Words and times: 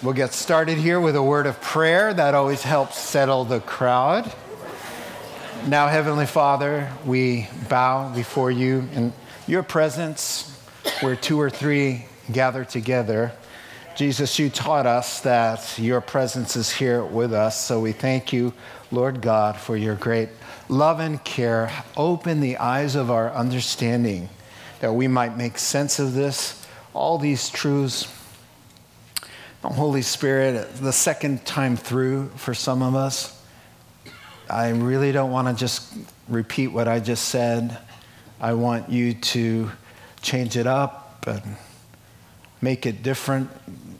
We'll 0.00 0.14
get 0.14 0.32
started 0.32 0.78
here 0.78 1.00
with 1.00 1.16
a 1.16 1.22
word 1.24 1.46
of 1.46 1.60
prayer. 1.60 2.14
That 2.14 2.36
always 2.36 2.62
helps 2.62 2.96
settle 2.96 3.44
the 3.44 3.58
crowd. 3.58 4.32
Now, 5.66 5.88
Heavenly 5.88 6.24
Father, 6.24 6.92
we 7.04 7.48
bow 7.68 8.14
before 8.14 8.52
you 8.52 8.88
in 8.94 9.12
your 9.48 9.64
presence 9.64 10.56
where 11.00 11.16
two 11.16 11.40
or 11.40 11.50
three 11.50 12.06
gather 12.30 12.64
together. 12.64 13.32
Jesus, 13.96 14.38
you 14.38 14.50
taught 14.50 14.86
us 14.86 15.20
that 15.22 15.76
your 15.80 16.00
presence 16.00 16.54
is 16.54 16.70
here 16.70 17.04
with 17.04 17.32
us, 17.32 17.60
so 17.60 17.80
we 17.80 17.90
thank 17.90 18.32
you, 18.32 18.54
Lord 18.92 19.20
God, 19.20 19.56
for 19.56 19.76
your 19.76 19.96
great 19.96 20.28
love 20.68 21.00
and 21.00 21.24
care. 21.24 21.72
Open 21.96 22.38
the 22.38 22.58
eyes 22.58 22.94
of 22.94 23.10
our 23.10 23.32
understanding 23.32 24.28
that 24.78 24.92
we 24.92 25.08
might 25.08 25.36
make 25.36 25.58
sense 25.58 25.98
of 25.98 26.14
this, 26.14 26.64
all 26.94 27.18
these 27.18 27.50
truths 27.50 28.04
Holy 29.62 30.02
Spirit, 30.02 30.76
the 30.76 30.92
second 30.92 31.44
time 31.44 31.76
through 31.76 32.28
for 32.36 32.54
some 32.54 32.80
of 32.82 32.94
us, 32.94 33.34
I 34.48 34.70
really 34.70 35.10
don't 35.10 35.32
want 35.32 35.48
to 35.48 35.54
just 35.54 35.94
repeat 36.28 36.68
what 36.68 36.86
I 36.86 37.00
just 37.00 37.28
said. 37.28 37.76
I 38.40 38.52
want 38.54 38.88
you 38.88 39.14
to 39.14 39.70
change 40.22 40.56
it 40.56 40.66
up 40.66 41.26
and 41.26 41.56
make 42.60 42.86
it 42.86 43.02
different, 43.02 43.50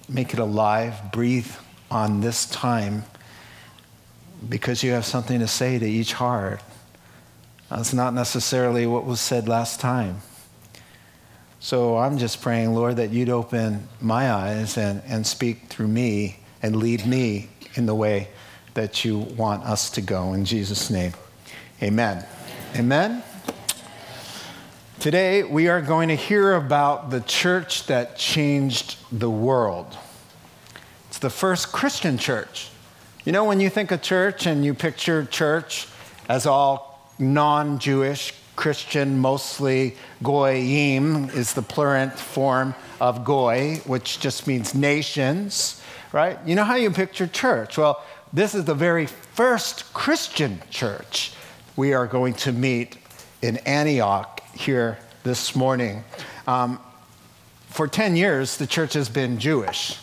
make 0.09 0.32
it 0.32 0.38
alive, 0.38 1.12
breathe 1.12 1.51
on 1.90 2.20
this 2.20 2.46
time 2.46 3.04
because 4.48 4.84
you 4.84 4.93
have 4.93 5.04
something 5.04 5.40
to 5.40 5.48
say 5.48 5.79
to 5.79 5.87
each 5.87 6.12
heart. 6.12 6.62
That's 7.68 7.93
not 7.93 8.15
necessarily 8.15 8.87
what 8.87 9.04
was 9.04 9.20
said 9.20 9.48
last 9.48 9.80
time. 9.80 10.20
So 11.60 11.96
I'm 11.96 12.18
just 12.18 12.40
praying, 12.40 12.74
Lord, 12.74 12.96
that 12.96 13.10
you'd 13.10 13.28
open 13.28 13.88
my 14.00 14.30
eyes 14.32 14.78
and, 14.78 15.02
and 15.06 15.26
speak 15.26 15.66
through 15.66 15.88
me 15.88 16.38
and 16.62 16.76
lead 16.76 17.04
me 17.04 17.48
in 17.74 17.86
the 17.86 17.94
way 17.96 18.28
that 18.74 19.04
you 19.04 19.18
want 19.18 19.65
us 19.65 19.90
to 19.90 20.00
go. 20.00 20.34
In 20.34 20.45
Jesus' 20.45 20.88
name, 20.88 21.15
amen. 21.82 22.24
Amen. 22.76 23.24
Today, 25.00 25.42
we 25.42 25.68
are 25.68 25.80
going 25.80 26.09
to 26.09 26.15
hear 26.15 26.54
about 26.54 27.10
the 27.10 27.20
church 27.23 27.87
that 27.87 28.16
changed 28.16 28.96
the 29.10 29.30
world. 29.30 29.96
It's 31.09 31.18
the 31.18 31.30
first 31.30 31.72
Christian 31.72 32.18
church. 32.18 32.70
You 33.24 33.32
know, 33.32 33.45
when 33.45 33.59
you 33.59 33.68
think 33.68 33.90
of 33.90 34.00
church 34.00 34.46
and 34.46 34.65
you 34.65 34.74
picture 34.74 35.24
church 35.24 35.88
as 36.28 36.46
all 36.46 37.10
non 37.18 37.80
Jewish 37.80 38.32
Christian, 38.59 39.20
mostly 39.20 39.95
goyim 40.20 41.30
is 41.30 41.52
the 41.52 41.62
plurant 41.62 42.18
form 42.18 42.74
of 43.00 43.24
goy, 43.24 43.76
which 43.87 44.18
just 44.18 44.48
means 44.48 44.74
nations, 44.74 45.80
right? 46.10 46.40
You 46.45 46.56
know 46.56 46.65
how 46.65 46.74
you 46.74 46.90
picture 46.90 47.28
church? 47.28 47.78
Well, 47.78 48.02
this 48.32 48.56
is 48.56 48.65
the 48.65 48.74
very 48.74 49.06
first 49.06 49.95
Christian 49.95 50.60
church 50.70 51.34
we 51.76 51.92
are 51.92 52.09
going 52.09 52.34
to 52.34 52.50
meet 52.50 52.98
in 53.42 53.59
Antioch 53.59 54.42
here 54.54 54.98
this 55.22 55.54
morning. 55.54 56.02
Um, 56.48 56.80
for 57.68 57.87
10 57.87 58.16
years, 58.16 58.56
the 58.56 58.66
church 58.66 58.95
has 58.95 59.09
been 59.09 59.38
Jewish. 59.38 60.00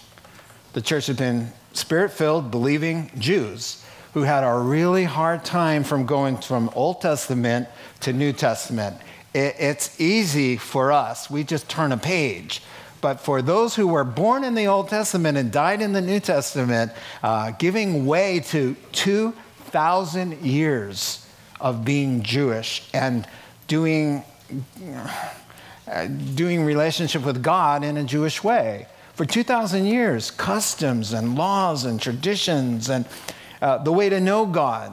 The 0.71 0.81
church 0.81 1.07
has 1.07 1.17
been 1.17 1.51
spirit 1.73 2.11
filled, 2.11 2.51
believing 2.51 3.11
Jews 3.19 3.83
who 4.15 4.23
had 4.23 4.45
a 4.45 4.57
really 4.57 5.03
hard 5.03 5.43
time 5.43 5.83
from 5.83 6.05
going 6.05 6.37
from 6.37 6.69
Old 6.73 7.01
Testament 7.01 7.67
to 7.99 8.13
New 8.13 8.31
Testament. 8.31 8.95
it's 9.33 9.99
easy 9.99 10.55
for 10.55 10.93
us, 10.93 11.29
we 11.29 11.43
just 11.43 11.67
turn 11.67 11.91
a 11.91 11.97
page. 11.97 12.61
But 13.01 13.19
for 13.19 13.41
those 13.41 13.75
who 13.75 13.87
were 13.87 14.05
born 14.05 14.45
in 14.45 14.55
the 14.55 14.67
Old 14.67 14.87
Testament 14.87 15.37
and 15.37 15.51
died 15.51 15.81
in 15.81 15.91
the 15.91 15.99
New 15.99 16.21
Testament, 16.21 16.93
uh, 17.23 17.51
giving 17.59 18.05
way 18.05 18.39
to 18.51 18.77
2,000 18.93 20.41
years 20.41 21.27
of 21.59 21.83
being 21.83 22.23
Jewish 22.23 22.87
and 22.93 23.27
doing, 23.67 24.23
doing 26.35 26.63
relationship 26.63 27.25
with 27.25 27.43
God 27.43 27.83
in 27.83 27.97
a 27.97 28.05
Jewish 28.05 28.41
way. 28.41 28.87
For 29.15 29.25
2,000 29.25 29.85
years, 29.85 30.31
customs 30.31 31.11
and 31.11 31.35
laws 31.35 31.83
and 31.83 31.99
traditions 31.99 32.89
and 32.89 33.05
uh, 33.61 33.77
the 33.79 33.91
way 33.91 34.09
to 34.09 34.19
know 34.19 34.45
God, 34.45 34.91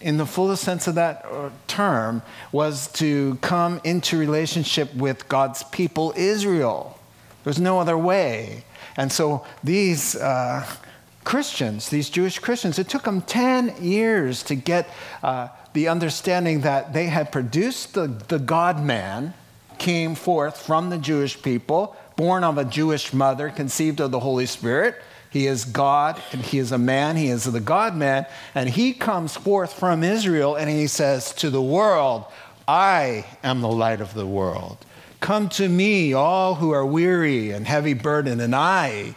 in 0.00 0.16
the 0.16 0.26
fullest 0.26 0.62
sense 0.62 0.86
of 0.86 0.94
that 0.94 1.24
uh, 1.24 1.50
term, 1.66 2.22
was 2.52 2.90
to 2.92 3.36
come 3.40 3.80
into 3.84 4.18
relationship 4.18 4.94
with 4.94 5.28
God's 5.28 5.62
people, 5.64 6.12
Israel. 6.16 6.98
There's 7.44 7.60
no 7.60 7.80
other 7.80 7.98
way. 7.98 8.64
And 8.96 9.10
so 9.10 9.44
these 9.62 10.16
uh, 10.16 10.66
Christians, 11.24 11.88
these 11.88 12.10
Jewish 12.10 12.38
Christians, 12.38 12.78
it 12.78 12.88
took 12.88 13.04
them 13.04 13.22
10 13.22 13.82
years 13.82 14.42
to 14.44 14.54
get 14.54 14.88
uh, 15.22 15.48
the 15.72 15.88
understanding 15.88 16.62
that 16.62 16.92
they 16.92 17.06
had 17.06 17.30
produced 17.32 17.94
the, 17.94 18.06
the 18.06 18.38
God 18.38 18.82
man, 18.82 19.34
came 19.78 20.14
forth 20.14 20.60
from 20.60 20.90
the 20.90 20.98
Jewish 20.98 21.40
people, 21.40 21.96
born 22.16 22.42
of 22.42 22.58
a 22.58 22.64
Jewish 22.64 23.12
mother, 23.12 23.48
conceived 23.48 24.00
of 24.00 24.10
the 24.10 24.20
Holy 24.20 24.46
Spirit 24.46 24.96
he 25.30 25.46
is 25.46 25.64
God 25.64 26.20
and 26.32 26.40
he 26.40 26.58
is 26.58 26.72
a 26.72 26.78
man. 26.78 27.16
He 27.16 27.28
is 27.28 27.44
the 27.44 27.60
God 27.60 27.94
man. 27.94 28.26
And 28.54 28.68
he 28.68 28.92
comes 28.92 29.36
forth 29.36 29.72
from 29.72 30.02
Israel 30.02 30.56
and 30.56 30.70
he 30.70 30.86
says 30.86 31.32
to 31.34 31.50
the 31.50 31.62
world, 31.62 32.24
I 32.66 33.24
am 33.42 33.60
the 33.60 33.68
light 33.68 34.00
of 34.00 34.14
the 34.14 34.26
world. 34.26 34.78
Come 35.20 35.48
to 35.50 35.68
me, 35.68 36.12
all 36.12 36.54
who 36.54 36.70
are 36.70 36.86
weary 36.86 37.50
and 37.50 37.66
heavy 37.66 37.94
burdened, 37.94 38.40
and 38.40 38.54
I, 38.54 39.16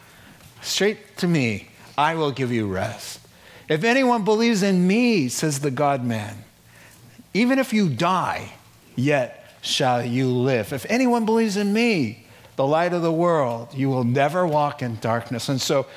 straight 0.61 1.17
to 1.17 1.27
me, 1.27 1.67
I 1.97 2.15
will 2.15 2.31
give 2.31 2.51
you 2.51 2.67
rest. 2.67 3.19
If 3.69 3.83
anyone 3.83 4.23
believes 4.23 4.63
in 4.63 4.87
me, 4.87 5.29
says 5.29 5.59
the 5.59 5.69
God 5.69 6.03
man, 6.03 6.43
even 7.33 7.59
if 7.59 7.71
you 7.71 7.87
die, 7.87 8.53
yet 8.95 9.53
shall 9.61 10.03
you 10.03 10.27
live. 10.27 10.73
If 10.73 10.85
anyone 10.89 11.25
believes 11.25 11.55
in 11.55 11.71
me, 11.71 12.20
the 12.61 12.67
light 12.67 12.93
of 12.93 13.01
the 13.01 13.11
world. 13.11 13.73
You 13.73 13.89
will 13.89 14.03
never 14.03 14.45
walk 14.45 14.83
in 14.83 14.97
darkness. 14.97 15.49
And 15.49 15.59
so 15.59 15.87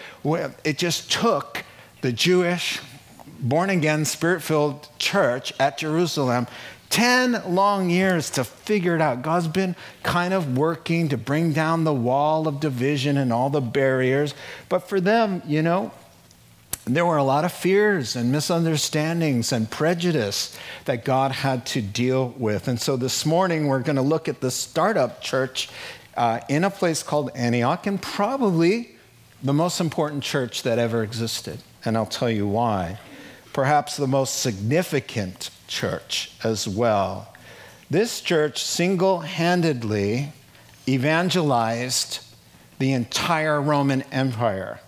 it 0.64 0.78
just 0.78 1.12
took 1.12 1.62
the 2.00 2.10
Jewish, 2.10 2.80
born 3.38 3.68
again, 3.68 4.06
spirit 4.06 4.40
filled 4.40 4.88
church 4.98 5.52
at 5.60 5.76
Jerusalem 5.76 6.46
10 6.88 7.54
long 7.54 7.90
years 7.90 8.30
to 8.30 8.44
figure 8.44 8.94
it 8.94 9.02
out. 9.02 9.20
God's 9.20 9.46
been 9.46 9.76
kind 10.02 10.32
of 10.32 10.56
working 10.56 11.10
to 11.10 11.18
bring 11.18 11.52
down 11.52 11.84
the 11.84 11.92
wall 11.92 12.48
of 12.48 12.60
division 12.60 13.18
and 13.18 13.30
all 13.30 13.50
the 13.50 13.60
barriers. 13.60 14.32
But 14.70 14.88
for 14.88 15.02
them, 15.02 15.42
you 15.44 15.60
know, 15.60 15.92
there 16.86 17.04
were 17.04 17.18
a 17.18 17.24
lot 17.24 17.44
of 17.44 17.52
fears 17.52 18.16
and 18.16 18.32
misunderstandings 18.32 19.52
and 19.52 19.70
prejudice 19.70 20.56
that 20.86 21.04
God 21.04 21.32
had 21.32 21.66
to 21.66 21.82
deal 21.82 22.34
with. 22.38 22.68
And 22.68 22.80
so 22.80 22.96
this 22.96 23.26
morning, 23.26 23.66
we're 23.66 23.80
going 23.80 23.96
to 23.96 24.02
look 24.02 24.28
at 24.28 24.40
the 24.40 24.50
startup 24.50 25.20
church 25.20 25.68
uh, 26.16 26.40
in 26.48 26.64
a 26.64 26.70
place 26.70 27.02
called 27.02 27.30
Antioch, 27.34 27.86
and 27.86 28.00
probably 28.00 28.90
the 29.42 29.52
most 29.52 29.80
important 29.80 30.22
church 30.22 30.62
that 30.62 30.78
ever 30.78 31.02
existed. 31.02 31.60
And 31.84 31.96
I'll 31.96 32.06
tell 32.06 32.30
you 32.30 32.46
why. 32.46 32.98
Perhaps 33.52 33.96
the 33.96 34.06
most 34.06 34.40
significant 34.40 35.50
church 35.68 36.32
as 36.42 36.66
well. 36.66 37.32
This 37.90 38.20
church 38.20 38.62
single 38.62 39.20
handedly 39.20 40.32
evangelized 40.88 42.20
the 42.78 42.92
entire 42.92 43.60
Roman 43.60 44.02
Empire 44.10 44.80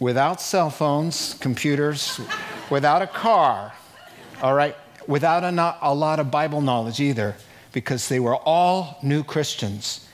without 0.00 0.40
cell 0.40 0.70
phones, 0.70 1.34
computers, 1.34 2.20
without 2.70 3.02
a 3.02 3.06
car, 3.06 3.72
all 4.42 4.54
right, 4.54 4.74
without 5.06 5.44
a, 5.44 5.76
a 5.80 5.94
lot 5.94 6.18
of 6.18 6.30
Bible 6.30 6.60
knowledge 6.60 6.98
either 6.98 7.36
because 7.72 8.08
they 8.08 8.20
were 8.20 8.36
all 8.36 8.98
new 9.02 9.24
Christians, 9.24 10.06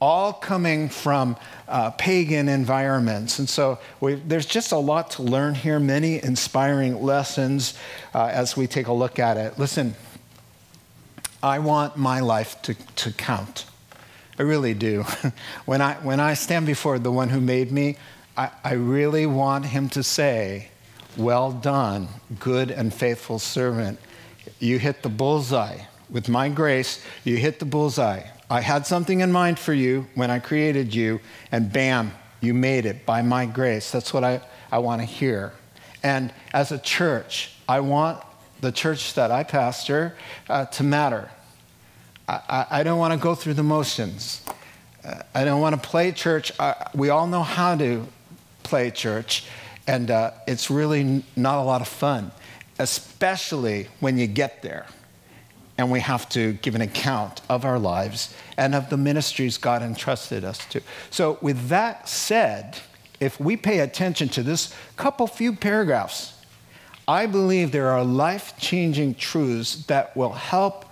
all 0.00 0.32
coming 0.32 0.88
from 0.88 1.36
uh, 1.68 1.90
pagan 1.90 2.48
environments. 2.48 3.38
And 3.38 3.48
so 3.48 3.78
there's 4.00 4.46
just 4.46 4.72
a 4.72 4.78
lot 4.78 5.10
to 5.12 5.22
learn 5.22 5.54
here, 5.54 5.78
many 5.78 6.22
inspiring 6.22 7.02
lessons 7.02 7.78
uh, 8.14 8.26
as 8.26 8.56
we 8.56 8.66
take 8.66 8.86
a 8.86 8.92
look 8.92 9.18
at 9.18 9.36
it. 9.36 9.58
Listen, 9.58 9.94
I 11.42 11.58
want 11.58 11.96
my 11.96 12.20
life 12.20 12.60
to, 12.62 12.74
to 12.96 13.12
count. 13.12 13.66
I 14.38 14.42
really 14.42 14.74
do. 14.74 15.04
when, 15.66 15.82
I, 15.82 15.94
when 15.94 16.20
I 16.20 16.34
stand 16.34 16.66
before 16.66 16.98
the 16.98 17.12
one 17.12 17.28
who 17.28 17.40
made 17.40 17.70
me, 17.70 17.96
I, 18.36 18.50
I 18.64 18.72
really 18.72 19.26
want 19.26 19.66
him 19.66 19.88
to 19.90 20.02
say, 20.02 20.68
Well 21.16 21.52
done, 21.52 22.08
good 22.38 22.70
and 22.70 22.92
faithful 22.92 23.38
servant. 23.38 23.98
You 24.58 24.78
hit 24.78 25.02
the 25.02 25.08
bullseye 25.10 25.80
with 26.10 26.28
my 26.28 26.48
grace, 26.48 27.04
you 27.24 27.36
hit 27.36 27.58
the 27.58 27.64
bullseye. 27.64 28.22
I 28.48 28.60
had 28.60 28.86
something 28.86 29.20
in 29.20 29.30
mind 29.30 29.58
for 29.58 29.72
you 29.72 30.06
when 30.14 30.30
I 30.30 30.40
created 30.40 30.94
you, 30.94 31.20
and 31.52 31.72
bam, 31.72 32.12
you 32.40 32.52
made 32.52 32.84
it 32.84 33.06
by 33.06 33.22
my 33.22 33.46
grace. 33.46 33.90
That's 33.90 34.12
what 34.12 34.24
I, 34.24 34.40
I 34.72 34.78
want 34.78 35.00
to 35.02 35.06
hear. 35.06 35.52
And 36.02 36.32
as 36.52 36.72
a 36.72 36.78
church, 36.78 37.54
I 37.68 37.80
want 37.80 38.22
the 38.60 38.72
church 38.72 39.14
that 39.14 39.30
I 39.30 39.44
pastor 39.44 40.16
uh, 40.48 40.66
to 40.66 40.82
matter. 40.82 41.30
I, 42.28 42.40
I, 42.48 42.66
I 42.80 42.82
don't 42.82 42.98
want 42.98 43.14
to 43.14 43.18
go 43.18 43.34
through 43.34 43.54
the 43.54 43.62
motions. 43.62 44.44
Uh, 45.04 45.22
I 45.34 45.44
don't 45.44 45.60
want 45.60 45.80
to 45.80 45.88
play 45.88 46.10
church. 46.12 46.52
Uh, 46.58 46.74
we 46.94 47.10
all 47.10 47.26
know 47.26 47.42
how 47.42 47.76
to 47.76 48.06
play 48.64 48.90
church, 48.90 49.44
and 49.86 50.10
uh, 50.10 50.32
it's 50.48 50.70
really 50.70 51.24
not 51.36 51.58
a 51.58 51.62
lot 51.62 51.80
of 51.80 51.88
fun, 51.88 52.32
especially 52.78 53.86
when 54.00 54.18
you 54.18 54.26
get 54.26 54.62
there 54.62 54.86
and 55.80 55.90
we 55.90 56.00
have 56.00 56.28
to 56.28 56.52
give 56.52 56.74
an 56.74 56.82
account 56.82 57.40
of 57.48 57.64
our 57.64 57.78
lives 57.78 58.34
and 58.58 58.74
of 58.74 58.90
the 58.90 58.98
ministries 58.98 59.56
God 59.56 59.80
entrusted 59.80 60.44
us 60.44 60.62
to. 60.66 60.82
So, 61.08 61.38
with 61.40 61.68
that 61.68 62.06
said, 62.06 62.76
if 63.18 63.40
we 63.40 63.56
pay 63.56 63.78
attention 63.78 64.28
to 64.30 64.42
this 64.42 64.74
couple 64.98 65.26
few 65.26 65.54
paragraphs, 65.54 66.34
I 67.08 67.24
believe 67.24 67.72
there 67.72 67.88
are 67.88 68.04
life 68.04 68.52
changing 68.58 69.14
truths 69.14 69.86
that 69.86 70.14
will 70.14 70.34
help 70.34 70.84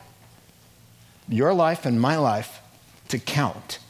your 1.28 1.52
life 1.52 1.84
and 1.84 2.00
my 2.00 2.16
life 2.16 2.60
to 3.08 3.18
count 3.18 3.80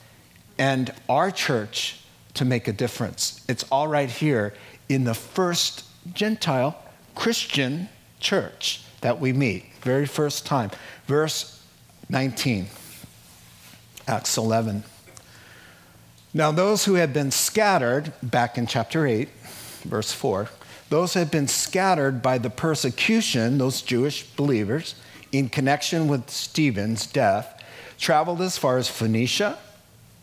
and 0.58 0.92
our 1.08 1.30
church 1.30 2.00
to 2.34 2.44
make 2.44 2.66
a 2.66 2.72
difference. 2.72 3.44
It's 3.48 3.62
all 3.70 3.86
right 3.86 4.10
here 4.10 4.52
in 4.88 5.04
the 5.04 5.14
first 5.14 5.84
Gentile 6.12 6.76
Christian 7.14 7.88
church 8.18 8.82
that 9.00 9.20
we 9.20 9.32
meet, 9.32 9.64
very 9.82 10.06
first 10.06 10.46
time. 10.46 10.70
Verse 11.06 11.62
19, 12.08 12.66
Acts 14.06 14.36
11. 14.36 14.84
Now, 16.34 16.52
those 16.52 16.84
who 16.84 16.94
had 16.94 17.12
been 17.12 17.30
scattered, 17.30 18.12
back 18.22 18.58
in 18.58 18.66
chapter 18.66 19.06
8, 19.06 19.28
verse 19.84 20.12
4, 20.12 20.48
those 20.90 21.14
who 21.14 21.20
had 21.20 21.30
been 21.30 21.48
scattered 21.48 22.22
by 22.22 22.38
the 22.38 22.50
persecution, 22.50 23.58
those 23.58 23.82
Jewish 23.82 24.24
believers, 24.24 24.94
in 25.32 25.48
connection 25.48 26.08
with 26.08 26.30
Stephen's 26.30 27.06
death, 27.06 27.62
traveled 27.98 28.40
as 28.40 28.56
far 28.56 28.78
as 28.78 28.88
Phoenicia, 28.88 29.58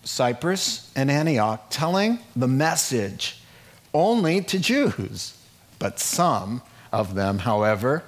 Cyprus, 0.04 0.92
and 0.96 1.12
Antioch, 1.12 1.66
telling 1.70 2.20
the 2.36 2.48
message 2.48 3.40
only 3.94 4.42
to 4.42 4.60
Jews. 4.60 5.38
But 5.80 6.00
some 6.00 6.62
of 6.92 7.16
them, 7.16 7.40
however, 7.40 8.04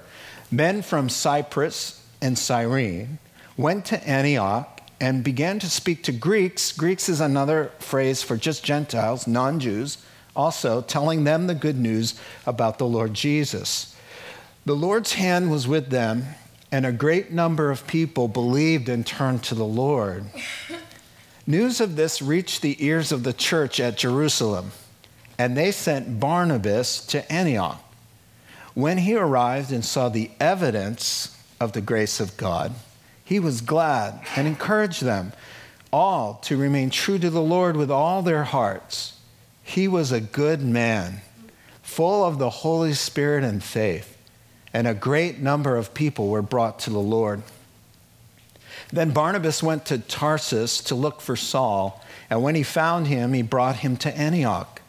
men 0.51 0.81
from 0.81 1.09
Cyprus 1.09 2.03
and 2.21 2.37
Cyrene, 2.37 3.19
went 3.57 3.85
to 3.85 4.07
Antioch 4.07 4.81
and 4.99 5.23
began 5.23 5.59
to 5.59 5.69
speak 5.69 6.03
to 6.03 6.11
Greeks. 6.11 6.71
Greeks 6.71 7.09
is 7.09 7.21
another 7.21 7.71
phrase 7.79 8.23
for 8.23 8.37
just 8.37 8.63
Gentiles, 8.63 9.27
non 9.27 9.59
Jews, 9.59 9.97
also 10.35 10.81
telling 10.81 11.23
them 11.23 11.47
the 11.47 11.55
good 11.55 11.77
news 11.77 12.19
about 12.45 12.77
the 12.77 12.87
Lord 12.87 13.13
Jesus. 13.13 13.95
The 14.65 14.75
Lord's 14.75 15.13
hand 15.13 15.51
was 15.51 15.67
with 15.67 15.89
them, 15.89 16.25
and 16.71 16.85
a 16.85 16.91
great 16.91 17.31
number 17.31 17.71
of 17.71 17.87
people 17.87 18.27
believed 18.27 18.89
and 18.89 19.05
turned 19.05 19.43
to 19.43 19.55
the 19.55 19.65
Lord. 19.65 20.25
News 21.45 21.79
of 21.79 21.95
this 21.95 22.21
reached 22.21 22.61
the 22.61 22.83
ears 22.85 23.11
of 23.11 23.23
the 23.23 23.31
church 23.31 23.79
at 23.79 23.97
Jerusalem, 23.97 24.71
and 25.37 25.55
they 25.55 25.71
sent 25.71 26.19
Barnabas 26.19 27.05
to 27.07 27.31
Antioch. 27.31 27.81
When 28.77 28.99
he 28.99 29.15
arrived 29.15 29.71
and 29.71 29.83
saw 29.83 30.07
the 30.07 30.29
evidence 30.39 31.35
of 31.59 31.71
the 31.71 31.81
grace 31.81 32.19
of 32.19 32.37
God, 32.37 32.75
he 33.25 33.39
was 33.39 33.61
glad 33.61 34.21
and 34.35 34.47
encouraged 34.47 35.01
them 35.01 35.33
all 35.91 36.35
to 36.43 36.57
remain 36.57 36.91
true 36.91 37.17
to 37.17 37.31
the 37.31 37.41
Lord 37.41 37.75
with 37.75 37.89
all 37.89 38.21
their 38.21 38.43
hearts. 38.43 39.19
He 39.63 39.87
was 39.87 40.11
a 40.11 40.21
good 40.21 40.61
man, 40.61 41.21
full 41.81 42.23
of 42.23 42.37
the 42.37 42.51
Holy 42.51 42.93
Spirit 42.93 43.43
and 43.43 43.63
faith, 43.63 44.15
and 44.71 44.87
a 44.87 44.93
great 44.93 45.39
number 45.39 45.75
of 45.75 45.95
people 45.95 46.27
were 46.27 46.43
brought 46.43 46.77
to 46.81 46.91
the 46.91 46.99
Lord. 46.99 47.41
Then 48.93 49.09
Barnabas 49.09 49.63
went 49.63 49.87
to 49.87 49.97
Tarsus 49.97 50.81
to 50.81 50.93
look 50.93 51.19
for 51.19 51.35
Saul, 51.35 52.05
and 52.29 52.43
when 52.43 52.53
he 52.53 52.61
found 52.61 53.07
him, 53.07 53.33
he 53.33 53.41
brought 53.41 53.77
him 53.77 53.97
to 53.97 54.15
Antioch. 54.15 54.83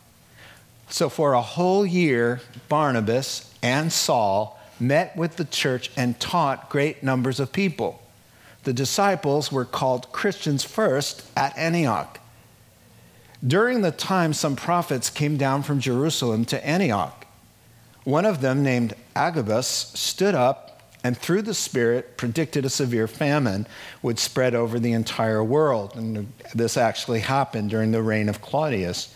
So 0.90 1.08
for 1.08 1.34
a 1.34 1.42
whole 1.42 1.84
year, 1.84 2.40
Barnabas 2.68 3.52
and 3.62 3.92
Saul 3.92 4.58
met 4.80 5.16
with 5.16 5.36
the 5.36 5.44
church 5.44 5.90
and 5.96 6.18
taught 6.18 6.70
great 6.70 7.02
numbers 7.02 7.40
of 7.40 7.52
people. 7.52 8.02
The 8.64 8.72
disciples 8.72 9.50
were 9.52 9.64
called 9.64 10.12
Christians 10.12 10.64
first 10.64 11.24
at 11.36 11.56
Antioch. 11.56 12.20
During 13.46 13.82
the 13.82 13.92
time, 13.92 14.32
some 14.32 14.56
prophets 14.56 15.10
came 15.10 15.36
down 15.36 15.62
from 15.62 15.80
Jerusalem 15.80 16.44
to 16.46 16.66
Antioch. 16.66 17.26
One 18.04 18.24
of 18.24 18.40
them, 18.40 18.62
named 18.62 18.94
Agabus, 19.14 19.66
stood 19.94 20.34
up 20.34 20.68
and 21.04 21.16
through 21.16 21.42
the 21.42 21.54
Spirit 21.54 22.16
predicted 22.16 22.64
a 22.64 22.70
severe 22.70 23.06
famine 23.06 23.66
would 24.02 24.18
spread 24.18 24.54
over 24.54 24.80
the 24.80 24.92
entire 24.92 25.44
world. 25.44 25.94
And 25.94 26.32
this 26.54 26.76
actually 26.76 27.20
happened 27.20 27.70
during 27.70 27.92
the 27.92 28.02
reign 28.02 28.28
of 28.28 28.40
Claudius. 28.40 29.14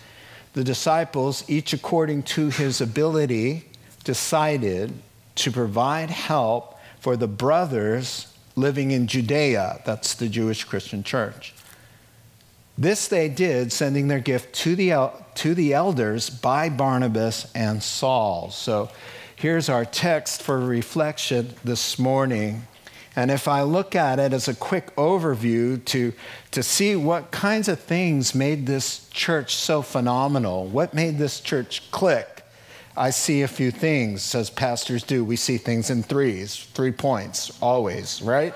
The 0.54 0.64
disciples, 0.64 1.44
each 1.48 1.72
according 1.72 2.24
to 2.24 2.50
his 2.50 2.80
ability, 2.80 3.64
decided 4.04 4.92
to 5.36 5.50
provide 5.50 6.10
help 6.10 6.78
for 7.00 7.16
the 7.16 7.28
brothers 7.28 8.32
living 8.54 8.90
in 8.90 9.06
Judea. 9.06 9.80
That's 9.84 10.14
the 10.14 10.28
Jewish 10.28 10.64
Christian 10.64 11.02
church. 11.02 11.54
This 12.76 13.08
they 13.08 13.28
did, 13.28 13.72
sending 13.72 14.08
their 14.08 14.20
gift 14.20 14.54
to 14.56 14.76
the, 14.76 15.10
to 15.36 15.54
the 15.54 15.72
elders 15.74 16.30
by 16.30 16.68
Barnabas 16.68 17.50
and 17.54 17.82
Saul. 17.82 18.50
So 18.50 18.90
here's 19.36 19.68
our 19.68 19.84
text 19.84 20.42
for 20.42 20.58
reflection 20.58 21.54
this 21.64 21.98
morning. 21.98 22.66
And 23.14 23.30
if 23.30 23.46
I 23.46 23.62
look 23.62 23.94
at 23.94 24.18
it 24.18 24.32
as 24.32 24.48
a 24.48 24.54
quick 24.54 24.94
overview 24.96 25.84
to, 25.86 26.14
to 26.52 26.62
see 26.62 26.96
what 26.96 27.30
kinds 27.30 27.68
of 27.68 27.78
things 27.78 28.34
made 28.34 28.66
this 28.66 29.08
church 29.10 29.54
so 29.54 29.82
phenomenal, 29.82 30.66
what 30.66 30.94
made 30.94 31.18
this 31.18 31.40
church 31.40 31.90
click, 31.90 32.42
I 32.96 33.10
see 33.10 33.42
a 33.42 33.48
few 33.48 33.70
things, 33.70 34.34
as 34.34 34.48
pastors 34.50 35.02
do. 35.02 35.24
We 35.24 35.36
see 35.36 35.58
things 35.58 35.90
in 35.90 36.02
threes, 36.02 36.66
three 36.74 36.92
points, 36.92 37.56
always, 37.60 38.22
right? 38.22 38.54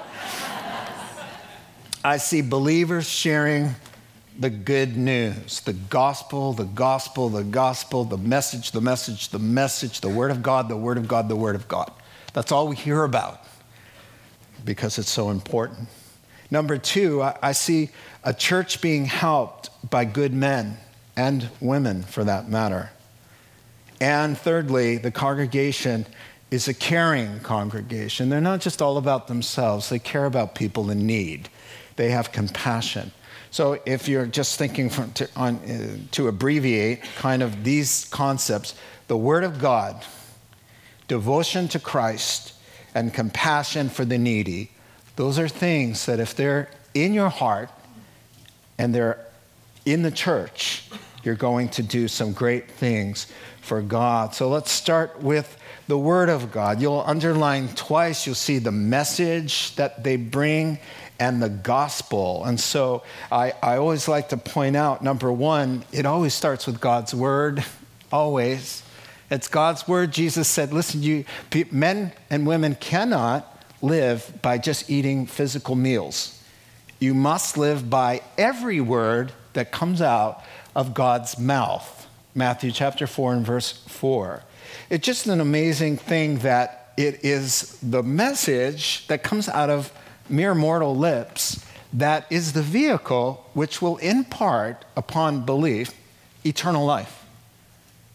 I 2.05 2.17
see 2.19 2.41
believers 2.41 3.09
sharing 3.09 3.75
the 4.39 4.51
good 4.51 4.97
news, 4.97 5.61
the 5.61 5.73
gospel, 5.73 6.53
the 6.53 6.65
gospel, 6.65 7.29
the 7.29 7.45
gospel, 7.45 8.05
the 8.05 8.19
message, 8.19 8.71
the 8.71 8.83
message, 8.83 9.31
the 9.31 9.39
message, 9.39 10.01
the 10.01 10.09
word 10.09 10.31
of 10.31 10.43
God, 10.43 10.69
the 10.69 10.77
word 10.77 10.99
of 10.99 11.09
God, 11.09 11.29
the 11.29 11.37
word 11.37 11.57
of 11.57 11.67
God. 11.69 11.91
That's 12.33 12.53
all 12.53 12.69
we 12.69 12.77
hear 12.77 13.05
about 13.05 13.43
because 14.67 14.99
it's 14.99 15.11
so 15.11 15.31
important. 15.31 15.89
Number 16.51 16.77
two, 16.77 17.23
I, 17.23 17.53
see 17.53 17.91
a 18.23 18.35
church 18.35 18.81
being 18.81 19.07
helped 19.07 19.71
by 19.89 20.05
good 20.05 20.35
men 20.35 20.77
and 21.17 21.49
women 21.61 22.03
for 22.03 22.23
that 22.25 22.49
matter. 22.49 22.91
And 24.01 24.37
thirdly, 24.37 24.99
the 24.99 25.11
congregation 25.11 26.07
is 26.51 26.69
a 26.69 26.75
caring 26.75 27.41
congregation. 27.41 28.29
They're 28.29 28.41
not 28.41 28.61
just 28.61 28.81
all 28.81 28.99
about 28.99 29.27
themselves, 29.27 29.89
they 29.89 29.99
care 29.99 30.27
about 30.27 30.55
people 30.55 30.91
in 30.91 31.07
need, 31.07 31.49
they 31.97 32.11
have 32.11 32.31
compassion. 32.31 33.13
So, 33.51 33.81
if 33.87 34.07
you're 34.07 34.27
just 34.27 34.59
thinking 34.59 34.91
from, 34.91 35.13
to, 35.13 35.29
on, 35.35 35.57
uh, 35.57 35.97
to 36.13 36.29
abbreviate 36.29 37.03
kind 37.17 37.43
of 37.43 37.65
these 37.65 38.05
concepts, 38.11 38.75
the 39.09 39.17
Word 39.17 39.45
of 39.45 39.59
God, 39.59 40.05
devotion 41.09 41.69
to 41.69 41.79
Christ, 41.79 42.53
and 42.97 43.13
compassion 43.13 43.91
for 43.91 44.07
the 44.07 44.17
needy, 44.17 44.71
those 45.17 45.39
are 45.39 45.49
things 45.49 46.07
that 46.07 46.19
if 46.19 46.35
they're 46.35 46.71
in 46.95 47.13
your 47.13 47.29
heart 47.29 47.69
and 48.79 48.95
they're 48.95 49.23
in 49.85 50.01
the 50.01 50.11
church, 50.11 50.89
you're 51.23 51.35
going 51.35 51.69
to 51.69 51.83
do 51.83 52.09
some 52.09 52.33
great 52.33 52.71
things 52.71 53.27
for 53.61 53.83
God. 53.83 54.35
So 54.35 54.49
let's 54.49 54.71
start 54.71 55.21
with 55.21 55.59
the 55.89 55.99
Word 55.99 56.31
of 56.31 56.51
God. 56.51 56.81
You'll 56.81 57.05
underline 57.07 57.69
twice, 57.75 58.25
you'll 58.25 58.35
see 58.35 58.59
the 58.59 58.73
message 58.73 59.77
that 59.77 60.03
they 60.03 60.17
bring 60.17 60.79
and 61.21 61.43
the 61.43 61.51
gospel. 61.51 62.47
And 62.47 62.59
so 62.59 63.03
I, 63.31 63.53
I 63.63 63.77
always 63.77 64.09
like 64.09 64.31
to 64.31 64.39
point 64.39 64.75
out 64.75 65.05
number 65.05 65.31
one, 65.31 65.85
it 65.93 66.07
always 66.07 66.33
starts 66.33 66.67
with 66.67 66.81
God's 66.81 67.15
Word, 67.15 67.63
always. 68.11 68.83
It's 69.31 69.49
God's 69.49 69.89
Word. 69.89 70.13
Jesus 70.13 70.49
said, 70.49 70.73
listen, 70.73 71.03
you, 71.03 71.25
men 71.71 72.13
and 72.31 72.47
women 72.47 72.77
cannot 72.77 73.53
live 73.83 74.33
by 74.43 74.59
just 74.59 74.89
eating 74.89 75.27
physical 75.27 75.75
meals. 75.75 76.43
You 76.99 77.13
must 77.13 77.59
live 77.59 77.91
by 77.91 78.23
every 78.39 78.81
word 78.81 79.33
that 79.53 79.73
comes 79.73 80.01
out 80.01 80.43
of 80.75 80.95
God's 80.95 81.39
mouth. 81.39 82.07
Matthew 82.35 82.71
chapter 82.71 83.07
4 83.07 83.35
and 83.35 83.47
verse 83.47 83.73
4. 83.73 84.43
It's 84.91 85.05
just 85.05 85.27
an 85.27 85.41
amazing 85.41 85.97
thing 85.97 86.39
that 86.39 86.93
it 86.97 87.25
is 87.25 87.79
the 87.83 88.03
message 88.03 89.07
that 89.09 89.23
comes 89.23 89.49
out 89.49 89.71
of 89.71 89.93
mere 90.29 90.55
mortal 90.55 90.97
lips 90.97 91.65
that 91.93 92.27
is 92.31 92.53
the 92.53 92.63
vehicle 92.63 93.49
which 93.55 93.81
will 93.81 93.97
impart 93.99 94.85
upon 94.97 95.45
belief 95.45 95.95
eternal 96.45 96.85
life. 96.85 97.26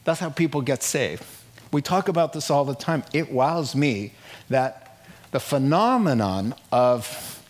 That's 0.03 0.20
how 0.20 0.29
people 0.29 0.62
get 0.62 0.84
saved. 0.84 1.24
We 1.72 1.81
talk 1.81 2.08
about 2.08 2.34
this 2.34 2.50
all 2.50 2.65
the 2.65 2.75
time. 2.75 3.03
It 3.13 3.31
wows 3.31 3.75
me 3.75 4.13
that 4.50 5.05
the 5.31 5.39
phenomenon 5.39 6.55
of 6.72 7.43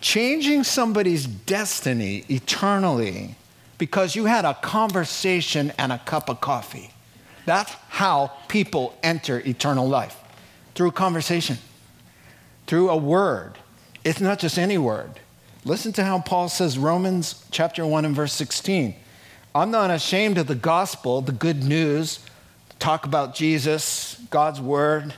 changing 0.00 0.64
somebody's 0.64 1.26
destiny 1.26 2.24
eternally 2.28 3.34
because 3.78 4.14
you 4.14 4.26
had 4.26 4.44
a 4.44 4.54
conversation 4.54 5.72
and 5.78 5.92
a 5.92 5.98
cup 5.98 6.28
of 6.28 6.40
coffee. 6.40 6.90
That's 7.44 7.72
how 7.88 8.32
people 8.48 8.96
enter 9.02 9.40
eternal 9.40 9.88
life 9.88 10.16
through 10.74 10.92
conversation, 10.92 11.58
through 12.66 12.90
a 12.90 12.96
word. 12.96 13.58
It's 14.04 14.20
not 14.20 14.38
just 14.38 14.58
any 14.58 14.78
word. 14.78 15.20
Listen 15.64 15.92
to 15.94 16.04
how 16.04 16.20
Paul 16.20 16.48
says, 16.48 16.78
Romans 16.78 17.44
chapter 17.50 17.84
1 17.84 18.04
and 18.04 18.14
verse 18.14 18.32
16. 18.34 18.94
I'm 19.56 19.70
not 19.70 19.90
ashamed 19.90 20.36
of 20.36 20.48
the 20.48 20.54
gospel, 20.54 21.22
the 21.22 21.32
good 21.32 21.64
news, 21.64 22.20
talk 22.78 23.06
about 23.06 23.34
Jesus, 23.34 24.20
God's 24.28 24.60
word, 24.60 25.14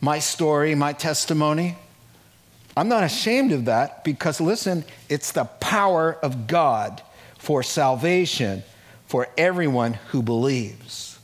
my 0.00 0.18
story, 0.18 0.74
my 0.74 0.92
testimony. 0.92 1.76
I'm 2.76 2.88
not 2.88 3.04
ashamed 3.04 3.52
of 3.52 3.66
that 3.66 4.02
because, 4.02 4.40
listen, 4.40 4.82
it's 5.08 5.30
the 5.30 5.44
power 5.44 6.18
of 6.24 6.48
God 6.48 7.02
for 7.38 7.62
salvation 7.62 8.64
for 9.06 9.28
everyone 9.38 9.94
who 10.08 10.22
believes. 10.22 11.16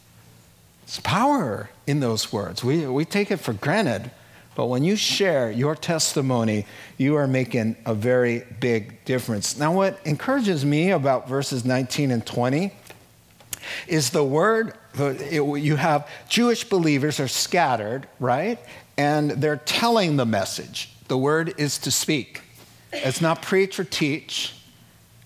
It's 0.84 1.00
power 1.00 1.70
in 1.88 1.98
those 1.98 2.32
words. 2.32 2.62
We, 2.62 2.86
we 2.86 3.04
take 3.04 3.32
it 3.32 3.38
for 3.38 3.52
granted. 3.52 4.12
But 4.54 4.66
when 4.66 4.84
you 4.84 4.96
share 4.96 5.50
your 5.50 5.74
testimony, 5.74 6.66
you 6.96 7.16
are 7.16 7.26
making 7.26 7.76
a 7.86 7.94
very 7.94 8.44
big 8.60 9.04
difference. 9.04 9.58
Now, 9.58 9.72
what 9.72 9.98
encourages 10.04 10.64
me 10.64 10.90
about 10.90 11.28
verses 11.28 11.64
19 11.64 12.10
and 12.10 12.24
20 12.24 12.72
is 13.88 14.10
the 14.10 14.22
word, 14.22 14.74
you 14.96 15.76
have 15.76 16.08
Jewish 16.28 16.64
believers 16.64 17.18
are 17.18 17.28
scattered, 17.28 18.06
right? 18.20 18.58
And 18.96 19.32
they're 19.32 19.56
telling 19.56 20.16
the 20.16 20.26
message. 20.26 20.90
The 21.08 21.18
word 21.18 21.54
is 21.58 21.78
to 21.78 21.90
speak. 21.90 22.42
It's 22.92 23.20
not 23.20 23.42
preach 23.42 23.80
or 23.80 23.84
teach. 23.84 24.54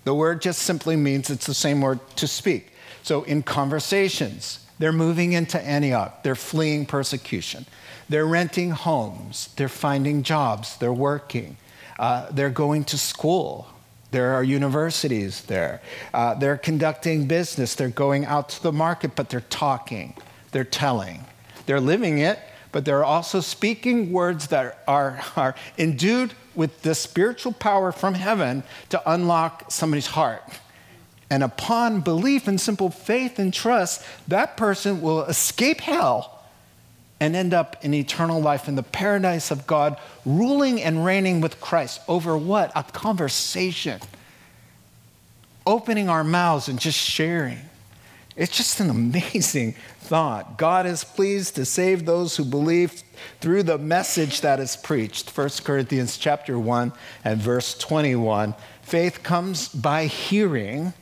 The 0.05 0.15
word 0.15 0.41
just 0.41 0.63
simply 0.63 0.97
means 0.97 1.29
it's 1.29 1.47
the 1.47 1.53
same 1.53 1.83
word 1.83 2.01
to 2.17 2.27
speak. 2.27 2.73
So 3.03 3.25
in 3.25 3.43
conversations, 3.43 4.65
they're 4.79 4.93
moving 4.93 5.33
into 5.33 5.61
Antioch, 5.61 6.23
they're 6.23 6.35
fleeing 6.35 6.87
persecution, 6.87 7.67
they're 8.09 8.27
renting 8.27 8.71
homes, 8.71 9.51
they're 9.57 9.69
finding 9.69 10.23
jobs, 10.23 10.77
they're 10.79 10.93
working, 10.93 11.57
uh, 11.99 12.31
they're 12.31 12.51
going 12.51 12.85
to 12.85 12.99
school. 12.99 13.69
There 14.11 14.33
are 14.33 14.43
universities 14.43 15.43
there. 15.43 15.83
Uh, 16.15 16.33
they're 16.35 16.57
conducting 16.57 17.27
business. 17.27 17.75
They're 17.75 17.91
going 17.91 18.25
out 18.25 18.49
to 18.51 18.63
the 18.63 18.73
market, 18.73 19.15
but 19.15 19.29
they're 19.29 19.43
talking, 19.43 20.15
they're 20.53 20.65
telling, 20.65 21.25
they're 21.67 21.81
living 21.81 22.19
it, 22.19 22.39
but 22.73 22.87
they're 22.87 23.05
also 23.05 23.41
speaking 23.41 24.11
words 24.13 24.47
that 24.47 24.83
are, 24.89 25.21
are 25.37 25.55
endued 25.77 26.33
with 26.55 26.83
the 26.83 26.95
spiritual 26.95 27.53
power 27.53 27.93
from 27.93 28.15
heaven 28.15 28.63
to 28.89 29.11
unlock 29.11 29.71
somebody's 29.71 30.07
heart. 30.07 30.43
And 31.31 31.43
upon 31.43 32.01
belief 32.01 32.49
and 32.49 32.59
simple 32.59 32.91
faith 32.91 33.39
and 33.39 33.53
trust, 33.53 34.03
that 34.29 34.57
person 34.57 35.03
will 35.03 35.25
escape 35.25 35.83
hell 35.83 36.38
and 37.21 37.35
end 37.35 37.53
up 37.53 37.85
in 37.85 37.95
eternal 37.95 38.41
life 38.41 38.69
in 38.69 38.77
the 38.77 38.83
paradise 38.83 39.51
of 39.51 39.67
God, 39.67 39.99
ruling 40.25 40.81
and 40.81 41.05
reigning 41.05 41.41
with 41.41 41.61
Christ 41.61 42.01
over 42.09 42.37
what? 42.37 42.71
A 42.77 42.85
conversation. 42.85 44.01
Opening 45.67 46.09
our 46.09 46.25
mouths 46.25 46.69
and 46.69 46.79
just 46.79 46.99
sharing. 46.99 47.59
It's 48.37 48.57
just 48.57 48.79
an 48.79 48.89
amazing 48.89 49.75
thought. 49.99 50.57
God 50.57 50.87
is 50.87 51.03
pleased 51.03 51.57
to 51.57 51.65
save 51.65 52.07
those 52.07 52.37
who 52.37 52.45
believe 52.45 53.03
through 53.41 53.65
the 53.65 53.79
message 53.79 54.41
that 54.43 54.61
is 54.61 54.77
preached. 54.77 55.37
1 55.37 55.51
Corinthians 55.65 56.17
chapter 56.17 56.57
1 56.57 56.93
and 57.25 57.41
verse 57.41 57.77
21. 57.77 58.55
Faith 58.81 59.25
comes 59.25 59.69
by 59.69 60.07
hearing 60.07 60.95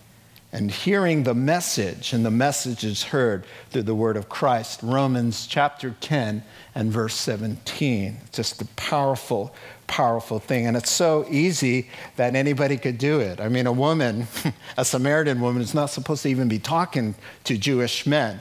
and 0.53 0.71
hearing 0.71 1.25
the 1.25 1.35
message, 1.35 2.12
and 2.12 2.25
the 2.25 2.31
message 2.31 2.85
is 2.85 3.03
heard 3.03 3.45
through 3.71 3.83
the 3.83 3.95
word 3.95 4.17
of 4.17 4.29
Christ. 4.29 4.81
Romans 4.83 5.47
chapter 5.47 5.95
10 6.00 6.43
and 6.75 6.93
verse 6.93 7.15
17. 7.15 8.17
Just 8.33 8.62
a 8.62 8.65
powerful, 8.76 9.55
powerful 9.87 10.38
thing. 10.38 10.67
And 10.67 10.76
it's 10.76 10.91
so 10.91 11.26
easy 11.29 11.91
that 12.17 12.35
anybody 12.37 12.76
could 12.76 12.97
do 12.97 13.21
it. 13.21 13.41
I 13.41 13.49
mean, 13.49 13.67
a 13.67 13.73
woman, 13.73 14.29
a 14.76 14.85
Samaritan 14.85 15.41
woman, 15.41 15.62
is 15.62 15.75
not 15.75 15.87
supposed 15.87 16.23
to 16.23 16.29
even 16.29 16.49
be 16.49 16.59
talking 16.59 17.17
to 17.45 17.59
Jewish 17.59 18.07
men. 18.07 18.41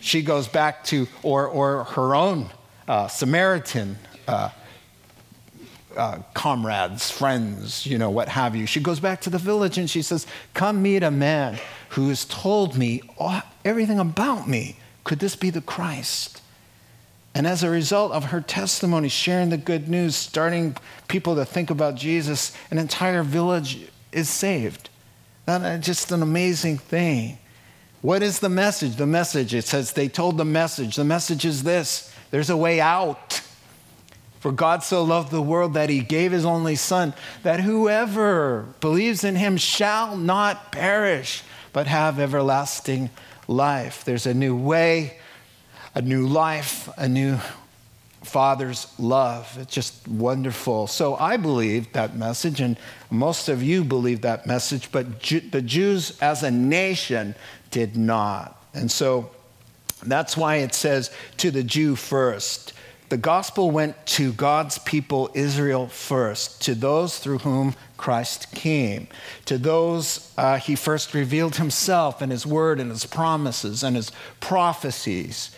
She 0.00 0.22
goes 0.22 0.48
back 0.48 0.84
to, 0.86 1.06
or, 1.22 1.46
or 1.46 1.84
her 1.84 2.14
own 2.14 2.50
uh, 2.88 3.08
Samaritan 3.08 3.98
uh, 4.26 4.48
uh, 5.96 6.18
comrades, 6.34 7.10
friends, 7.10 7.86
you 7.86 7.98
know, 7.98 8.10
what 8.10 8.28
have 8.28 8.56
you. 8.56 8.66
She 8.66 8.80
goes 8.80 9.00
back 9.00 9.20
to 9.22 9.30
the 9.30 9.38
village 9.38 9.78
and 9.78 9.88
she 9.88 10.02
says, 10.02 10.26
Come 10.54 10.82
meet 10.82 11.02
a 11.02 11.10
man 11.10 11.58
who 11.90 12.08
has 12.08 12.24
told 12.24 12.76
me 12.76 13.02
all, 13.18 13.42
everything 13.64 13.98
about 13.98 14.48
me. 14.48 14.76
Could 15.04 15.18
this 15.18 15.36
be 15.36 15.50
the 15.50 15.60
Christ? 15.60 16.40
And 17.34 17.46
as 17.46 17.62
a 17.62 17.70
result 17.70 18.12
of 18.12 18.26
her 18.26 18.40
testimony, 18.40 19.08
sharing 19.08 19.50
the 19.50 19.56
good 19.56 19.88
news, 19.88 20.16
starting 20.16 20.76
people 21.08 21.34
to 21.36 21.44
think 21.44 21.70
about 21.70 21.94
Jesus, 21.94 22.52
an 22.70 22.78
entire 22.78 23.22
village 23.22 23.88
is 24.12 24.28
saved. 24.28 24.90
That's 25.46 25.84
just 25.84 26.12
an 26.12 26.22
amazing 26.22 26.78
thing. 26.78 27.38
What 28.02 28.22
is 28.22 28.40
the 28.40 28.48
message? 28.48 28.96
The 28.96 29.06
message, 29.06 29.54
it 29.54 29.64
says 29.64 29.92
they 29.92 30.08
told 30.08 30.36
the 30.36 30.44
message. 30.44 30.96
The 30.96 31.04
message 31.04 31.44
is 31.44 31.62
this 31.62 32.12
there's 32.30 32.50
a 32.50 32.56
way 32.56 32.80
out. 32.80 33.40
For 34.42 34.50
God 34.50 34.82
so 34.82 35.04
loved 35.04 35.30
the 35.30 35.40
world 35.40 35.74
that 35.74 35.88
he 35.88 36.00
gave 36.00 36.32
his 36.32 36.44
only 36.44 36.74
Son, 36.74 37.14
that 37.44 37.60
whoever 37.60 38.66
believes 38.80 39.22
in 39.22 39.36
him 39.36 39.56
shall 39.56 40.16
not 40.16 40.72
perish, 40.72 41.44
but 41.72 41.86
have 41.86 42.18
everlasting 42.18 43.10
life. 43.46 44.04
There's 44.04 44.26
a 44.26 44.34
new 44.34 44.56
way, 44.56 45.18
a 45.94 46.02
new 46.02 46.26
life, 46.26 46.88
a 46.96 47.08
new 47.08 47.38
Father's 48.24 48.92
love. 48.98 49.56
It's 49.60 49.72
just 49.72 50.08
wonderful. 50.08 50.88
So 50.88 51.14
I 51.14 51.36
believe 51.36 51.92
that 51.92 52.16
message, 52.16 52.60
and 52.60 52.76
most 53.10 53.48
of 53.48 53.62
you 53.62 53.84
believe 53.84 54.22
that 54.22 54.44
message, 54.44 54.90
but 54.90 55.20
Ju- 55.20 55.38
the 55.52 55.62
Jews 55.62 56.18
as 56.20 56.42
a 56.42 56.50
nation 56.50 57.36
did 57.70 57.96
not. 57.96 58.60
And 58.74 58.90
so 58.90 59.30
that's 60.02 60.36
why 60.36 60.56
it 60.56 60.74
says 60.74 61.12
to 61.36 61.52
the 61.52 61.62
Jew 61.62 61.94
first. 61.94 62.72
The 63.12 63.18
gospel 63.18 63.70
went 63.70 64.06
to 64.06 64.32
God's 64.32 64.78
people, 64.78 65.30
Israel, 65.34 65.86
first, 65.86 66.62
to 66.62 66.74
those 66.74 67.18
through 67.18 67.40
whom 67.40 67.74
Christ 67.98 68.50
came, 68.52 69.06
to 69.44 69.58
those 69.58 70.32
uh, 70.38 70.56
he 70.56 70.74
first 70.76 71.12
revealed 71.12 71.56
himself 71.56 72.22
and 72.22 72.32
his 72.32 72.46
word 72.46 72.80
and 72.80 72.90
his 72.90 73.04
promises 73.04 73.82
and 73.82 73.96
his 73.96 74.12
prophecies, 74.40 75.54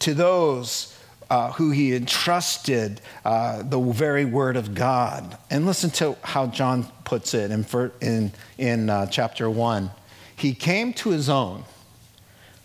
to 0.00 0.12
those 0.12 0.98
uh, 1.30 1.52
who 1.52 1.70
he 1.70 1.96
entrusted 1.96 3.00
uh, 3.24 3.62
the 3.62 3.80
very 3.80 4.26
word 4.26 4.58
of 4.58 4.74
God. 4.74 5.38
And 5.48 5.64
listen 5.64 5.88
to 5.92 6.14
how 6.22 6.48
John 6.48 6.86
puts 7.04 7.32
it 7.32 7.50
in, 7.50 7.64
in, 8.02 8.32
in 8.58 8.90
uh, 8.90 9.06
chapter 9.06 9.48
1. 9.48 9.90
He 10.36 10.52
came 10.52 10.92
to 10.92 11.08
his 11.08 11.30
own, 11.30 11.64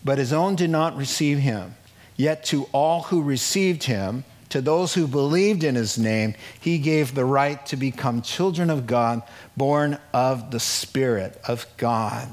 but 0.04 0.18
his 0.18 0.34
own 0.34 0.54
did 0.54 0.68
not 0.68 0.98
receive 0.98 1.38
him. 1.38 1.76
Yet 2.16 2.44
to 2.44 2.64
all 2.72 3.04
who 3.04 3.22
received 3.22 3.84
him, 3.84 4.22
to 4.54 4.60
those 4.60 4.94
who 4.94 5.08
believed 5.08 5.64
in 5.64 5.74
his 5.74 5.98
name, 5.98 6.32
he 6.60 6.78
gave 6.78 7.12
the 7.12 7.24
right 7.24 7.66
to 7.66 7.74
become 7.74 8.22
children 8.22 8.70
of 8.70 8.86
God, 8.86 9.20
born 9.56 9.98
of 10.12 10.52
the 10.52 10.60
Spirit 10.60 11.40
of 11.48 11.66
God. 11.76 12.28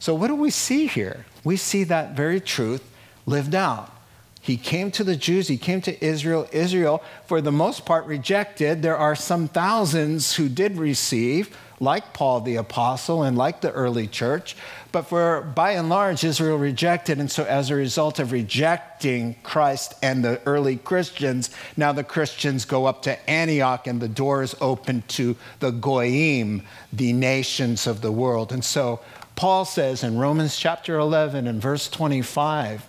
So, 0.00 0.12
what 0.12 0.26
do 0.26 0.34
we 0.34 0.50
see 0.50 0.88
here? 0.88 1.24
We 1.44 1.56
see 1.56 1.84
that 1.84 2.16
very 2.16 2.40
truth 2.40 2.82
lived 3.26 3.54
out. 3.54 3.92
He 4.40 4.56
came 4.56 4.90
to 4.90 5.04
the 5.04 5.14
Jews, 5.14 5.46
he 5.46 5.56
came 5.56 5.80
to 5.82 6.04
Israel. 6.04 6.48
Israel, 6.50 7.00
for 7.26 7.40
the 7.40 7.52
most 7.52 7.86
part, 7.86 8.06
rejected. 8.06 8.82
There 8.82 8.96
are 8.96 9.14
some 9.14 9.46
thousands 9.46 10.34
who 10.34 10.48
did 10.48 10.76
receive, 10.76 11.56
like 11.82 12.12
Paul 12.12 12.40
the 12.42 12.56
Apostle 12.56 13.24
and 13.24 13.36
like 13.36 13.60
the 13.60 13.72
early 13.72 14.06
church. 14.06 14.56
But 14.92 15.02
for 15.02 15.42
by 15.42 15.72
and 15.72 15.88
large, 15.88 16.22
Israel 16.22 16.56
rejected. 16.56 17.18
And 17.18 17.30
so, 17.30 17.44
as 17.44 17.70
a 17.70 17.74
result 17.74 18.20
of 18.20 18.30
rejecting 18.30 19.34
Christ 19.42 19.94
and 20.02 20.24
the 20.24 20.40
early 20.46 20.76
Christians, 20.76 21.50
now 21.76 21.92
the 21.92 22.04
Christians 22.04 22.64
go 22.64 22.86
up 22.86 23.02
to 23.02 23.28
Antioch 23.28 23.88
and 23.88 24.00
the 24.00 24.08
door 24.08 24.42
is 24.44 24.54
open 24.60 25.02
to 25.08 25.36
the 25.58 25.72
Goyim, 25.72 26.62
the 26.92 27.12
nations 27.12 27.88
of 27.88 28.00
the 28.00 28.12
world. 28.12 28.52
And 28.52 28.64
so, 28.64 29.00
Paul 29.34 29.64
says 29.64 30.04
in 30.04 30.18
Romans 30.18 30.56
chapter 30.56 30.98
11 30.98 31.48
and 31.48 31.60
verse 31.60 31.88
25, 31.88 32.86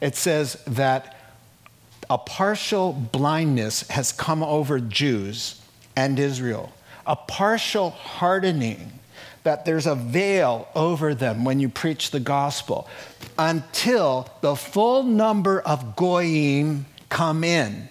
it 0.00 0.14
says 0.14 0.62
that 0.68 1.16
a 2.08 2.18
partial 2.18 2.92
blindness 2.92 3.88
has 3.88 4.12
come 4.12 4.44
over 4.44 4.78
Jews 4.78 5.60
and 5.96 6.18
Israel, 6.20 6.72
a 7.06 7.16
partial 7.16 7.90
hardening 7.90 8.92
that 9.42 9.64
there's 9.64 9.86
a 9.86 9.94
veil 9.94 10.68
over 10.74 11.14
them 11.14 11.44
when 11.44 11.60
you 11.60 11.68
preach 11.68 12.10
the 12.10 12.20
gospel 12.20 12.88
until 13.38 14.28
the 14.40 14.56
full 14.56 15.04
number 15.04 15.60
of 15.60 15.94
goyim 15.94 16.84
come 17.08 17.44
in. 17.44 17.88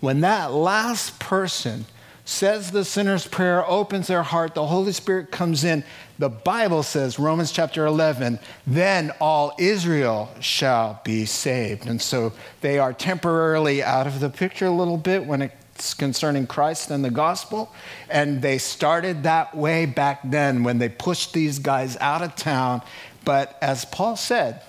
When 0.00 0.20
that 0.20 0.52
last 0.52 1.18
person 1.18 1.86
says 2.28 2.70
the 2.70 2.84
sinner's 2.84 3.26
prayer, 3.26 3.66
opens 3.66 4.06
their 4.06 4.22
heart, 4.22 4.54
the 4.54 4.66
Holy 4.66 4.92
Spirit 4.92 5.30
comes 5.30 5.64
in. 5.64 5.82
The 6.18 6.28
Bible 6.28 6.82
says, 6.82 7.18
Romans 7.18 7.52
chapter 7.52 7.86
11, 7.86 8.38
then 8.66 9.10
all 9.18 9.54
Israel 9.58 10.30
shall 10.40 11.00
be 11.04 11.24
saved. 11.24 11.86
And 11.86 12.02
so 12.02 12.34
they 12.60 12.78
are 12.78 12.92
temporarily 12.92 13.82
out 13.82 14.06
of 14.06 14.20
the 14.20 14.28
picture 14.28 14.66
a 14.66 14.70
little 14.70 14.98
bit 14.98 15.24
when 15.24 15.40
it's 15.40 15.54
concerning 15.94 16.46
Christ 16.46 16.90
and 16.90 17.04
the 17.04 17.10
gospel. 17.10 17.72
And 18.08 18.42
they 18.42 18.58
started 18.58 19.22
that 19.22 19.56
way 19.56 19.86
back 19.86 20.20
then 20.24 20.64
when 20.64 20.78
they 20.78 20.88
pushed 20.88 21.32
these 21.32 21.58
guys 21.58 21.96
out 21.98 22.22
of 22.22 22.36
town. 22.36 22.82
But 23.24 23.58
as 23.60 23.84
Paul 23.84 24.16
said, 24.16 24.62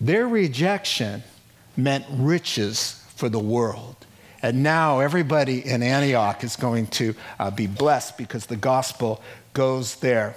their 0.00 0.26
rejection 0.28 1.22
meant 1.76 2.04
riches 2.10 3.04
for 3.16 3.28
the 3.28 3.38
world. 3.38 3.96
And 4.42 4.62
now 4.62 5.00
everybody 5.00 5.66
in 5.66 5.82
Antioch 5.82 6.44
is 6.44 6.54
going 6.56 6.86
to 6.88 7.14
uh, 7.38 7.50
be 7.50 7.66
blessed 7.66 8.16
because 8.16 8.46
the 8.46 8.56
gospel 8.56 9.20
goes 9.52 9.96
there. 9.96 10.36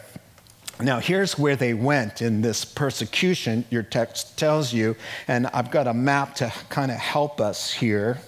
Now, 0.82 1.00
here's 1.00 1.38
where 1.38 1.56
they 1.56 1.76
went 1.76 2.24
in 2.24 2.42
this 2.42 2.66
persecution, 2.66 3.66
your 3.70 3.84
text 3.84 4.40
tells 4.40 4.74
you, 4.74 4.96
and 5.28 5.46
I've 5.48 5.70
got 5.70 5.86
a 5.86 5.94
map 5.94 6.34
to 6.36 6.52
kind 6.70 6.90
of 6.90 6.98
help 6.98 7.40
us 7.40 7.72
here. 7.72 8.20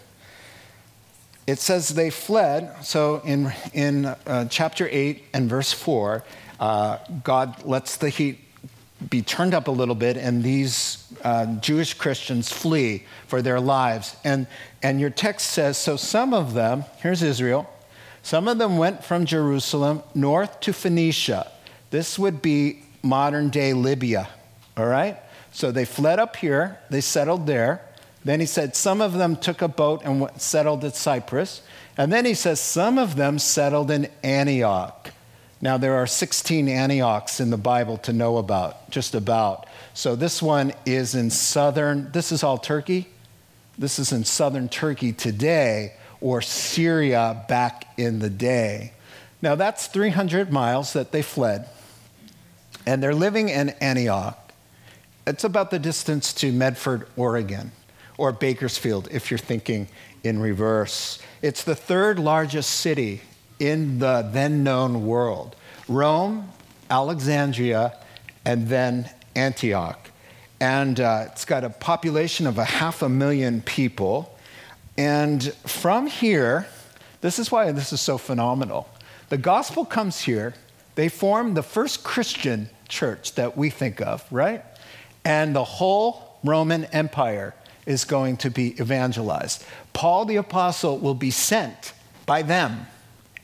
It 1.45 1.59
says 1.59 1.89
they 1.89 2.09
fled. 2.09 2.85
So 2.85 3.21
in, 3.25 3.51
in 3.73 4.05
uh, 4.05 4.45
chapter 4.49 4.87
8 4.89 5.23
and 5.33 5.49
verse 5.49 5.73
4, 5.73 6.23
uh, 6.59 6.97
God 7.23 7.65
lets 7.65 7.97
the 7.97 8.09
heat 8.09 8.39
be 9.09 9.21
turned 9.21 9.53
up 9.53 9.67
a 9.67 9.71
little 9.71 9.95
bit, 9.95 10.15
and 10.15 10.43
these 10.43 11.11
uh, 11.23 11.45
Jewish 11.55 11.93
Christians 11.93 12.51
flee 12.51 13.03
for 13.27 13.41
their 13.41 13.59
lives. 13.59 14.15
And, 14.23 14.47
and 14.81 14.99
your 14.99 15.09
text 15.09 15.51
says 15.51 15.77
so 15.77 15.97
some 15.97 16.33
of 16.33 16.53
them, 16.53 16.85
here's 16.99 17.21
Israel, 17.21 17.69
some 18.21 18.47
of 18.47 18.57
them 18.57 18.77
went 18.77 19.03
from 19.03 19.25
Jerusalem 19.25 20.03
north 20.15 20.61
to 20.61 20.71
Phoenicia. 20.71 21.51
This 21.89 22.17
would 22.17 22.41
be 22.41 22.83
modern 23.01 23.49
day 23.49 23.73
Libya, 23.73 24.29
all 24.77 24.85
right? 24.85 25.17
So 25.51 25.71
they 25.71 25.85
fled 25.85 26.19
up 26.19 26.37
here, 26.37 26.79
they 26.89 27.01
settled 27.01 27.45
there. 27.45 27.81
Then 28.25 28.39
he 28.39 28.45
said 28.45 28.75
some 28.75 29.01
of 29.01 29.13
them 29.13 29.35
took 29.35 29.61
a 29.61 29.67
boat 29.67 30.01
and 30.03 30.29
settled 30.37 30.83
at 30.85 30.95
Cyprus. 30.95 31.61
And 31.97 32.11
then 32.11 32.25
he 32.25 32.33
says 32.33 32.59
some 32.59 32.97
of 32.97 33.15
them 33.15 33.37
settled 33.39 33.91
in 33.91 34.09
Antioch. 34.23 35.11
Now, 35.61 35.77
there 35.77 35.95
are 35.95 36.07
16 36.07 36.67
Antiochs 36.67 37.39
in 37.39 37.49
the 37.49 37.57
Bible 37.57 37.97
to 37.99 38.11
know 38.11 38.35
about, 38.37 38.89
just 38.89 39.15
about. 39.15 39.65
So 39.93 40.13
this 40.13 40.41
one 40.41 40.73
is 40.85 41.15
in 41.15 41.29
southern, 41.29 42.11
this 42.11 42.33
is 42.33 42.43
all 42.43 42.57
Turkey. 42.57 43.07
This 43.77 43.97
is 43.97 44.11
in 44.11 44.25
southern 44.25 44.67
Turkey 44.67 45.13
today, 45.13 45.93
or 46.19 46.41
Syria 46.41 47.45
back 47.47 47.87
in 47.97 48.19
the 48.19 48.29
day. 48.29 48.93
Now, 49.41 49.55
that's 49.55 49.87
300 49.87 50.51
miles 50.51 50.93
that 50.93 51.11
they 51.11 51.21
fled. 51.21 51.67
And 52.85 53.01
they're 53.01 53.15
living 53.15 53.49
in 53.49 53.69
Antioch. 53.81 54.51
It's 55.25 55.43
about 55.45 55.71
the 55.71 55.79
distance 55.79 56.33
to 56.33 56.51
Medford, 56.51 57.07
Oregon, 57.15 57.71
or 58.17 58.31
Bakersfield, 58.31 59.07
if 59.11 59.31
you're 59.31 59.37
thinking 59.37 59.87
in 60.23 60.39
reverse. 60.39 61.19
It's 61.41 61.63
the 61.63 61.75
third 61.75 62.19
largest 62.19 62.69
city 62.69 63.21
in 63.59 63.99
the 63.99 64.27
then 64.31 64.63
known 64.63 65.05
world 65.05 65.55
Rome, 65.87 66.49
Alexandria, 66.89 67.97
and 68.45 68.67
then 68.67 69.09
Antioch. 69.35 70.09
And 70.59 70.99
uh, 70.99 71.25
it's 71.31 71.43
got 71.43 71.63
a 71.63 71.69
population 71.69 72.47
of 72.47 72.57
a 72.57 72.63
half 72.63 73.01
a 73.01 73.09
million 73.09 73.61
people. 73.61 74.37
And 74.97 75.53
from 75.65 76.07
here, 76.07 76.67
this 77.19 77.37
is 77.39 77.51
why 77.51 77.71
this 77.73 77.91
is 77.91 77.99
so 77.99 78.17
phenomenal. 78.17 78.87
The 79.29 79.37
gospel 79.37 79.83
comes 79.83 80.21
here, 80.21 80.53
they 80.95 81.09
form 81.09 81.53
the 81.53 81.63
first 81.63 82.03
Christian 82.03 82.69
church 82.87 83.33
that 83.35 83.57
we 83.57 83.69
think 83.69 84.01
of, 84.01 84.25
right? 84.31 84.63
And 85.25 85.55
the 85.55 85.63
whole 85.63 86.37
Roman 86.43 86.85
Empire 86.85 87.53
is 87.85 88.05
going 88.05 88.37
to 88.37 88.49
be 88.49 88.79
evangelized. 88.79 89.65
Paul 89.93 90.25
the 90.25 90.37
Apostle 90.37 90.97
will 90.97 91.15
be 91.15 91.31
sent 91.31 91.93
by 92.25 92.41
them 92.41 92.87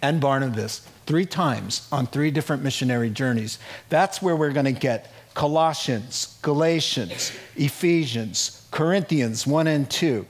and 0.01 0.21
Barnabas 0.21 0.87
three 1.05 1.25
times 1.25 1.87
on 1.91 2.07
three 2.07 2.31
different 2.31 2.63
missionary 2.63 3.09
journeys. 3.09 3.59
That's 3.89 4.21
where 4.21 4.35
we're 4.35 4.51
going 4.51 4.65
to 4.65 4.71
get 4.71 5.11
Colossians, 5.33 6.37
Galatians, 6.41 7.31
Ephesians, 7.55 8.67
Corinthians 8.71 9.47
1 9.47 9.67
and 9.67 9.89
2, 9.89 10.25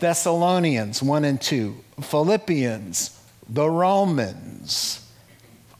Thessalonians 0.00 1.02
1 1.02 1.24
and 1.24 1.40
2, 1.40 1.76
Philippians, 2.00 3.20
the 3.48 3.68
Romans, 3.68 5.08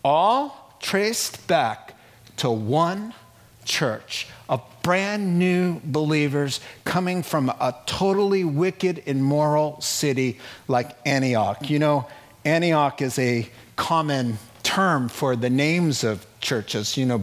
all 0.05 0.77
traced 0.81 1.47
back 1.47 1.95
to 2.37 2.51
one 2.51 3.15
church 3.65 4.27
brand 4.83 5.39
new 5.39 5.81
believers 5.85 6.61
coming 6.85 7.23
from 7.23 7.49
a 7.49 7.75
totally 7.87 8.45
wicked, 8.45 9.03
immoral 9.07 9.81
city 9.81 10.39
like 10.69 10.97
Antioch. 11.07 11.71
You 11.71 11.79
know, 11.79 12.09
Antioch 12.45 13.01
is 13.01 13.19
a 13.19 13.49
common 13.77 14.39
term 14.63 15.09
for 15.09 15.37
the 15.37 15.51
names 15.51 16.05
of 16.05 16.27
churches. 16.41 16.97
You 16.97 17.07
know, 17.07 17.19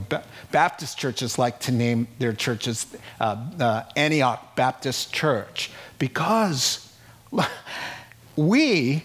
Baptist 0.52 0.98
churches 0.98 1.38
like 1.38 1.60
to 1.62 1.72
name 1.72 2.08
their 2.20 2.34
churches 2.34 2.86
uh, 3.20 3.36
uh, 3.60 3.84
Antioch 3.96 4.56
Baptist 4.56 5.14
Church 5.14 5.72
because 5.98 6.92
we 8.36 9.04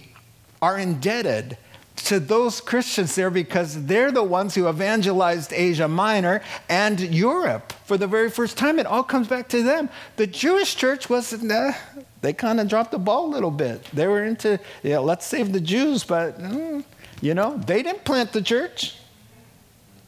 are 0.62 0.79
indebted 0.79 1.59
to 1.96 2.20
those 2.20 2.61
Christians 2.61 3.14
there 3.14 3.30
because 3.30 3.87
they're 3.87 4.11
the 4.11 4.22
ones 4.22 4.54
who 4.54 4.68
evangelized 4.68 5.52
Asia 5.52 5.88
Minor 5.88 6.42
and 6.68 7.00
Europe 7.00 7.72
for 7.85 7.96
the 7.96 8.07
very 8.07 8.30
first 8.30 8.59
time. 8.59 8.78
It 8.78 8.87
all 8.87 9.04
comes 9.04 9.28
back 9.28 9.48
to 9.50 9.62
them. 9.62 9.88
The 10.16 10.26
Jewish 10.26 10.74
church 10.76 11.09
was, 11.09 11.33
uh, 11.33 11.72
they 12.20 12.33
kind 12.33 12.61
of 12.61 12.68
dropped 12.68 12.90
the 12.90 12.98
ball 12.98 13.26
a 13.26 13.33
little 13.33 13.50
bit. 13.50 13.85
They 13.92 14.07
were 14.07 14.24
into, 14.24 14.59
yeah, 14.83 14.98
let's 14.98 15.24
save 15.24 15.52
the 15.52 15.61
Jews, 15.61 16.04
but, 16.04 16.40
mm, 16.40 16.85
you 17.20 17.35
know, 17.35 17.57
they 17.59 17.83
didn't 17.83 18.04
plant 18.04 18.33
the 18.33 18.42
church. 18.42 18.96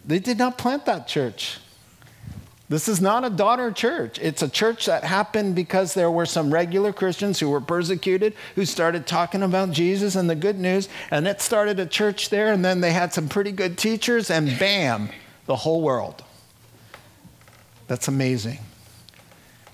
They 0.05 0.18
did 0.18 0.38
not 0.38 0.59
plant 0.59 0.87
that 0.87 1.07
church. 1.07 1.59
This 2.69 2.89
is 2.89 3.01
not 3.01 3.25
a 3.25 3.31
daughter 3.31 3.71
church. 3.71 4.19
It's 4.19 4.43
a 4.43 4.49
church 4.49 4.87
that 4.87 5.05
happened 5.05 5.55
because 5.55 5.95
there 5.95 6.11
were 6.11 6.27
some 6.27 6.53
regular 6.53 6.93
Christians 6.93 7.39
who 7.39 7.49
were 7.49 7.61
persecuted 7.61 8.35
who 8.57 8.65
started 8.65 9.07
talking 9.07 9.45
about 9.45 9.71
Jesus 9.71 10.17
and 10.17 10.29
the 10.29 10.35
good 10.35 10.59
news, 10.59 10.89
and 11.13 11.29
it 11.29 11.41
started 11.41 11.79
a 11.79 11.87
church 11.87 12.29
there, 12.29 12.53
and 12.53 12.65
then 12.65 12.81
they 12.81 12.93
had 12.93 13.13
some 13.13 13.29
pretty 13.29 13.53
good 13.53 13.79
teachers, 13.79 14.31
and 14.31 14.59
bam, 14.59 15.11
the 15.47 15.55
whole 15.55 15.81
world. 15.81 16.25
That's 17.87 18.09
amazing. 18.09 18.59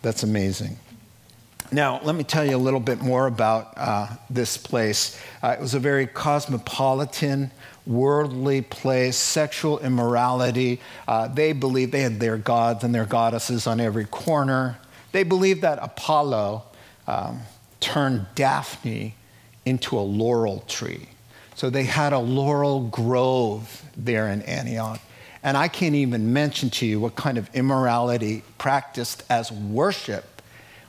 That's 0.03 0.23
amazing. 0.23 0.77
Now, 1.71 2.01
let 2.03 2.15
me 2.15 2.25
tell 2.25 2.45
you 2.45 2.57
a 2.57 2.59
little 2.59 2.81
bit 2.81 3.01
more 3.01 3.27
about 3.27 3.73
uh, 3.79 4.09
this 4.29 4.59
place. 4.59 5.19
Uh, 5.43 5.57
it 5.59 5.61
was 5.61 5.73
a 5.73 5.81
very 5.81 6.07
cosmopolitan 6.07 7.51
worldly 7.87 8.63
place, 8.63 9.17
sexual 9.17 9.79
immorality. 9.81 10.81
Uh, 11.09 11.29
they 11.29 11.53
believed 11.53 11.93
they 11.93 12.03
had 12.03 12.21
their 12.21 12.37
gods 12.37 12.85
and 12.85 12.95
their 12.95 13.05
goddesses 13.05 13.67
on 13.67 13.81
every 13.81 14.05
corner. 14.05 14.79
They 15.13 15.25
believed 15.25 15.63
that 15.63 15.79
Apollo 15.83 16.65
um, 17.07 17.41
turned 17.81 18.27
Daphne 18.35 19.15
into 19.65 19.99
a 19.99 20.01
laurel 20.01 20.65
tree. 20.69 21.09
So 21.55 21.71
they 21.71 21.85
had 21.85 22.13
a 22.13 22.19
laurel 22.19 22.89
grove 22.89 23.83
there 23.97 24.29
in 24.29 24.43
Antioch. 24.43 25.01
And 25.43 25.57
I 25.57 25.69
can't 25.69 25.95
even 25.95 26.33
mention 26.33 26.71
to 26.71 26.87
you 26.87 27.01
what 27.01 27.17
kind 27.17 27.37
of 27.37 27.51
immorality 27.53 28.43
practiced 28.59 29.25
as 29.29 29.51
worship 29.51 30.41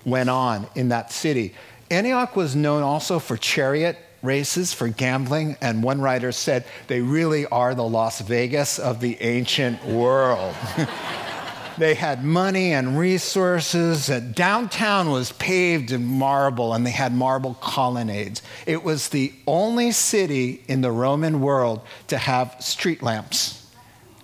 went 0.06 0.29
on 0.29 0.67
in 0.75 0.89
that 0.89 1.12
city. 1.12 1.53
Antioch 1.89 2.36
was 2.36 2.56
known 2.56 2.84
also 2.84 3.19
for 3.19 3.36
chariot 3.36 3.97
races 4.23 4.73
for 4.73 4.88
gambling, 4.88 5.57
and 5.62 5.83
one 5.83 6.01
writer 6.01 6.31
said 6.31 6.65
they 6.88 7.01
really 7.01 7.45
are 7.47 7.75
the 7.75 7.83
Las 7.83 8.21
Vegas 8.21 8.79
of 8.79 9.01
the 9.01 9.21
ancient 9.21 9.86
world. 9.86 10.55
they 11.77 11.93
had 11.93 12.23
money 12.23 12.73
and 12.73 12.97
resources. 12.97 14.07
Downtown 14.33 15.12
was 15.12 15.33
paved 15.33 15.91
in 15.91 16.05
marble, 16.05 16.73
and 16.73 16.86
they 16.86 16.91
had 16.91 17.13
marble 17.13 17.55
colonnades. 17.55 18.41
It 18.65 18.83
was 18.83 19.09
the 19.09 19.33
only 19.45 19.91
city 19.91 20.63
in 20.67 20.81
the 20.81 20.91
Roman 20.91 21.41
world 21.41 21.81
to 22.07 22.17
have 22.17 22.55
street 22.59 23.03
lamps, 23.03 23.69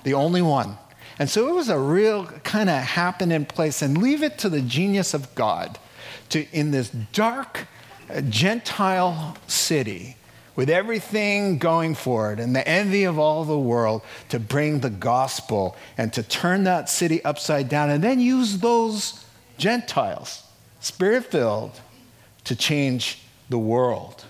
the 0.04 0.14
only 0.14 0.42
one. 0.42 0.78
And 1.20 1.30
so 1.30 1.50
it 1.50 1.54
was 1.54 1.68
a 1.68 1.78
real 1.78 2.28
kind 2.44 2.70
of 2.70 2.78
happening 2.78 3.46
place, 3.46 3.82
and 3.82 4.02
leave 4.02 4.24
it 4.24 4.38
to 4.40 4.50
the 4.50 4.62
genius 4.62 5.14
of 5.14 5.36
God 5.36 5.78
to, 6.30 6.46
in 6.54 6.72
this 6.72 6.90
dark, 6.90 7.68
a 8.10 8.22
Gentile 8.22 9.38
city 9.48 10.16
with 10.56 10.70
everything 10.70 11.58
going 11.58 11.96
for 11.96 12.34
it 12.34 12.40
and 12.40 12.56
the 12.56 12.68
envy 12.68 13.06
of 13.06 13.18
all 13.18 13.46
the 13.46 13.58
world 13.58 14.02
to 14.28 14.40
bring 14.40 14.80
the 14.80 14.90
gospel 14.90 15.76
and 15.98 16.12
to 16.12 16.22
turn 16.22 16.66
that 16.66 16.90
city 16.90 17.24
upside 17.24 17.70
down 17.70 17.90
and 17.90 18.04
then 18.04 18.20
use 18.20 18.58
those 18.58 19.26
Gentiles, 19.58 20.44
spirit 20.80 21.26
filled, 21.26 21.80
to 22.44 22.56
change 22.56 23.22
the 23.50 23.58
world. 23.58 24.26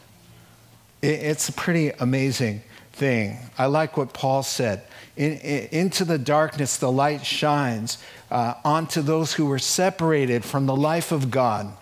It's 1.02 1.50
a 1.50 1.54
pretty 1.54 1.90
amazing 2.00 2.62
thing. 2.94 3.38
I 3.58 3.68
like 3.68 3.96
what 3.96 4.14
Paul 4.14 4.44
said. 4.44 4.84
In, 5.16 5.38
in, 5.38 5.70
into 5.72 6.04
the 6.04 6.18
darkness, 6.18 6.78
the 6.78 6.92
light 6.92 7.26
shines 7.26 7.98
uh, 8.30 8.56
onto 8.64 9.02
those 9.02 9.34
who 9.34 9.46
were 9.46 9.60
separated 9.60 10.44
from 10.44 10.66
the 10.66 10.76
life 10.76 11.12
of 11.12 11.32
God 11.32 11.74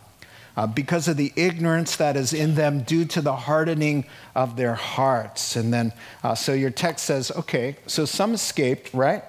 uh, 0.57 0.65
because 0.65 1.07
of 1.07 1.15
the 1.15 1.31
ignorance 1.35 1.95
that 1.97 2.17
is 2.17 2.33
in 2.33 2.55
them 2.55 2.81
due 2.81 3.05
to 3.05 3.21
the 3.21 3.35
hardening 3.35 4.03
of 4.35 4.57
their 4.57 4.73
hearts. 4.73 5.55
And 5.55 5.71
then, 5.71 5.93
uh, 6.23 6.33
so 6.33 6.51
your 6.53 6.71
text 6.71 7.05
says, 7.05 7.31
okay, 7.31 7.77
so 7.85 8.05
some 8.05 8.33
escaped, 8.33 8.91
right? 8.93 9.23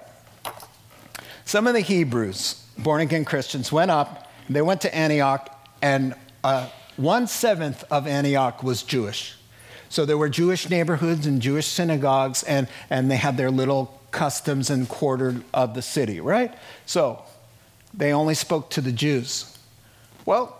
Some 1.45 1.67
of 1.67 1.75
the 1.75 1.81
Hebrews, 1.81 2.65
born 2.79 3.01
again 3.01 3.25
Christians, 3.25 3.71
went 3.71 3.91
up, 3.91 4.27
they 4.49 4.63
went 4.63 4.81
to 4.81 4.93
Antioch, 4.93 5.55
and 5.81 6.15
uh, 6.43 6.67
one 6.97 7.27
seventh 7.27 7.83
of 7.91 8.07
Antioch 8.07 8.63
was 8.63 8.81
Jewish. 8.81 9.35
So 9.87 10.05
there 10.05 10.17
were 10.17 10.29
Jewish 10.29 10.69
neighborhoods 10.69 11.27
and 11.27 11.41
Jewish 11.41 11.67
synagogues, 11.67 12.43
and, 12.43 12.67
and 12.89 13.09
they 13.09 13.15
had 13.15 13.37
their 13.37 13.51
little 13.51 13.99
customs 14.11 14.71
and 14.71 14.89
quarter 14.89 15.41
of 15.53 15.75
the 15.75 15.81
city, 15.83 16.19
right? 16.19 16.53
So 16.87 17.23
they 17.93 18.13
only 18.13 18.33
spoke 18.33 18.71
to 18.71 18.81
the 18.81 18.91
Jews. 18.91 19.55
Well, 20.25 20.58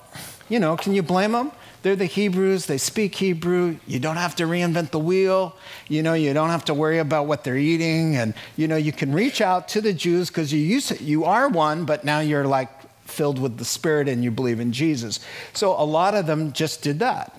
you 0.49 0.59
know, 0.59 0.75
can 0.75 0.93
you 0.93 1.03
blame 1.03 1.31
them? 1.31 1.51
They're 1.81 1.95
the 1.95 2.05
Hebrews, 2.05 2.65
they 2.65 2.77
speak 2.77 3.15
Hebrew. 3.15 3.77
You 3.87 3.99
don't 3.99 4.17
have 4.17 4.35
to 4.37 4.43
reinvent 4.43 4.91
the 4.91 4.99
wheel. 4.99 5.55
You 5.87 6.03
know, 6.03 6.13
you 6.13 6.33
don't 6.33 6.49
have 6.49 6.65
to 6.65 6.73
worry 6.73 6.99
about 6.99 7.27
what 7.27 7.45
they're 7.45 7.57
eating. 7.57 8.17
And, 8.17 8.33
you 8.57 8.67
know, 8.67 8.75
you 8.75 8.91
can 8.91 9.13
reach 9.13 9.39
out 9.39 9.69
to 9.69 9.81
the 9.81 9.93
Jews 9.93 10.27
because 10.27 10.51
you, 10.51 10.59
used 10.59 10.99
you 10.99 11.23
are 11.23 11.47
one, 11.47 11.85
but 11.85 12.03
now 12.03 12.19
you're 12.19 12.45
like 12.45 12.69
filled 13.05 13.39
with 13.39 13.57
the 13.57 13.65
Spirit 13.65 14.09
and 14.09 14.23
you 14.23 14.31
believe 14.31 14.59
in 14.59 14.73
Jesus. 14.73 15.21
So 15.53 15.71
a 15.71 15.85
lot 15.85 16.15
of 16.15 16.27
them 16.27 16.51
just 16.51 16.81
did 16.81 16.99
that. 16.99 17.33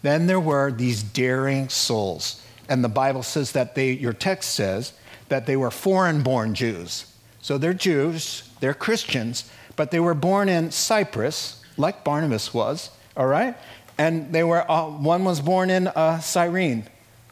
Then 0.00 0.26
there 0.26 0.40
were 0.40 0.72
these 0.72 1.02
daring 1.02 1.68
souls. 1.68 2.42
And 2.68 2.82
the 2.82 2.88
Bible 2.88 3.22
says 3.22 3.52
that 3.52 3.74
they, 3.74 3.92
your 3.92 4.14
text 4.14 4.54
says, 4.54 4.94
that 5.28 5.46
they 5.46 5.56
were 5.56 5.70
foreign 5.70 6.22
born 6.22 6.54
Jews. 6.54 7.06
So 7.40 7.58
they're 7.58 7.74
Jews, 7.74 8.48
they're 8.60 8.74
Christians, 8.74 9.50
but 9.76 9.90
they 9.90 10.00
were 10.00 10.14
born 10.14 10.48
in 10.48 10.70
Cyprus, 10.70 11.61
like 11.76 12.04
Barnabas 12.04 12.52
was, 12.52 12.90
all 13.16 13.26
right? 13.26 13.56
And 13.98 14.32
they 14.32 14.42
were, 14.42 14.70
uh, 14.70 14.88
one 14.88 15.24
was 15.24 15.40
born 15.40 15.70
in 15.70 15.88
uh, 15.88 16.20
Cyrene, 16.20 16.84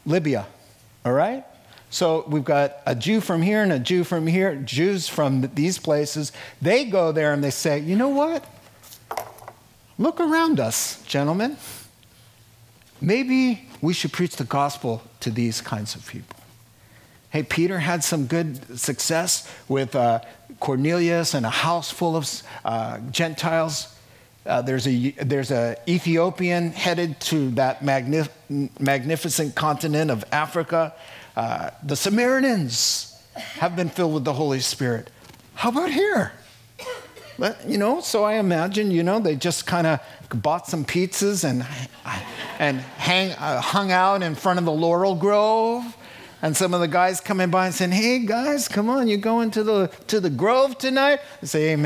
Libya, 0.05 0.47
all 1.05 1.13
right? 1.13 1.45
So 1.91 2.25
we've 2.29 2.45
got 2.45 2.77
a 2.87 2.95
Jew 2.95 3.21
from 3.21 3.43
here 3.43 3.63
and 3.63 3.73
a 3.73 3.79
Jew 3.79 4.05
from 4.05 4.27
here, 4.27 4.55
Jews 4.55 5.09
from 5.09 5.51
these 5.55 5.79
places. 5.79 6.33
They 6.63 6.85
go 6.85 7.11
there 7.11 7.33
and 7.33 7.43
they 7.43 7.51
say, 7.51 7.81
you 7.81 7.97
know 7.97 8.09
what? 8.09 8.45
Look 9.99 10.21
around 10.21 10.61
us, 10.61 11.03
gentlemen. 11.03 11.57
Maybe 13.01 13.69
we 13.81 13.93
should 13.93 14.13
preach 14.13 14.37
the 14.37 14.45
gospel 14.45 15.03
to 15.21 15.31
these 15.31 15.61
kinds 15.61 15.95
of 15.95 16.07
people. 16.07 16.37
Hey, 17.31 17.43
Peter 17.43 17.79
had 17.79 18.05
some 18.05 18.27
good 18.27 18.79
success 18.79 19.51
with 19.69 19.95
uh, 19.95 20.21
Cornelius 20.59 21.35
and 21.35 21.47
a 21.47 21.51
house 21.51 21.91
full 21.91 22.17
of 22.17 22.43
uh, 22.65 22.99
Gentiles. 23.11 23.95
Uh, 24.47 24.63
there's 24.63 24.87
a 24.87 25.11
there's 25.23 25.51
a 25.51 25.77
Ethiopian 25.87 26.73
headed 26.73 27.21
to 27.21 27.51
that 27.53 27.81
magnif- 27.81 28.31
magnificent 28.81 29.55
continent 29.55 30.11
of 30.11 30.25
Africa. 30.33 30.95
Uh, 31.37 31.71
the 31.83 31.97
Samaritans 31.97 33.23
have 33.35 33.77
been 33.77 33.89
filled 33.89 34.15
with 34.15 34.25
the 34.25 34.33
Holy 34.33 34.61
Spirit. 34.61 35.11
How 35.55 35.69
about 35.69 35.91
here? 35.91 36.33
You 37.67 37.79
know, 37.79 38.01
so 38.01 38.25
I 38.25 38.35
imagine, 38.35 38.91
you 38.91 39.03
know, 39.03 39.19
they 39.19 39.35
just 39.35 39.67
kind 39.67 39.87
of 39.87 40.01
bought 40.29 40.67
some 40.67 40.85
pizzas 40.85 41.43
and, 41.43 41.67
and 42.59 42.81
hang, 42.81 43.33
uh, 43.33 43.63
hung 43.63 43.91
out 43.91 44.23
in 44.23 44.35
front 44.35 44.59
of 44.59 44.67
the 44.67 44.73
Laurel 44.73 45.15
Grove. 45.15 45.97
And 46.43 46.55
some 46.55 46.75
of 46.75 46.81
the 46.81 46.89
guys 46.89 47.21
coming 47.21 47.51
by 47.51 47.67
and 47.67 47.75
saying, 47.75 47.93
hey, 47.93 48.19
guys, 48.21 48.69
come 48.69 48.91
on, 48.91 49.09
you 49.09 49.17
going 49.17 49.51
to 49.53 49.63
the, 49.63 49.87
to 50.09 50.21
the 50.21 50.29
Grove 50.29 50.77
tonight? 50.77 51.21
I 51.43 51.47
say, 51.47 51.69
hey, 51.69 51.77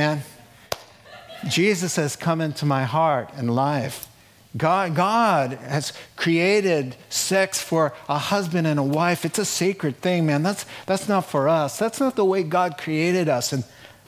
Jesus 1.48 1.96
has 1.96 2.16
come 2.16 2.40
into 2.40 2.66
my 2.66 2.84
heart 2.84 3.30
and 3.36 3.54
life. 3.54 4.08
God, 4.56 4.94
God 4.94 5.52
has 5.52 5.92
created 6.14 6.94
sex 7.08 7.60
for 7.60 7.92
a 8.08 8.18
husband 8.18 8.66
and 8.66 8.78
a 8.78 8.84
wife. 8.84 9.24
It's 9.24 9.38
a 9.38 9.44
sacred 9.44 9.96
thing, 9.96 10.26
man. 10.26 10.42
That's, 10.44 10.64
that's 10.86 11.08
not 11.08 11.22
for 11.22 11.48
us. 11.48 11.78
That's 11.78 11.98
not 11.98 12.14
the 12.14 12.24
way 12.24 12.44
God 12.44 12.78
created 12.78 13.28
us. 13.28 13.52
And 13.52 13.64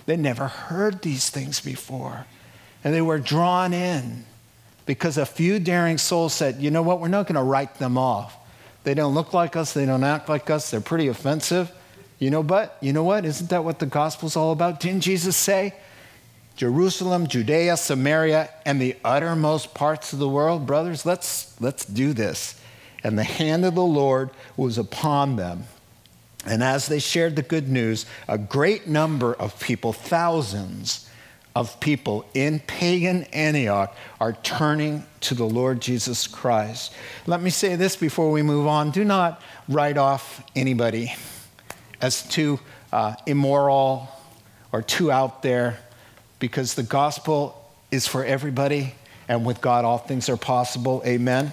they 0.07 0.17
never 0.17 0.47
heard 0.47 1.03
these 1.03 1.31
things 1.31 1.61
before. 1.61 2.27
And 2.85 2.95
they 2.95 3.03
were 3.03 3.19
drawn 3.19 3.73
in 3.73 4.25
because 4.87 5.19
a 5.19 5.27
few 5.27 5.59
daring 5.59 5.99
souls 5.99 6.33
said, 6.33 6.57
you 6.57 6.71
know 6.71 6.83
what, 6.83 7.01
we're 7.01 7.09
not 7.09 7.27
going 7.27 7.35
to 7.35 7.43
write 7.43 7.75
them 7.77 7.99
off. 7.99 8.37
They 8.85 8.95
don't 8.95 9.15
look 9.15 9.35
like 9.35 9.57
us, 9.57 9.73
they 9.73 9.85
don't 9.85 10.05
act 10.05 10.29
like 10.29 10.49
us, 10.49 10.71
they're 10.71 10.81
pretty 10.81 11.09
offensive. 11.09 11.73
You 12.21 12.31
know, 12.31 12.45
but 12.45 12.79
you 12.81 12.93
know 12.93 13.03
what? 13.03 13.25
Isn't 13.25 13.51
that 13.51 13.65
what 13.65 13.81
the 13.81 13.87
gospel's 13.87 14.37
all 14.37 14.53
about? 14.53 14.81
Didn't 14.81 15.03
Jesus 15.03 15.37
say? 15.37 15.75
Jerusalem, 16.57 17.27
Judea, 17.27 17.77
Samaria, 17.77 18.49
and 18.65 18.81
the 18.81 18.97
uttermost 19.05 19.75
parts 19.75 20.13
of 20.13 20.19
the 20.19 20.29
world, 20.29 20.67
brothers, 20.67 21.05
let's, 21.05 21.55
let's 21.61 21.85
do 21.85 22.13
this. 22.13 22.59
And 23.05 23.19
the 23.19 23.25
hand 23.25 23.65
of 23.65 23.75
the 23.75 23.85
Lord 23.85 24.31
was 24.57 24.79
upon 24.79 25.37
them. 25.37 25.65
And 26.47 26.63
as 26.63 26.87
they 26.87 26.99
shared 26.99 27.37
the 27.37 27.43
good 27.43 27.69
news, 27.69 28.07
a 28.27 28.39
great 28.39 28.87
number 28.87 29.35
of 29.35 29.61
people, 29.61 29.93
thousands 29.93 31.09
of 31.55 31.79
people 31.81 32.25
in 32.35 32.61
pagan 32.61 33.25
Antioch, 33.33 33.95
are 34.21 34.33
turning 34.33 35.05
to 35.23 35.35
the 35.35 35.45
Lord 35.45 35.81
Jesus 35.81 36.27
Christ. 36.27 36.93
Let 37.27 37.43
me 37.43 37.51
say 37.51 37.77
this 37.77 37.97
before 37.97 38.31
we 38.31 38.43
move 38.43 38.67
on 38.67 38.91
do 38.91 39.05
not 39.05 39.43
write 39.69 39.99
off 39.99 40.43
anybody 40.55 41.15
as 42.01 42.23
too 42.29 42.61
uh, 42.93 43.15
immoral 43.27 44.09
or 44.73 44.83
too 44.83 45.11
out 45.11 45.43
there, 45.43 45.79
because 46.39 46.75
the 46.75 46.83
gospel 46.83 47.71
is 47.91 48.07
for 48.07 48.25
everybody, 48.25 48.95
and 49.29 49.45
with 49.45 49.61
God, 49.61 49.85
all 49.85 49.99
things 49.99 50.29
are 50.29 50.37
possible. 50.37 51.03
Amen. 51.05 51.47
Amen. 51.47 51.53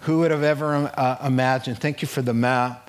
Who 0.00 0.18
would 0.20 0.30
have 0.30 0.42
ever 0.42 0.90
uh, 0.94 1.16
imagined? 1.24 1.78
Thank 1.78 2.02
you 2.02 2.08
for 2.08 2.22
the 2.22 2.34
map 2.34 2.82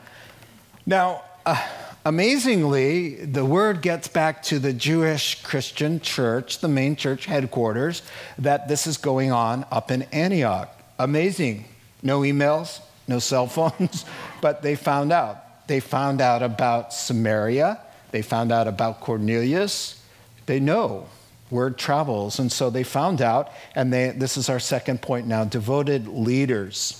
now, 0.85 1.21
uh, 1.45 1.61
amazingly, 2.05 3.15
the 3.23 3.45
word 3.45 3.81
gets 3.81 4.09
back 4.09 4.43
to 4.43 4.59
the 4.59 4.73
Jewish 4.73 5.41
Christian 5.43 6.01
church, 6.01 6.59
the 6.59 6.67
main 6.67 6.97
church 6.97 7.25
headquarters, 7.25 8.01
that 8.37 8.67
this 8.67 8.85
is 8.85 8.97
going 8.97 9.31
on 9.31 9.65
up 9.71 9.91
in 9.91 10.01
Antioch. 10.11 10.69
Amazing. 10.99 11.65
No 12.01 12.21
emails, 12.21 12.81
no 13.07 13.19
cell 13.19 13.47
phones, 13.47 14.03
but 14.41 14.61
they 14.61 14.75
found 14.75 15.13
out. 15.13 15.67
They 15.67 15.79
found 15.79 16.19
out 16.19 16.43
about 16.43 16.93
Samaria, 16.93 17.79
they 18.11 18.21
found 18.21 18.51
out 18.51 18.67
about 18.67 18.99
Cornelius. 18.99 20.02
They 20.45 20.60
know 20.60 21.08
word 21.53 21.77
travels. 21.77 22.39
And 22.39 22.51
so 22.51 22.69
they 22.69 22.84
found 22.84 23.21
out, 23.21 23.51
and 23.75 23.93
they, 23.93 24.10
this 24.10 24.36
is 24.38 24.49
our 24.49 24.60
second 24.60 25.01
point 25.01 25.27
now 25.27 25.45
devoted 25.45 26.08
leaders. 26.08 26.99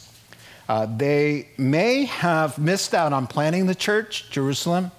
Uh, 0.69 0.86
they 0.86 1.49
may 1.58 2.06
have 2.06 2.58
missed 2.58 2.93
out 2.93 3.12
on 3.12 3.27
planning 3.27 3.65
the 3.65 3.75
church, 3.75 4.29
Jerusalem, 4.29 4.91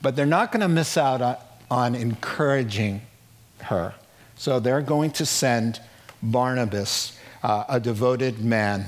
but 0.00 0.16
they're 0.16 0.24
not 0.24 0.52
going 0.52 0.62
to 0.62 0.68
miss 0.68 0.96
out 0.96 1.20
on, 1.20 1.36
on 1.70 1.94
encouraging 1.94 3.02
her. 3.62 3.94
So 4.36 4.58
they're 4.58 4.80
going 4.80 5.10
to 5.12 5.26
send 5.26 5.80
Barnabas, 6.22 7.18
uh, 7.42 7.64
a 7.68 7.78
devoted 7.78 8.40
man. 8.40 8.86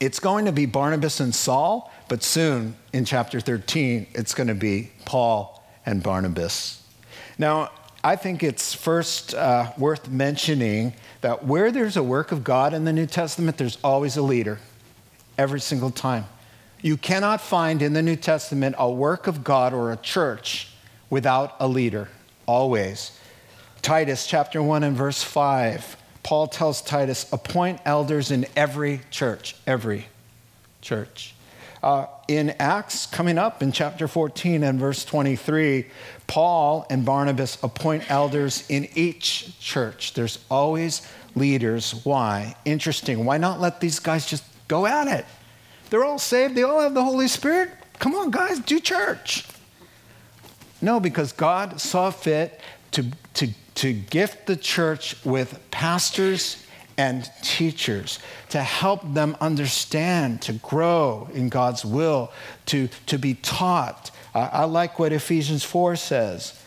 It's 0.00 0.18
going 0.18 0.46
to 0.46 0.52
be 0.52 0.66
Barnabas 0.66 1.20
and 1.20 1.34
Saul, 1.34 1.92
but 2.08 2.24
soon 2.24 2.76
in 2.92 3.04
chapter 3.04 3.40
13, 3.40 4.08
it's 4.14 4.34
going 4.34 4.48
to 4.48 4.54
be 4.54 4.90
Paul 5.04 5.64
and 5.86 6.02
Barnabas. 6.02 6.82
Now, 7.38 7.70
I 8.04 8.16
think 8.16 8.42
it's 8.42 8.74
first 8.74 9.32
uh, 9.32 9.70
worth 9.78 10.08
mentioning 10.08 10.94
that 11.20 11.44
where 11.44 11.70
there's 11.70 11.96
a 11.96 12.02
work 12.02 12.32
of 12.32 12.42
God 12.42 12.74
in 12.74 12.84
the 12.84 12.92
New 12.92 13.06
Testament, 13.06 13.58
there's 13.58 13.78
always 13.84 14.16
a 14.16 14.22
leader 14.22 14.58
every 15.38 15.60
single 15.60 15.90
time. 15.90 16.24
You 16.80 16.96
cannot 16.96 17.40
find 17.40 17.80
in 17.80 17.92
the 17.92 18.02
New 18.02 18.16
Testament 18.16 18.74
a 18.76 18.90
work 18.90 19.28
of 19.28 19.44
God 19.44 19.72
or 19.72 19.92
a 19.92 19.96
church 19.96 20.72
without 21.10 21.54
a 21.60 21.68
leader, 21.68 22.08
always. 22.44 23.16
Titus 23.82 24.26
chapter 24.26 24.60
1 24.60 24.82
and 24.82 24.96
verse 24.96 25.22
5, 25.22 25.96
Paul 26.24 26.48
tells 26.48 26.82
Titus, 26.82 27.32
appoint 27.32 27.80
elders 27.84 28.32
in 28.32 28.46
every 28.56 29.02
church, 29.10 29.54
every 29.64 30.06
church. 30.80 31.34
Uh, 31.84 32.06
in 32.28 32.50
Acts, 32.58 33.06
coming 33.06 33.38
up 33.38 33.62
in 33.62 33.72
chapter 33.72 34.08
14 34.08 34.62
and 34.62 34.78
verse 34.78 35.04
23, 35.04 35.86
Paul 36.26 36.86
and 36.90 37.04
Barnabas 37.04 37.62
appoint 37.62 38.10
elders 38.10 38.64
in 38.68 38.88
each 38.94 39.58
church. 39.60 40.14
There's 40.14 40.38
always 40.50 41.06
leaders. 41.34 42.04
Why? 42.04 42.56
Interesting. 42.64 43.24
Why 43.24 43.38
not 43.38 43.60
let 43.60 43.80
these 43.80 43.98
guys 43.98 44.26
just 44.26 44.44
Go 44.72 44.86
at 44.86 45.06
it. 45.06 45.26
They're 45.90 46.02
all 46.02 46.18
saved, 46.18 46.54
they 46.54 46.62
all 46.62 46.80
have 46.80 46.94
the 46.94 47.04
Holy 47.04 47.28
Spirit. 47.28 47.68
Come 47.98 48.14
on, 48.14 48.30
guys, 48.30 48.58
do 48.58 48.80
church. 48.80 49.46
No, 50.80 50.98
because 50.98 51.32
God 51.32 51.78
saw 51.78 52.10
fit 52.10 52.58
to, 52.92 53.04
to, 53.34 53.48
to 53.74 53.92
gift 53.92 54.46
the 54.46 54.56
church 54.56 55.22
with 55.26 55.60
pastors 55.70 56.64
and 57.02 57.28
teachers 57.42 58.20
to 58.48 58.60
help 58.62 59.00
them 59.12 59.36
understand, 59.40 60.40
to 60.40 60.52
grow 60.52 61.28
in 61.34 61.48
God's 61.48 61.84
will, 61.84 62.30
to, 62.66 62.88
to 63.06 63.18
be 63.18 63.34
taught. 63.34 64.12
I, 64.32 64.64
like 64.64 65.00
what 65.00 65.12
Ephesians 65.12 65.64
4 65.64 65.96
says. 65.96 66.62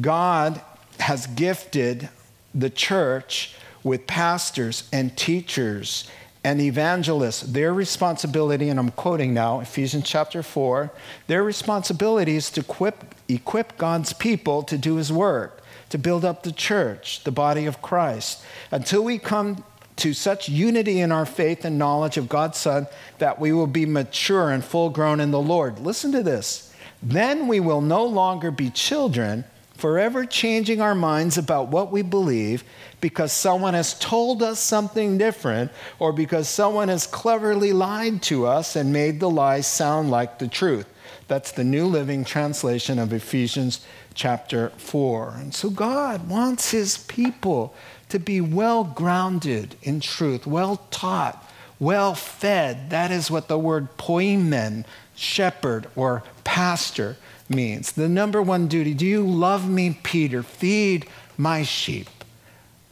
God 0.00 0.62
has 1.00 1.26
gifted 1.26 2.08
the 2.54 2.70
church 2.70 3.56
with 3.82 4.06
pastors 4.06 4.88
and 4.90 5.14
teachers 5.18 6.10
and 6.42 6.62
evangelists, 6.62 7.42
their 7.42 7.74
responsibility, 7.74 8.70
and 8.70 8.80
I'm 8.80 8.90
quoting 8.90 9.34
now, 9.34 9.60
Ephesians 9.60 10.08
chapter 10.08 10.42
4, 10.42 10.90
their 11.26 11.44
responsibility 11.44 12.36
is 12.36 12.48
to 12.52 12.60
equip, 12.60 13.14
equip 13.28 13.76
God's 13.76 14.14
people 14.14 14.62
to 14.62 14.78
do 14.78 14.96
his 14.96 15.12
work, 15.12 15.62
to 15.90 15.98
build 15.98 16.24
up 16.24 16.42
the 16.42 16.52
church, 16.52 17.22
the 17.24 17.30
body 17.30 17.66
of 17.66 17.82
Christ, 17.82 18.42
until 18.70 19.04
we 19.04 19.18
come 19.18 19.62
to 19.96 20.12
such 20.12 20.48
unity 20.48 21.00
in 21.00 21.12
our 21.12 21.26
faith 21.26 21.64
and 21.64 21.78
knowledge 21.78 22.16
of 22.16 22.28
God's 22.28 22.58
Son 22.58 22.86
that 23.18 23.38
we 23.38 23.52
will 23.52 23.66
be 23.66 23.86
mature 23.86 24.50
and 24.50 24.64
full 24.64 24.90
grown 24.90 25.20
in 25.20 25.30
the 25.30 25.40
Lord. 25.40 25.78
Listen 25.78 26.12
to 26.12 26.22
this. 26.22 26.74
Then 27.02 27.48
we 27.48 27.60
will 27.60 27.80
no 27.80 28.04
longer 28.04 28.50
be 28.50 28.70
children 28.70 29.44
forever 29.76 30.24
changing 30.24 30.80
our 30.80 30.94
minds 30.94 31.36
about 31.36 31.68
what 31.68 31.90
we 31.90 32.02
believe 32.02 32.64
because 33.00 33.32
someone 33.32 33.74
has 33.74 33.98
told 33.98 34.42
us 34.42 34.60
something 34.60 35.18
different 35.18 35.70
or 35.98 36.12
because 36.12 36.48
someone 36.48 36.88
has 36.88 37.06
cleverly 37.06 37.72
lied 37.72 38.22
to 38.22 38.46
us 38.46 38.76
and 38.76 38.92
made 38.92 39.20
the 39.20 39.28
lie 39.28 39.60
sound 39.60 40.10
like 40.10 40.38
the 40.38 40.48
truth. 40.48 40.86
That's 41.26 41.52
the 41.52 41.64
New 41.64 41.86
Living 41.86 42.24
Translation 42.24 42.98
of 42.98 43.12
Ephesians 43.12 43.84
chapter 44.14 44.70
4. 44.76 45.34
And 45.38 45.54
so 45.54 45.70
God 45.70 46.28
wants 46.28 46.70
his 46.70 46.98
people 46.98 47.74
to 48.14 48.20
be 48.20 48.40
well 48.40 48.84
grounded 48.84 49.74
in 49.82 49.98
truth, 49.98 50.46
well 50.46 50.76
taught, 50.92 51.44
well 51.80 52.14
fed. 52.14 52.90
That 52.90 53.10
is 53.10 53.28
what 53.28 53.48
the 53.48 53.58
word 53.58 53.96
poimen, 53.98 54.84
shepherd 55.16 55.88
or 55.96 56.22
pastor, 56.44 57.16
means. 57.48 57.90
The 57.90 58.08
number 58.08 58.40
one 58.40 58.68
duty 58.68 58.94
do 58.94 59.04
you 59.04 59.26
love 59.26 59.68
me, 59.68 59.98
Peter? 60.04 60.44
Feed 60.44 61.06
my 61.36 61.64
sheep. 61.64 62.08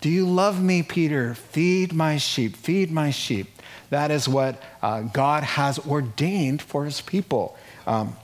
Do 0.01 0.11
you 0.11 0.27
love 0.27 0.61
me, 0.61 0.83
Peter? 0.83 1.37
Feed 1.37 1.93
my 1.93 2.19
sheep. 2.19 2.57
Feed 2.57 2.91
my 2.91 3.11
sheep. 3.11 3.47
That 3.91 4.11
is 4.11 4.29
what 4.29 4.61
uh, 4.83 5.03
God 5.03 5.45
has 5.45 5.79
ordained 5.87 6.61
for 6.61 6.85
his 6.85 7.01
people. 7.01 7.57
Um, 7.87 8.17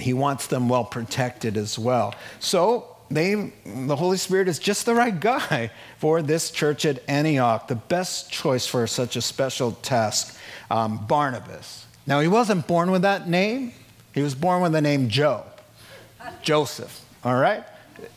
he 0.00 0.12
wants 0.12 0.48
them 0.48 0.68
well 0.68 0.84
protected 0.84 1.56
as 1.56 1.78
well. 1.78 2.16
So, 2.40 2.95
they, 3.10 3.52
the 3.64 3.96
Holy 3.96 4.16
Spirit 4.16 4.48
is 4.48 4.58
just 4.58 4.86
the 4.86 4.94
right 4.94 5.18
guy 5.18 5.70
for 5.98 6.22
this 6.22 6.50
church 6.50 6.84
at 6.84 7.02
Antioch, 7.08 7.68
the 7.68 7.76
best 7.76 8.30
choice 8.30 8.66
for 8.66 8.86
such 8.86 9.16
a 9.16 9.22
special 9.22 9.72
task, 9.72 10.36
um, 10.70 11.06
Barnabas. 11.06 11.86
Now, 12.06 12.20
he 12.20 12.28
wasn't 12.28 12.66
born 12.66 12.90
with 12.90 13.02
that 13.02 13.28
name, 13.28 13.72
he 14.14 14.22
was 14.22 14.34
born 14.34 14.62
with 14.62 14.72
the 14.72 14.80
name 14.80 15.08
Joe, 15.08 15.44
Joseph, 16.42 17.04
all 17.24 17.36
right? 17.36 17.64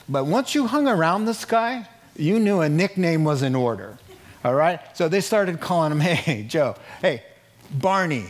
But 0.07 0.25
once 0.25 0.55
you 0.55 0.67
hung 0.67 0.87
around 0.87 1.25
this 1.25 1.45
guy, 1.45 1.87
you 2.15 2.39
knew 2.39 2.61
a 2.61 2.69
nickname 2.69 3.23
was 3.23 3.41
in 3.41 3.55
order, 3.55 3.97
all 4.43 4.53
right? 4.53 4.79
So 4.95 5.07
they 5.07 5.21
started 5.21 5.59
calling 5.59 5.91
him, 5.91 5.99
hey, 6.01 6.43
Joe, 6.43 6.75
hey, 7.01 7.23
Barney, 7.71 8.25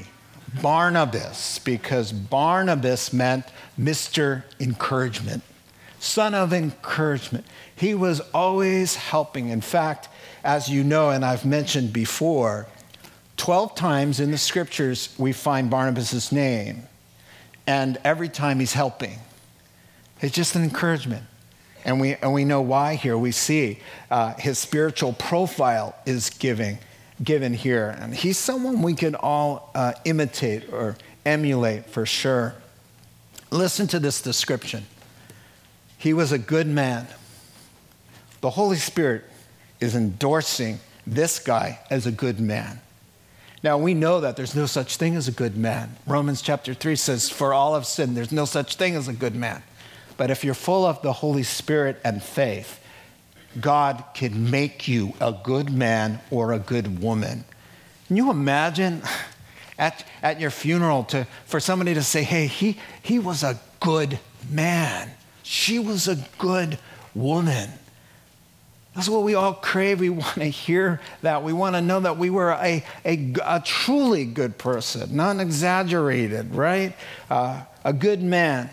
Barnabas, 0.62 1.60
because 1.60 2.12
Barnabas 2.12 3.14
meant 3.14 3.46
Mr. 3.80 4.44
Encouragement, 4.60 5.44
son 6.00 6.34
of 6.34 6.54
encouragement. 6.54 7.46
He 7.76 7.94
was 7.94 8.22
always 8.34 8.96
helping. 8.96 9.50
In 9.50 9.62
fact, 9.62 10.10
as 10.44 10.70
you 10.70 10.84
know, 10.84 11.10
and 11.10 11.24
I've 11.24 11.46
mentioned 11.46 11.94
before, 11.94 12.68
12 13.38 13.76
times 13.76 14.20
in 14.20 14.32
the 14.32 14.38
scriptures 14.38 15.14
we 15.18 15.32
find 15.32 15.70
Barnabas' 15.70 16.32
name 16.32 16.84
and 17.66 17.98
every 18.04 18.30
time 18.30 18.60
he's 18.60 18.74
helping. 18.74 19.20
It's 20.22 20.36
just 20.36 20.56
an 20.56 20.64
encouragement. 20.64 21.24
And 21.86 22.02
we, 22.02 22.16
and 22.16 22.34
we 22.34 22.44
know 22.44 22.62
why 22.62 22.96
here. 22.96 23.18
We 23.18 23.32
see 23.32 23.80
uh, 24.12 24.34
his 24.34 24.60
spiritual 24.60 25.14
profile 25.14 25.96
is 26.06 26.30
giving, 26.30 26.80
given 27.24 27.54
here. 27.54 27.96
And 28.00 28.14
he's 28.14 28.38
someone 28.38 28.82
we 28.82 28.96
can 28.96 29.16
all 29.16 29.72
uh, 29.76 29.94
imitate 30.04 30.72
or 30.74 30.98
emulate 31.26 31.86
for 31.86 32.06
sure. 32.06 32.56
Listen 33.52 33.88
to 33.88 34.00
this 34.00 34.22
description. 34.22 34.86
He 36.00 36.14
was 36.14 36.32
a 36.32 36.40
good 36.40 36.66
man. 36.66 37.06
The 38.42 38.50
Holy 38.50 38.78
Spirit 38.78 39.26
is 39.80 39.96
endorsing 39.96 40.80
this 41.06 41.40
guy 41.40 41.80
as 41.92 42.08
a 42.08 42.12
good 42.12 42.40
man. 42.40 42.80
Now, 43.62 43.78
we 43.78 43.94
know 43.94 44.22
that 44.22 44.38
there's 44.38 44.56
no 44.56 44.66
such 44.66 44.96
thing 44.96 45.16
as 45.16 45.28
a 45.28 45.34
good 45.34 45.58
man. 45.58 45.98
Romans 46.08 46.42
chapter 46.42 46.74
3 46.74 46.96
says, 46.96 47.30
For 47.30 47.54
all 47.54 47.74
have 47.74 47.86
sinned, 47.86 48.16
there's 48.16 48.32
no 48.32 48.46
such 48.46 48.78
thing 48.78 48.96
as 48.96 49.10
a 49.10 49.14
good 49.14 49.36
man. 49.36 49.62
But 50.16 50.32
if 50.32 50.44
you're 50.46 50.54
full 50.54 50.86
of 50.86 51.02
the 51.02 51.12
Holy 51.12 51.44
Spirit 51.44 52.00
and 52.04 52.24
faith, 52.24 52.82
God 53.60 54.04
can 54.14 54.50
make 54.50 54.88
you 54.88 55.14
a 55.20 55.34
good 55.44 55.70
man 55.70 56.22
or 56.32 56.54
a 56.54 56.60
good 56.60 57.02
woman. 57.02 57.44
Can 58.08 58.16
you 58.16 58.32
imagine 58.32 59.02
at, 59.78 60.06
at 60.24 60.40
your 60.40 60.52
funeral 60.52 61.04
to, 61.06 61.28
for 61.46 61.60
somebody 61.60 61.94
to 61.94 62.04
say, 62.04 62.24
hey, 62.24 62.48
he, 62.48 62.78
he 63.02 63.20
was 63.20 63.44
a 63.44 63.60
good 63.82 64.20
man, 64.50 65.12
she 65.50 65.80
was 65.80 66.08
a 66.08 66.16
good 66.38 66.78
woman? 67.16 67.72
That's 68.94 69.10
what 69.10 69.24
we 69.24 69.34
all 69.34 69.56
crave. 69.56 70.00
We 70.00 70.12
want 70.12 70.36
to 70.36 70.46
hear 70.46 71.02
that. 71.24 71.42
We 71.42 71.54
want 71.54 71.76
to 71.76 71.82
know 71.82 72.02
that 72.02 72.20
we 72.20 72.30
were 72.30 72.52
a, 72.52 72.84
a, 73.04 73.34
a 73.44 73.60
truly 73.60 74.26
good 74.26 74.60
person, 74.60 75.16
not 75.16 75.40
exaggerated, 75.40 76.54
right? 76.54 76.96
Uh, 77.32 77.64
a 77.84 77.94
good 77.94 78.22
man. 78.22 78.70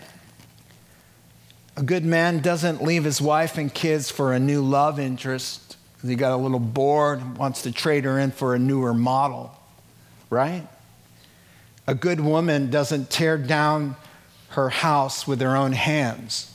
A 1.77 1.81
good 1.81 2.05
man 2.05 2.41
doesn't 2.41 2.83
leave 2.83 3.05
his 3.05 3.19
wife 3.19 3.57
and 3.57 3.73
kids 3.73 4.11
for 4.11 4.33
a 4.33 4.39
new 4.39 4.61
love 4.61 4.99
interest. 4.99 5.77
He 6.05 6.13
got 6.13 6.31
a 6.31 6.37
little 6.37 6.59
bored, 6.59 7.39
wants 7.39 7.63
to 7.63 7.71
trade 7.71 8.03
her 8.03 8.19
in 8.19 8.29
for 8.29 8.53
a 8.53 8.59
newer 8.59 8.93
model, 8.93 9.51
right? 10.29 10.67
A 11.87 11.95
good 11.95 12.19
woman 12.19 12.69
doesn't 12.69 13.09
tear 13.09 13.39
down 13.39 13.95
her 14.49 14.69
house 14.69 15.25
with 15.25 15.41
her 15.41 15.57
own 15.57 15.71
hands, 15.71 16.53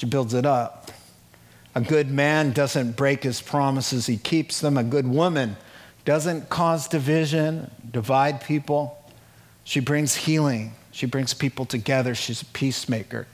she 0.00 0.06
builds 0.06 0.32
it 0.32 0.46
up. 0.46 0.90
A 1.74 1.80
good 1.82 2.10
man 2.10 2.52
doesn't 2.52 2.96
break 2.96 3.22
his 3.22 3.42
promises, 3.42 4.06
he 4.06 4.16
keeps 4.16 4.58
them. 4.58 4.78
A 4.78 4.82
good 4.82 5.06
woman 5.06 5.58
doesn't 6.06 6.48
cause 6.48 6.88
division, 6.88 7.70
divide 7.90 8.40
people. 8.40 8.98
She 9.62 9.78
brings 9.78 10.14
healing, 10.14 10.72
she 10.90 11.04
brings 11.04 11.34
people 11.34 11.66
together. 11.66 12.14
She's 12.14 12.40
a 12.40 12.46
peacemaker. 12.46 13.26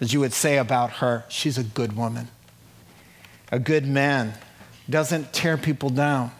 As 0.00 0.12
you 0.12 0.18
would 0.18 0.32
say 0.32 0.58
about 0.58 0.94
her, 0.94 1.24
she's 1.28 1.56
a 1.56 1.62
good 1.62 1.96
woman. 1.96 2.26
A 3.52 3.60
good 3.60 3.86
man 3.86 4.34
doesn't 4.90 5.32
tear 5.32 5.56
people 5.56 5.88
down. 5.88 6.32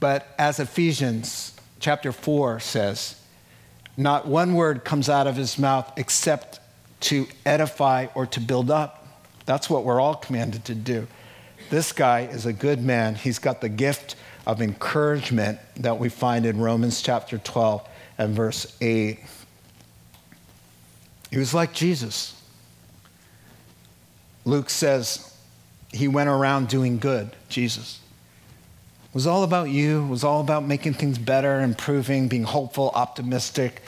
But 0.00 0.26
as 0.40 0.58
Ephesians 0.58 1.56
chapter 1.78 2.10
4 2.10 2.58
says, 2.58 3.14
not 3.96 4.26
one 4.26 4.54
word 4.54 4.84
comes 4.84 5.08
out 5.08 5.28
of 5.28 5.36
his 5.36 5.56
mouth 5.56 5.92
except 5.96 6.58
to 7.04 7.26
edify 7.44 8.06
or 8.14 8.26
to 8.26 8.40
build 8.40 8.70
up. 8.70 9.06
That's 9.46 9.68
what 9.68 9.84
we're 9.84 10.00
all 10.00 10.14
commanded 10.14 10.64
to 10.66 10.74
do. 10.74 11.06
This 11.70 11.92
guy 11.92 12.20
is 12.20 12.46
a 12.46 12.52
good 12.52 12.82
man. 12.82 13.14
He's 13.14 13.38
got 13.38 13.60
the 13.60 13.68
gift 13.68 14.16
of 14.46 14.60
encouragement 14.60 15.58
that 15.76 15.98
we 15.98 16.08
find 16.08 16.46
in 16.46 16.60
Romans 16.60 17.02
chapter 17.02 17.38
12 17.38 17.86
and 18.18 18.34
verse 18.34 18.76
8. 18.80 19.18
He 21.30 21.38
was 21.38 21.52
like 21.52 21.72
Jesus. 21.72 22.40
Luke 24.44 24.70
says 24.70 25.34
he 25.92 26.08
went 26.08 26.28
around 26.28 26.68
doing 26.68 26.98
good, 26.98 27.34
Jesus. 27.48 28.00
It 29.08 29.14
was 29.14 29.26
all 29.26 29.42
about 29.42 29.70
you, 29.70 30.04
it 30.04 30.08
was 30.08 30.24
all 30.24 30.40
about 30.40 30.64
making 30.64 30.94
things 30.94 31.18
better, 31.18 31.60
improving, 31.60 32.28
being 32.28 32.44
hopeful, 32.44 32.90
optimistic, 32.94 33.82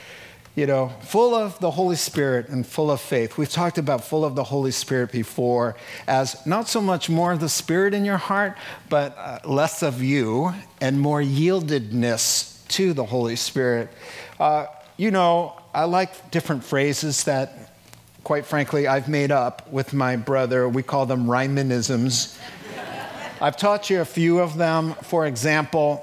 you 0.57 0.67
know, 0.67 0.89
full 1.03 1.35
of 1.35 1.61
the 1.61 1.71
Holy 1.71 1.97
Spirit 1.97 2.49
and 2.49 2.67
full 2.67 2.91
of 2.91 3.01
faith. 3.01 3.37
We've 3.37 3.49
talked 3.49 3.77
about 3.77 4.03
full 4.03 4.25
of 4.25 4.35
the 4.35 4.43
Holy 4.43 4.71
Spirit 4.71 5.13
before 5.13 5.77
as 6.09 6.45
not 6.47 6.67
so 6.67 6.81
much 6.81 7.11
more 7.11 7.31
of 7.31 7.41
the 7.41 7.49
Spirit 7.49 7.93
in 7.93 8.07
your 8.07 8.17
heart, 8.17 8.57
but 8.89 9.17
uh, 9.19 9.41
less 9.45 9.83
of 9.83 10.03
you 10.03 10.55
and 10.81 10.99
more 10.99 11.21
yieldedness 11.21 12.67
to 12.69 12.95
the 12.95 13.05
Holy 13.05 13.37
Spirit. 13.37 13.91
Uh, 14.41 14.67
you 14.97 15.11
know, 15.11 15.61
I 15.75 15.85
like 15.85 16.31
different 16.31 16.65
phrases 16.65 17.25
that, 17.25 17.75
quite 18.25 18.47
frankly, 18.47 18.87
I've 18.87 19.11
made 19.11 19.31
up 19.31 19.71
with 19.71 19.93
my 19.93 20.17
brother. 20.17 20.67
We 20.67 20.83
call 20.83 21.05
them 21.05 21.27
Rymanisms. 21.27 22.39
I've 23.43 23.59
taught 23.59 23.91
you 23.91 24.01
a 24.01 24.07
few 24.07 24.41
of 24.41 24.57
them. 24.57 24.95
For 25.03 25.27
example, 25.27 26.03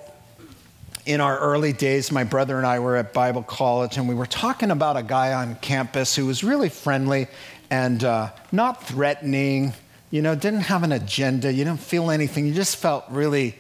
in 1.06 1.20
our 1.22 1.38
early 1.40 1.74
days, 1.74 2.12
my 2.12 2.24
brother 2.24 2.58
and 2.58 2.66
I 2.66 2.80
were 2.80 2.96
at 2.96 3.14
Bible 3.14 3.44
college, 3.44 3.98
and 3.98 4.08
we 4.08 4.16
were 4.16 4.26
talking 4.26 4.72
about 4.72 4.98
a 4.98 5.04
guy 5.04 5.34
on 5.34 5.56
campus 5.56 6.16
who 6.16 6.26
was 6.26 6.44
really 6.44 6.70
friendly 6.70 7.28
and 7.70 8.04
uh, 8.04 8.32
not 8.52 8.84
threatening, 8.84 9.74
you 10.12 10.22
know, 10.22 10.36
didn't 10.36 10.62
have 10.62 10.84
an 10.84 10.92
agenda. 10.92 11.52
You 11.52 11.66
didn't 11.66 11.82
feel 11.82 12.10
anything. 12.10 12.46
You 12.46 12.54
just 12.54 12.78
felt 12.78 13.06
really 13.10 13.56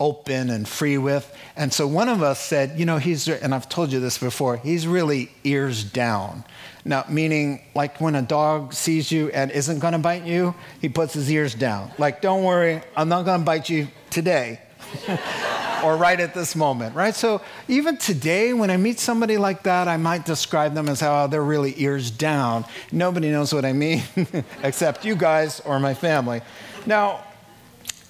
open 0.00 0.50
and 0.50 0.66
free 0.68 0.98
with. 0.98 1.34
And 1.56 1.72
so 1.72 1.86
one 1.86 2.08
of 2.08 2.22
us 2.22 2.40
said, 2.40 2.78
you 2.78 2.84
know, 2.84 2.98
he's, 2.98 3.28
and 3.28 3.54
I've 3.54 3.68
told 3.68 3.92
you 3.92 4.00
this 4.00 4.18
before, 4.18 4.56
he's 4.56 4.86
really 4.86 5.30
ears 5.44 5.84
down. 5.84 6.44
Now, 6.84 7.04
meaning 7.08 7.62
like 7.74 8.00
when 8.00 8.16
a 8.16 8.22
dog 8.22 8.74
sees 8.74 9.12
you 9.12 9.28
and 9.28 9.50
isn't 9.52 9.78
going 9.78 9.92
to 9.92 9.98
bite 9.98 10.24
you, 10.24 10.54
he 10.80 10.88
puts 10.88 11.14
his 11.14 11.30
ears 11.30 11.54
down. 11.54 11.92
Like, 11.98 12.20
don't 12.20 12.42
worry, 12.42 12.82
I'm 12.96 13.08
not 13.08 13.24
going 13.24 13.40
to 13.40 13.46
bite 13.46 13.70
you 13.70 13.88
today. 14.10 14.60
or 15.82 15.96
right 15.96 16.18
at 16.18 16.34
this 16.34 16.54
moment, 16.54 16.94
right? 16.94 17.14
So 17.14 17.40
even 17.68 17.96
today, 17.96 18.52
when 18.52 18.70
I 18.70 18.76
meet 18.76 18.98
somebody 18.98 19.36
like 19.36 19.64
that, 19.64 19.88
I 19.88 19.96
might 19.96 20.24
describe 20.24 20.74
them 20.74 20.88
as 20.88 21.00
how 21.00 21.24
oh, 21.24 21.26
they're 21.26 21.42
really 21.42 21.74
ears 21.80 22.10
down. 22.10 22.64
Nobody 22.90 23.30
knows 23.30 23.52
what 23.52 23.64
I 23.64 23.72
mean 23.72 24.02
except 24.62 25.04
you 25.04 25.14
guys 25.14 25.60
or 25.60 25.78
my 25.80 25.94
family. 25.94 26.42
Now, 26.86 27.24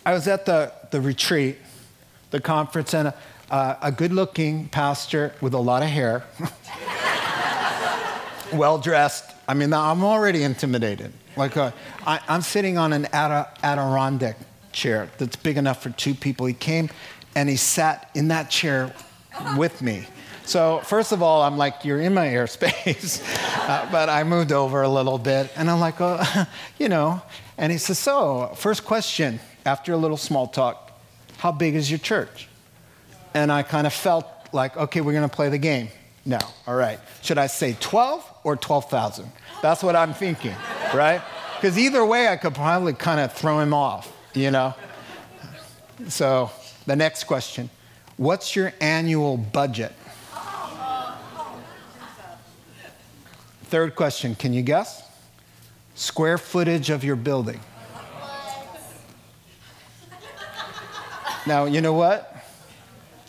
I 0.05 0.13
was 0.13 0.27
at 0.29 0.47
the, 0.47 0.73
the 0.91 1.01
retreat, 1.01 1.59
the 2.31 2.41
conference, 2.41 2.95
and 2.95 3.09
a, 3.09 3.79
a 3.83 3.93
good 3.93 4.13
looking 4.13 4.69
pastor 4.69 5.35
with 5.41 5.55
a 5.55 5.59
lot 5.59 5.83
of 5.83 5.89
hair, 5.89 6.25
well 8.53 8.79
dressed. 8.79 9.25
I 9.47 9.55
mean, 9.55 9.73
I'm 9.73 10.03
already 10.03 10.43
intimidated. 10.43 11.13
Like, 11.37 11.57
uh, 11.57 11.73
I, 12.07 12.21
am 12.29 12.43
sitting 12.43 12.79
on 12.79 12.93
an 12.93 13.07
Adirondack 13.13 14.37
chair 14.73 15.09
that's 15.19 15.37
big 15.37 15.57
enough 15.57 15.83
for 15.83 15.91
two 15.91 16.15
people. 16.15 16.47
He 16.47 16.55
came 16.55 16.89
and 17.35 17.49
he 17.49 17.57
sat 17.57 18.11
in 18.14 18.29
that 18.29 18.51
chair 18.51 18.95
with 19.57 19.83
me. 19.83 20.07
So, 20.45 20.81
first 20.85 21.12
of 21.12 21.23
all, 21.23 21.42
I'm 21.42 21.57
like, 21.57 21.85
You're 21.85 22.01
in 22.01 22.14
my 22.14 22.27
airspace. 22.27 23.23
uh, 23.68 23.88
but 23.90 24.09
I 24.09 24.25
moved 24.25 24.53
over 24.53 24.83
a 24.83 24.88
little 24.88 25.18
bit, 25.18 25.51
and 25.57 25.71
I'm 25.71 25.81
like, 25.81 26.01
Oh, 26.01 26.47
you 26.79 26.88
know. 26.88 27.23
And 27.57 27.71
he 27.71 27.79
says, 27.79 27.99
So, 27.99 28.53
first 28.57 28.85
question, 28.85 29.40
after 29.64 29.92
a 29.92 29.97
little 29.97 30.16
small 30.16 30.47
talk, 30.47 30.90
how 31.38 31.53
big 31.53 31.75
is 31.75 31.90
your 31.90 31.99
church? 31.99 32.49
And 33.35 33.51
I 33.53 33.62
kind 33.62 33.87
of 33.87 33.92
felt 33.92 34.27
like, 34.53 34.77
Okay, 34.77 35.01
we're 35.01 35.12
going 35.12 35.29
to 35.29 35.35
play 35.35 35.49
the 35.49 35.59
game. 35.59 35.88
No, 36.25 36.38
all 36.66 36.77
right. 36.77 37.01
Should 37.23 37.38
I 37.38 37.49
say 37.49 37.77
12 37.81 38.25
or 38.45 38.57
12,000? 38.57 39.31
That's 39.61 39.83
what 39.83 39.97
I'm 39.97 40.14
thinking, 40.14 40.55
right? 40.95 41.21
Because 41.57 41.79
either 41.79 42.05
way, 42.05 42.29
I 42.29 42.37
could 42.37 42.55
probably 42.55 42.92
kind 42.92 43.21
of 43.21 43.33
throw 43.33 43.61
him 43.61 43.75
off, 43.75 44.12
you 44.35 44.51
know? 44.51 44.75
So, 46.09 46.51
the 46.87 46.97
next 46.97 47.25
question 47.25 47.71
What's 48.16 48.55
your 48.55 48.73
annual 48.81 49.37
budget? 49.37 49.92
Third 53.64 53.97
question 53.97 54.35
Can 54.35 54.53
you 54.53 54.62
guess? 54.62 55.03
Square 55.95 56.38
footage 56.38 56.90
of 56.90 57.05
your 57.05 57.16
building. 57.16 57.61
Now, 61.47 61.64
you 61.64 61.81
know 61.81 61.92
what? 61.92 62.37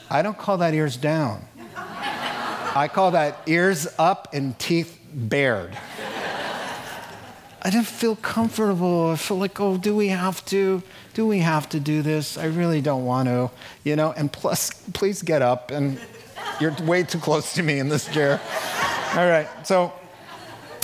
I 0.10 0.22
don't 0.22 0.38
call 0.38 0.60
that 0.60 0.74
ears 0.74 0.98
down. 0.98 1.46
I 2.76 2.90
call 2.92 3.12
that 3.12 3.40
ears 3.48 3.88
up 3.98 4.30
and 4.34 4.58
teeth 4.60 5.00
bared. 5.14 5.78
I 7.66 7.70
didn't 7.70 7.88
feel 7.88 8.18
comfortable. 8.18 9.12
I 9.12 9.16
felt 9.16 9.40
like, 9.40 9.60
oh, 9.62 9.78
do 9.78 9.96
we 9.96 10.10
have 10.10 10.44
to? 10.48 10.84
Do 11.14 11.26
we 11.26 11.40
have 11.40 11.70
to 11.70 11.80
do 11.80 12.02
this? 12.02 12.38
I 12.38 12.46
really 12.46 12.82
don't 12.82 13.06
want 13.06 13.30
to, 13.30 13.52
you 13.86 13.96
know? 13.96 14.12
And 14.12 14.32
plus, 14.32 14.72
please 14.94 15.22
get 15.22 15.42
up. 15.42 15.72
And 15.72 15.98
you're 16.60 16.76
way 16.84 17.04
too 17.04 17.20
close 17.20 17.54
to 17.54 17.64
me 17.64 17.80
in 17.80 17.88
this 17.88 18.06
chair. 18.12 18.42
All 19.16 19.28
right, 19.28 19.48
so 19.66 19.94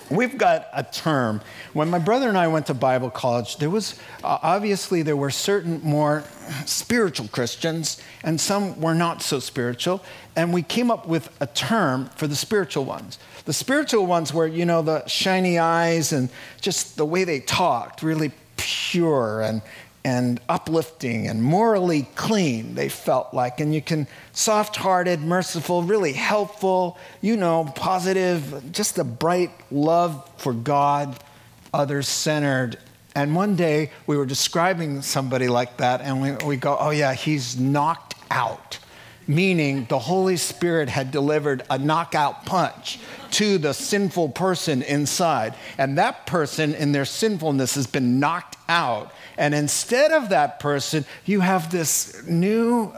we've 0.10 0.38
got 0.38 0.68
a 0.74 0.84
term. 0.84 1.42
When 1.74 1.90
my 1.90 2.00
brother 2.00 2.30
and 2.30 2.38
I 2.38 2.48
went 2.48 2.68
to 2.68 2.74
Bible 2.74 3.10
college, 3.10 3.58
there 3.58 3.70
was 3.70 4.00
uh, 4.24 4.40
obviously 4.42 5.02
there 5.02 5.18
were 5.18 5.30
certain 5.30 5.82
more 5.84 6.24
spiritual 6.66 7.28
Christians 7.28 8.02
and 8.24 8.40
some 8.40 8.80
were 8.82 8.96
not 8.96 9.22
so 9.22 9.40
spiritual, 9.40 10.04
and 10.36 10.54
we 10.54 10.64
came 10.64 10.92
up 10.92 11.08
with 11.08 11.30
a 11.42 11.48
term 11.48 12.10
for 12.16 12.28
the 12.28 12.36
spiritual 12.36 12.86
ones. 12.86 13.20
The 13.46 13.54
spiritual 13.54 14.06
ones 14.06 14.34
were, 14.34 14.48
you 14.48 14.66
know, 14.66 14.82
the 14.82 15.06
shiny 15.08 15.60
eyes 15.60 16.12
and 16.12 16.30
just 16.62 16.98
the 16.98 17.06
way 17.06 17.24
they 17.24 17.40
talked, 17.40 18.04
really 18.04 18.32
pure 18.58 19.42
and 19.42 19.62
and 20.04 20.40
uplifting 20.48 21.28
and 21.28 21.44
morally 21.44 22.08
clean, 22.16 22.76
they 22.76 22.90
felt 22.90 23.34
like. 23.34 23.60
And 23.60 23.74
you 23.74 23.82
can, 23.82 24.08
soft 24.32 24.78
hearted, 24.78 25.20
merciful, 25.20 25.84
really 25.84 26.14
helpful, 26.14 26.98
you 27.22 27.36
know, 27.36 27.72
positive, 27.76 28.72
just 28.72 28.98
a 28.98 29.04
bright 29.04 29.52
love 29.72 30.30
for 30.38 30.54
God, 30.54 31.22
others 31.74 32.08
centered. 32.08 32.78
And 33.16 33.36
one 33.36 33.56
day 33.56 33.92
we 34.08 34.16
were 34.16 34.26
describing 34.26 35.02
somebody 35.02 35.50
like 35.50 35.78
that, 35.78 36.02
and 36.02 36.22
we, 36.22 36.32
we 36.46 36.56
go, 36.56 36.78
oh, 36.80 36.92
yeah, 36.92 37.14
he's 37.14 37.60
knocked 37.60 38.16
out. 38.32 38.80
Meaning 39.28 39.86
the 39.90 40.00
Holy 40.00 40.38
Spirit 40.38 40.90
had 40.90 41.12
delivered 41.12 41.64
a 41.70 41.78
knockout 41.78 42.46
punch 42.46 43.00
to 43.32 43.60
the 43.60 43.74
sinful 43.74 44.30
person 44.30 44.82
inside. 44.82 45.54
And 45.78 45.98
that 46.00 46.26
person, 46.26 46.74
in 46.74 46.94
their 46.94 47.06
sinfulness, 47.06 47.76
has 47.76 47.86
been 47.86 48.20
knocked 48.20 48.58
out 48.68 49.12
and 49.40 49.56
instead 49.56 50.12
of 50.12 50.30
that 50.30 50.60
person, 50.60 51.06
you 51.26 51.40
have 51.40 51.72
this 51.72 52.22
new 52.28 52.92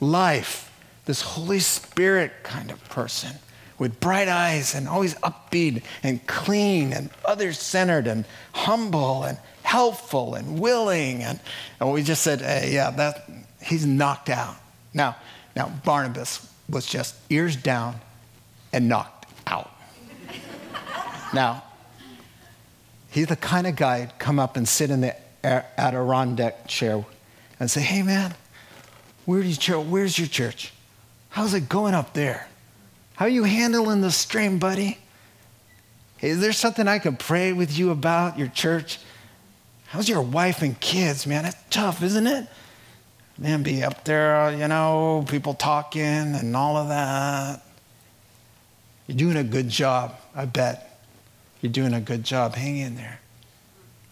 life, 0.00 0.72
this 1.06 1.20
Holy 1.22 1.58
Spirit 1.58 2.32
kind 2.44 2.70
of 2.70 2.82
person 2.88 3.32
with 3.80 3.98
bright 3.98 4.28
eyes 4.28 4.76
and 4.76 4.86
always 4.86 5.16
upbeat 5.16 5.82
and 6.04 6.24
clean 6.28 6.92
and 6.92 7.10
other 7.24 7.52
centered 7.52 8.06
and 8.06 8.24
humble 8.52 9.24
and 9.24 9.36
helpful 9.64 10.36
and 10.36 10.60
willing. 10.60 11.20
And, 11.24 11.40
and 11.80 11.92
we 11.92 12.04
just 12.04 12.22
said, 12.22 12.42
hey, 12.42 12.70
yeah, 12.72 12.90
that, 12.92 13.28
he's 13.60 13.84
knocked 13.84 14.30
out. 14.30 14.54
Now, 14.94 15.16
now, 15.56 15.68
Barnabas 15.84 16.48
was 16.68 16.86
just 16.86 17.16
ears 17.28 17.56
down 17.56 17.96
and 18.72 18.88
knocked 18.88 19.26
out. 19.48 19.72
now, 21.34 21.64
he's 23.10 23.26
the 23.26 23.36
kind 23.36 23.66
of 23.66 23.74
guy 23.74 24.12
come 24.20 24.38
up 24.38 24.56
and 24.56 24.68
sit 24.68 24.88
in 24.88 25.00
the 25.00 25.16
Adirondack 25.44 26.66
chair 26.66 27.04
and 27.58 27.70
say, 27.70 27.80
hey 27.80 28.02
man, 28.02 28.34
where's 29.24 29.66
your, 29.66 29.80
where's 29.80 30.18
your 30.18 30.28
church? 30.28 30.72
How's 31.30 31.54
it 31.54 31.68
going 31.68 31.94
up 31.94 32.12
there? 32.12 32.48
How 33.14 33.26
are 33.26 33.30
you 33.30 33.44
handling 33.44 34.00
the 34.00 34.10
strain, 34.10 34.58
buddy? 34.58 34.98
Is 36.20 36.40
there 36.40 36.52
something 36.52 36.86
I 36.86 36.98
can 36.98 37.16
pray 37.16 37.52
with 37.52 37.76
you 37.76 37.90
about 37.90 38.38
your 38.38 38.48
church? 38.48 38.98
How's 39.86 40.08
your 40.08 40.22
wife 40.22 40.62
and 40.62 40.78
kids, 40.80 41.26
man? 41.26 41.44
It's 41.44 41.56
tough, 41.68 42.02
isn't 42.02 42.26
it? 42.26 42.48
Man, 43.38 43.62
be 43.62 43.82
up 43.82 44.04
there, 44.04 44.52
you 44.52 44.68
know, 44.68 45.24
people 45.28 45.54
talking 45.54 46.02
and 46.02 46.56
all 46.56 46.76
of 46.76 46.88
that. 46.88 47.62
You're 49.06 49.16
doing 49.16 49.36
a 49.36 49.44
good 49.44 49.68
job, 49.68 50.14
I 50.34 50.44
bet. 50.44 51.00
You're 51.60 51.72
doing 51.72 51.92
a 51.94 52.00
good 52.00 52.24
job. 52.24 52.54
Hang 52.54 52.78
in 52.78 52.94
there. 52.94 53.20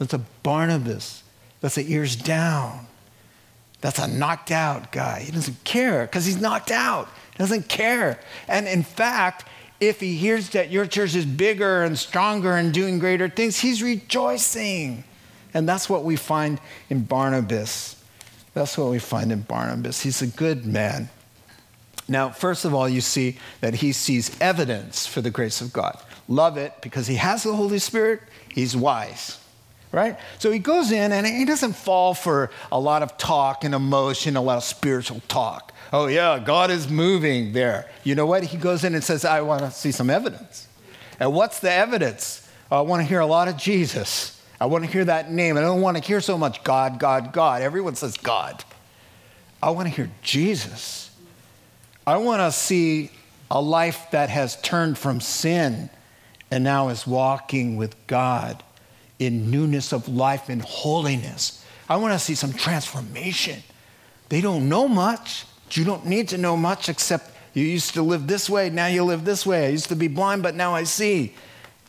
That's 0.01 0.15
a 0.15 0.19
Barnabas. 0.43 1.23
That's 1.61 1.77
a 1.77 1.83
ears 1.83 2.17
down. 2.17 2.87
That's 3.83 3.99
a 3.99 4.09
knocked 4.09 4.51
out 4.51 4.93
guy. 4.93 5.21
He 5.21 5.31
doesn't 5.31 5.63
care 5.63 6.07
because 6.07 6.25
he's 6.25 6.41
knocked 6.41 6.71
out. 6.71 7.09
He 7.33 7.39
doesn't 7.39 7.69
care. 7.69 8.19
And 8.49 8.67
in 8.67 8.83
fact, 8.83 9.45
if 9.79 10.01
he 10.01 10.17
hears 10.17 10.49
that 10.51 10.71
your 10.71 10.87
church 10.87 11.15
is 11.15 11.27
bigger 11.27 11.85
and 11.85 11.99
stronger 11.99 12.57
and 12.57 12.73
doing 12.73 12.99
greater 12.99 13.29
things, 13.29 13.59
he's 13.59 13.83
rejoicing. 13.83 15.05
And 15.53 15.69
that's 15.69 15.91
what 15.91 16.03
we 16.03 16.17
find 16.17 16.61
in 16.89 17.03
Barnabas. 17.03 18.03
That's 18.55 18.79
what 18.79 18.91
we 18.91 19.01
find 19.01 19.31
in 19.31 19.43
Barnabas. 19.43 20.01
He's 20.01 20.23
a 20.23 20.27
good 20.27 20.65
man. 20.65 21.11
Now, 22.09 22.31
first 22.31 22.65
of 22.65 22.73
all, 22.73 22.89
you 22.89 23.03
see 23.03 23.37
that 23.61 23.75
he 23.75 23.93
sees 23.93 24.35
evidence 24.41 25.07
for 25.07 25.21
the 25.21 25.31
grace 25.31 25.61
of 25.61 25.75
God. 25.75 26.01
Love 26.27 26.57
it 26.57 26.73
because 26.81 27.07
he 27.07 27.17
has 27.17 27.43
the 27.43 27.55
Holy 27.55 27.79
Spirit, 27.79 28.23
he's 28.49 28.75
wise 28.75 29.37
right? 29.93 30.19
So 30.39 30.51
he 30.51 30.59
goes 30.59 30.93
in 30.93 31.13
and 31.13 31.27
he 31.27 31.45
doesn't 31.45 31.75
fall 31.75 32.15
for 32.15 32.51
a 32.71 32.79
lot 32.79 33.03
of 33.03 33.17
talk 33.17 33.65
and 33.65 33.75
emotion, 33.75 34.37
a 34.37 34.43
lot 34.43 34.57
of 34.57 34.65
spiritual 34.65 35.21
talk. 35.29 35.73
Oh, 35.93 36.07
yeah, 36.07 36.39
God 36.39 36.71
is 36.71 36.89
moving 36.89 37.53
there. 37.53 37.91
You 38.05 38.15
know 38.15 38.27
what? 38.27 38.45
He 38.45 38.57
goes 38.57 38.85
in 38.85 38.95
and 38.95 39.03
says, 39.03 39.25
I 39.25 39.41
want 39.41 39.63
to 39.63 39.71
see 39.71 39.91
some 39.91 40.09
evidence. 40.09 40.69
And 41.19 41.33
what's 41.35 41.61
the 41.61 41.71
evidence? 41.71 42.49
Oh, 42.71 42.79
I 42.79 42.81
want 42.83 43.03
to 43.03 43.07
hear 43.07 43.21
a 43.21 43.27
lot 43.27 43.49
of 43.49 43.57
Jesus. 43.57 44.41
I 44.61 44.67
want 44.67 44.85
to 44.85 44.91
hear 44.91 45.05
that 45.05 45.33
name. 45.33 45.57
I 45.57 45.63
don't 45.63 45.81
want 45.81 45.97
to 45.97 46.03
hear 46.03 46.21
so 46.21 46.39
much 46.39 46.63
God, 46.63 47.01
God, 47.01 47.33
God. 47.33 47.63
Everyone 47.63 47.97
says 47.97 48.17
God. 48.17 48.63
I 49.63 49.71
want 49.71 49.89
to 49.89 49.95
hear 49.95 50.11
Jesus. 50.23 51.11
I 52.07 52.19
want 52.19 52.41
to 52.41 52.53
see 52.53 53.11
a 53.51 53.61
life 53.61 54.07
that 54.13 54.31
has 54.31 54.61
turned 54.63 54.97
from 54.97 55.21
sin 55.21 55.91
and 56.51 56.63
now 56.63 56.89
is 56.89 57.07
walking 57.07 57.77
with 57.77 57.95
God 58.07 58.63
in 59.21 59.51
newness 59.51 59.93
of 59.93 60.09
life 60.09 60.49
and 60.49 60.61
holiness. 60.63 61.65
I 61.89 61.97
want 61.97 62.13
to 62.15 62.19
see 62.19 62.35
some 62.35 62.53
transformation. 62.53 63.63
They 64.29 64.41
don't 64.41 64.69
know 64.69 64.89
much. 64.89 65.45
You 65.71 65.85
don't 65.85 66.07
need 66.07 66.29
to 66.31 66.39
know 66.39 66.57
much 66.57 66.89
except 66.89 67.31
you 67.53 67.65
used 67.65 67.95
to 67.95 68.03
live 68.03 68.27
this 68.27 68.49
way, 68.49 68.71
now 68.71 68.87
you 68.87 69.05
live 69.05 69.25
this 69.25 69.45
way. 69.45 69.67
I 69.67 69.69
used 69.71 69.89
to 69.89 69.97
be 69.97 70.09
blind, 70.09 70.43
but 70.43 70.55
now 70.55 70.75
I 70.75 70.85
see. 70.85 71.35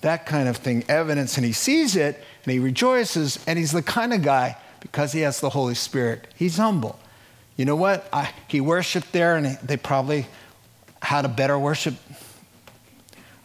That 0.01 0.25
kind 0.25 0.49
of 0.49 0.57
thing, 0.57 0.83
evidence, 0.87 1.37
and 1.37 1.45
he 1.45 1.53
sees 1.53 1.95
it, 1.95 2.23
and 2.43 2.51
he 2.51 2.57
rejoices, 2.57 3.37
and 3.45 3.59
he's 3.59 3.71
the 3.71 3.83
kind 3.83 4.13
of 4.13 4.23
guy, 4.23 4.57
because 4.79 5.11
he 5.11 5.21
has 5.21 5.39
the 5.39 5.49
Holy 5.49 5.75
Spirit, 5.75 6.27
he's 6.35 6.57
humble. 6.57 6.99
You 7.55 7.65
know 7.65 7.75
what? 7.75 8.09
I, 8.11 8.31
he 8.47 8.61
worshiped 8.61 9.11
there, 9.11 9.35
and 9.35 9.59
they 9.61 9.77
probably 9.77 10.25
had 11.03 11.25
a 11.25 11.29
better 11.29 11.59
worship, 11.59 11.93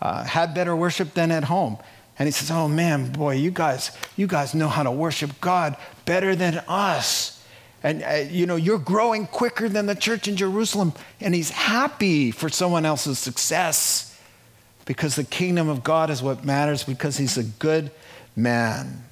uh, 0.00 0.24
had 0.24 0.54
better 0.54 0.74
worship 0.74 1.12
than 1.12 1.30
at 1.30 1.44
home. 1.44 1.76
And 2.18 2.26
he 2.26 2.32
says, 2.32 2.50
"Oh 2.50 2.68
man, 2.68 3.12
boy, 3.12 3.34
you 3.34 3.50
guys, 3.50 3.90
you 4.16 4.26
guys 4.26 4.54
know 4.54 4.68
how 4.68 4.82
to 4.82 4.90
worship 4.90 5.40
God 5.40 5.76
better 6.04 6.34
than 6.34 6.62
us." 6.68 7.44
And 7.82 8.02
uh, 8.02 8.24
you 8.30 8.46
know, 8.46 8.56
you're 8.56 8.78
growing 8.78 9.26
quicker 9.26 9.68
than 9.68 9.86
the 9.86 9.94
church 9.94 10.28
in 10.28 10.36
Jerusalem. 10.36 10.92
And 11.20 11.34
he's 11.34 11.50
happy 11.50 12.30
for 12.30 12.48
someone 12.48 12.84
else's 12.84 13.18
success 13.18 14.18
because 14.86 15.16
the 15.16 15.24
kingdom 15.24 15.68
of 15.68 15.84
God 15.84 16.10
is 16.10 16.22
what 16.22 16.44
matters 16.44 16.84
because 16.84 17.18
he's 17.18 17.36
a 17.36 17.44
good 17.44 17.90
man. 18.34 19.04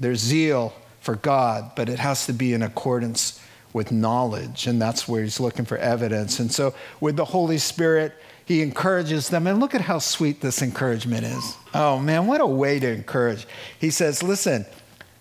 There's 0.00 0.20
zeal 0.20 0.74
for 1.00 1.16
God, 1.16 1.72
but 1.76 1.88
it 1.88 1.98
has 1.98 2.26
to 2.26 2.32
be 2.32 2.52
in 2.52 2.62
accordance 2.62 3.40
with 3.72 3.92
knowledge. 3.92 4.66
And 4.66 4.80
that's 4.80 5.06
where 5.06 5.22
he's 5.22 5.40
looking 5.40 5.64
for 5.64 5.76
evidence. 5.78 6.40
And 6.40 6.50
so, 6.50 6.74
with 7.00 7.16
the 7.16 7.24
Holy 7.24 7.58
Spirit, 7.58 8.12
he 8.48 8.62
encourages 8.62 9.28
them. 9.28 9.46
And 9.46 9.60
look 9.60 9.74
at 9.74 9.82
how 9.82 9.98
sweet 9.98 10.40
this 10.40 10.62
encouragement 10.62 11.24
is. 11.24 11.56
Oh, 11.74 11.98
man, 11.98 12.26
what 12.26 12.40
a 12.40 12.46
way 12.46 12.80
to 12.80 12.88
encourage. 12.88 13.46
He 13.78 13.90
says, 13.90 14.22
Listen, 14.22 14.64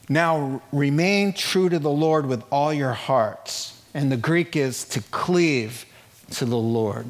now 0.07 0.61
remain 0.71 1.33
true 1.33 1.67
to 1.67 1.77
the 1.77 1.89
Lord 1.91 2.25
with 2.25 2.41
all 2.49 2.73
your 2.73 2.93
hearts. 2.93 3.83
And 3.93 4.09
the 4.09 4.17
Greek 4.17 4.55
is 4.55 4.85
to 4.85 5.01
cleave 5.11 5.85
to 6.31 6.45
the 6.45 6.57
Lord, 6.57 7.07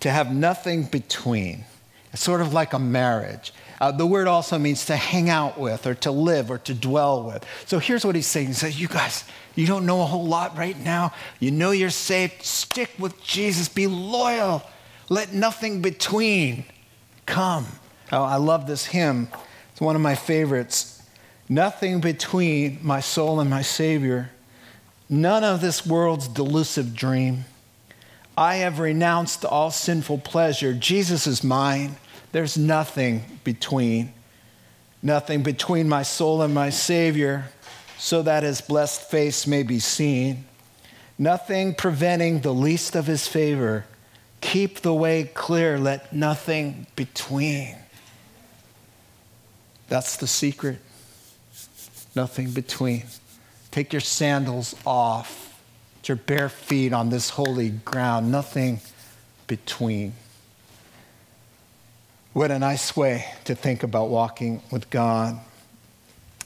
to 0.00 0.10
have 0.10 0.34
nothing 0.34 0.84
between. 0.84 1.66
It's 2.14 2.22
sort 2.22 2.40
of 2.40 2.54
like 2.54 2.72
a 2.72 2.78
marriage. 2.78 3.52
Uh, 3.82 3.90
the 3.90 4.06
word 4.06 4.28
also 4.28 4.60
means 4.60 4.84
to 4.84 4.94
hang 4.94 5.28
out 5.28 5.58
with 5.58 5.88
or 5.88 5.94
to 5.96 6.12
live 6.12 6.52
or 6.52 6.58
to 6.58 6.72
dwell 6.72 7.24
with. 7.24 7.44
So 7.66 7.80
here's 7.80 8.06
what 8.06 8.14
he's 8.14 8.28
saying. 8.28 8.46
He 8.46 8.52
says, 8.52 8.80
You 8.80 8.86
guys, 8.86 9.24
you 9.56 9.66
don't 9.66 9.86
know 9.86 10.02
a 10.02 10.04
whole 10.04 10.24
lot 10.24 10.56
right 10.56 10.78
now. 10.78 11.12
You 11.40 11.50
know 11.50 11.72
you're 11.72 11.90
saved. 11.90 12.44
Stick 12.44 12.90
with 12.96 13.20
Jesus. 13.24 13.68
Be 13.68 13.88
loyal. 13.88 14.62
Let 15.08 15.32
nothing 15.32 15.82
between 15.82 16.64
come. 17.26 17.66
Oh, 18.12 18.22
I 18.22 18.36
love 18.36 18.68
this 18.68 18.86
hymn. 18.86 19.26
It's 19.72 19.80
one 19.80 19.96
of 19.96 20.02
my 20.02 20.14
favorites. 20.14 21.02
Nothing 21.48 22.00
between 22.00 22.78
my 22.82 23.00
soul 23.00 23.40
and 23.40 23.50
my 23.50 23.62
Savior. 23.62 24.30
None 25.10 25.42
of 25.42 25.60
this 25.60 25.84
world's 25.84 26.28
delusive 26.28 26.94
dream. 26.94 27.46
I 28.36 28.56
have 28.58 28.78
renounced 28.78 29.44
all 29.44 29.72
sinful 29.72 30.18
pleasure. 30.18 30.72
Jesus 30.72 31.26
is 31.26 31.42
mine. 31.42 31.96
There's 32.32 32.56
nothing 32.56 33.22
between. 33.44 34.12
Nothing 35.02 35.42
between 35.42 35.88
my 35.88 36.02
soul 36.02 36.42
and 36.42 36.54
my 36.54 36.70
Savior 36.70 37.46
so 37.98 38.22
that 38.22 38.42
his 38.42 38.60
blessed 38.60 39.02
face 39.10 39.46
may 39.46 39.62
be 39.62 39.78
seen. 39.78 40.44
Nothing 41.18 41.74
preventing 41.74 42.40
the 42.40 42.54
least 42.54 42.96
of 42.96 43.06
his 43.06 43.28
favor. 43.28 43.84
Keep 44.40 44.80
the 44.80 44.94
way 44.94 45.30
clear, 45.34 45.78
let 45.78 46.12
nothing 46.12 46.86
between. 46.96 47.76
That's 49.88 50.16
the 50.16 50.26
secret. 50.26 50.78
Nothing 52.16 52.50
between. 52.50 53.04
Take 53.70 53.92
your 53.92 54.00
sandals 54.00 54.74
off. 54.84 55.60
Your 56.04 56.16
bare 56.16 56.48
feet 56.48 56.92
on 56.92 57.10
this 57.10 57.30
holy 57.30 57.70
ground. 57.70 58.32
Nothing 58.32 58.80
between. 59.46 60.14
What 62.32 62.50
a 62.50 62.58
nice 62.58 62.96
way 62.96 63.26
to 63.44 63.54
think 63.54 63.82
about 63.82 64.08
walking 64.08 64.62
with 64.70 64.88
God 64.90 65.38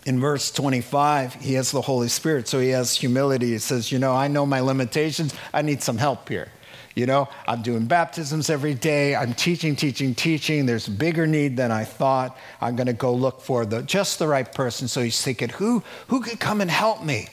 in 0.06 0.20
verse 0.20 0.52
25, 0.52 1.34
he 1.34 1.54
has 1.54 1.72
the 1.72 1.80
Holy 1.80 2.08
Spirit, 2.08 2.46
so 2.46 2.60
he 2.60 2.68
has 2.68 2.94
humility. 2.96 3.48
He 3.48 3.58
says, 3.58 3.90
You 3.90 3.98
know, 3.98 4.14
I 4.14 4.28
know 4.28 4.46
my 4.46 4.60
limitations. 4.60 5.34
I 5.52 5.62
need 5.62 5.82
some 5.82 5.98
help 5.98 6.28
here. 6.28 6.48
You 6.94 7.06
know, 7.06 7.28
I'm 7.46 7.60
doing 7.60 7.86
baptisms 7.86 8.48
every 8.48 8.72
day. 8.72 9.16
I'm 9.16 9.34
teaching, 9.34 9.74
teaching, 9.76 10.14
teaching. 10.14 10.64
There's 10.64 10.86
a 10.86 10.92
bigger 10.92 11.26
need 11.26 11.56
than 11.56 11.70
I 11.72 11.84
thought. 11.84 12.38
I'm 12.60 12.76
going 12.76 12.86
to 12.86 12.94
go 12.94 13.12
look 13.12 13.40
for 13.40 13.66
the 13.66 13.82
just 13.82 14.18
the 14.20 14.28
right 14.28 14.50
person. 14.50 14.86
So 14.86 15.02
he's 15.02 15.20
thinking, 15.20 15.48
who 15.48 15.82
who 16.06 16.22
could 16.22 16.38
come 16.38 16.60
and 16.60 16.70
help 16.70 17.04
me? 17.04 17.28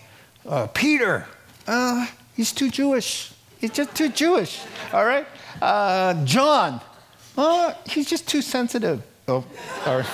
Uh, 0.45 0.67
Peter. 0.67 1.27
Uh, 1.67 2.07
he's 2.35 2.51
too 2.51 2.69
Jewish. 2.69 3.33
He's 3.59 3.71
just 3.71 3.95
too 3.95 4.09
Jewish. 4.09 4.61
All 4.91 5.05
right. 5.05 5.27
Uh, 5.61 6.25
John. 6.25 6.81
Uh, 7.37 7.73
he's 7.85 8.09
just 8.09 8.27
too 8.27 8.41
sensitive. 8.41 9.01
Oh, 9.27 9.45
sorry. 9.83 10.05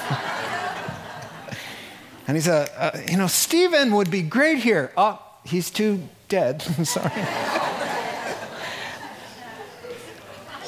And 2.30 2.38
he 2.38 2.43
said, 2.43 2.70
uh, 2.78 2.91
You 3.09 3.17
know, 3.17 3.26
Stephen 3.26 3.91
would 3.95 4.11
be 4.11 4.22
great 4.22 4.59
here. 4.59 4.91
Oh, 4.95 5.20
he's 5.43 5.72
too 5.72 6.07
dead. 6.28 6.61
Sorry. 6.84 7.09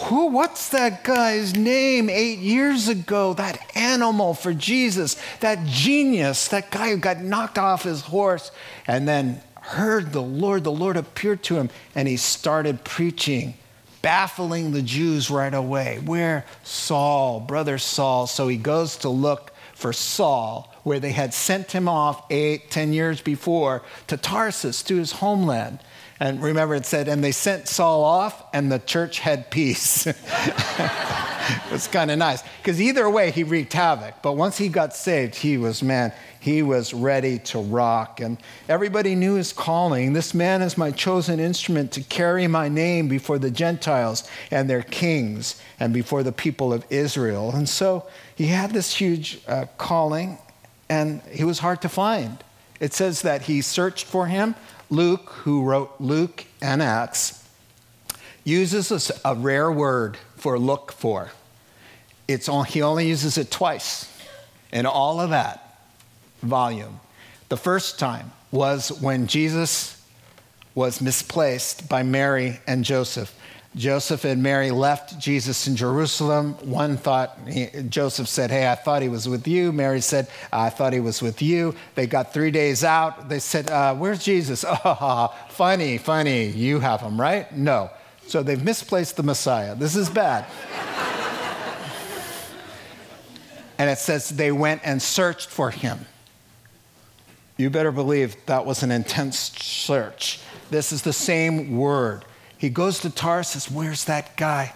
Who, 0.05 0.25
what's 0.25 0.69
that 0.69 1.03
guy's 1.03 1.55
name 1.55 2.09
eight 2.09 2.39
years 2.39 2.87
ago? 2.87 3.35
That 3.35 3.59
animal 3.77 4.33
for 4.33 4.55
Jesus, 4.55 5.21
that 5.41 5.63
genius, 5.67 6.47
that 6.47 6.71
guy 6.71 6.89
who 6.89 6.97
got 6.97 7.21
knocked 7.21 7.59
off 7.59 7.83
his 7.83 8.01
horse 8.01 8.51
and 8.87 9.07
then 9.07 9.39
heard 9.61 10.13
the 10.13 10.21
Lord. 10.23 10.63
The 10.63 10.71
Lord 10.71 10.97
appeared 10.97 11.43
to 11.43 11.57
him 11.57 11.69
and 11.93 12.07
he 12.07 12.17
started 12.17 12.83
preaching, 12.83 13.53
baffling 14.01 14.71
the 14.71 14.81
Jews 14.81 15.29
right 15.29 15.53
away. 15.53 15.99
Where? 16.03 16.45
Saul, 16.63 17.39
brother 17.39 17.77
Saul. 17.77 18.27
So 18.27 18.47
he 18.47 18.57
goes 18.57 18.97
to 18.97 19.09
look 19.09 19.51
for 19.73 19.93
Saul 19.93 20.73
where 20.83 20.99
they 20.99 21.11
had 21.11 21.33
sent 21.33 21.71
him 21.71 21.87
off 21.87 22.23
eight, 22.29 22.71
ten 22.71 22.93
years 22.93 23.21
before 23.21 23.83
to 24.07 24.17
Tarsus, 24.17 24.83
to 24.83 24.95
his 24.95 25.11
homeland. 25.13 25.79
And 26.21 26.39
remember, 26.39 26.75
it 26.75 26.85
said, 26.85 27.07
and 27.07 27.23
they 27.23 27.31
sent 27.31 27.67
Saul 27.67 28.03
off, 28.03 28.43
and 28.53 28.71
the 28.71 28.77
church 28.77 29.17
had 29.17 29.49
peace. 29.49 30.05
it 30.05 30.15
was 31.71 31.87
kind 31.87 32.11
of 32.11 32.19
nice. 32.19 32.43
Because 32.59 32.79
either 32.79 33.09
way, 33.09 33.31
he 33.31 33.43
wreaked 33.43 33.73
havoc. 33.73 34.21
But 34.21 34.33
once 34.33 34.55
he 34.55 34.69
got 34.69 34.95
saved, 34.95 35.33
he 35.33 35.57
was, 35.57 35.81
man, 35.81 36.13
he 36.39 36.61
was 36.61 36.93
ready 36.93 37.39
to 37.39 37.57
rock. 37.57 38.19
And 38.19 38.37
everybody 38.69 39.15
knew 39.15 39.33
his 39.33 39.51
calling. 39.51 40.13
This 40.13 40.35
man 40.35 40.61
is 40.61 40.77
my 40.77 40.91
chosen 40.91 41.39
instrument 41.39 41.91
to 41.93 42.01
carry 42.03 42.45
my 42.45 42.69
name 42.69 43.07
before 43.07 43.39
the 43.39 43.49
Gentiles 43.49 44.29
and 44.51 44.69
their 44.69 44.83
kings 44.83 45.59
and 45.79 45.91
before 45.91 46.21
the 46.21 46.31
people 46.31 46.71
of 46.71 46.85
Israel. 46.91 47.49
And 47.51 47.67
so 47.67 48.05
he 48.35 48.45
had 48.45 48.73
this 48.73 48.93
huge 48.93 49.39
uh, 49.47 49.65
calling, 49.79 50.37
and 50.87 51.23
he 51.31 51.45
was 51.45 51.57
hard 51.57 51.81
to 51.81 51.89
find. 51.89 52.43
It 52.79 52.93
says 52.93 53.23
that 53.23 53.43
he 53.43 53.61
searched 53.61 54.05
for 54.05 54.27
him. 54.27 54.53
Luke, 54.91 55.29
who 55.43 55.63
wrote 55.63 55.95
Luke 55.99 56.45
and 56.61 56.81
Acts, 56.81 57.47
uses 58.43 59.11
a, 59.23 59.35
rare 59.35 59.71
word 59.71 60.17
for 60.35 60.59
look 60.59 60.91
for. 60.91 61.31
It's 62.27 62.49
he 62.67 62.81
only 62.81 63.07
uses 63.07 63.37
it 63.37 63.49
twice 63.49 64.11
in 64.71 64.85
all 64.85 65.19
of 65.21 65.29
that 65.29 65.79
volume. 66.43 66.99
The 67.49 67.57
first 67.57 67.99
time 67.99 68.31
was 68.51 68.91
when 69.01 69.27
Jesus 69.27 69.97
was 70.75 71.01
misplaced 71.01 71.87
by 71.87 72.03
Mary 72.03 72.59
and 72.67 72.83
Joseph. 72.83 73.33
Joseph 73.75 74.25
and 74.25 74.43
Mary 74.43 74.69
left 74.69 75.17
Jesus 75.17 75.65
in 75.65 75.77
Jerusalem. 75.77 76.55
One 76.61 76.97
thought, 76.97 77.37
he, 77.47 77.69
Joseph 77.87 78.27
said, 78.27 78.51
Hey, 78.51 78.69
I 78.69 78.75
thought 78.75 79.01
he 79.01 79.07
was 79.07 79.29
with 79.29 79.47
you. 79.47 79.71
Mary 79.71 80.01
said, 80.01 80.27
I 80.51 80.69
thought 80.69 80.91
he 80.91 80.99
was 80.99 81.21
with 81.21 81.41
you. 81.41 81.73
They 81.95 82.05
got 82.05 82.33
three 82.33 82.51
days 82.51 82.83
out. 82.83 83.29
They 83.29 83.39
said, 83.39 83.69
uh, 83.69 83.95
Where's 83.95 84.23
Jesus? 84.23 84.65
Oh, 84.83 85.33
funny, 85.49 85.97
funny. 85.97 86.47
You 86.47 86.79
have 86.79 87.01
him, 87.01 87.19
right? 87.19 87.51
No. 87.55 87.91
So 88.27 88.43
they've 88.43 88.61
misplaced 88.61 89.15
the 89.15 89.23
Messiah. 89.23 89.75
This 89.75 89.95
is 89.95 90.09
bad. 90.09 90.45
and 93.77 93.89
it 93.89 93.97
says 93.97 94.29
they 94.29 94.51
went 94.51 94.81
and 94.83 95.01
searched 95.01 95.49
for 95.49 95.71
him. 95.71 96.05
You 97.57 97.69
better 97.69 97.91
believe 97.91 98.35
that 98.47 98.65
was 98.65 98.83
an 98.83 98.91
intense 98.91 99.37
search. 99.37 100.41
This 100.71 100.91
is 100.91 101.03
the 101.03 101.13
same 101.13 101.77
word. 101.77 102.25
He 102.61 102.69
goes 102.69 102.99
to 102.99 103.09
Tarsus. 103.09 103.71
Where's 103.71 104.05
that 104.05 104.37
guy? 104.37 104.73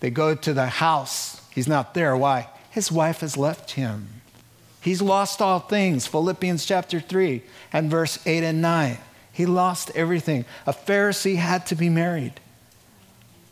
They 0.00 0.10
go 0.10 0.34
to 0.34 0.52
the 0.52 0.66
house. 0.66 1.40
He's 1.50 1.68
not 1.68 1.94
there. 1.94 2.16
Why? 2.16 2.48
His 2.72 2.90
wife 2.90 3.20
has 3.20 3.36
left 3.36 3.70
him. 3.70 4.20
He's 4.80 5.00
lost 5.00 5.40
all 5.40 5.60
things. 5.60 6.08
Philippians 6.08 6.66
chapter 6.66 6.98
3 6.98 7.40
and 7.72 7.88
verse 7.88 8.18
8 8.26 8.42
and 8.42 8.60
9. 8.60 8.98
He 9.30 9.46
lost 9.46 9.92
everything. 9.94 10.44
A 10.66 10.72
Pharisee 10.72 11.36
had 11.36 11.66
to 11.66 11.76
be 11.76 11.88
married. 11.88 12.40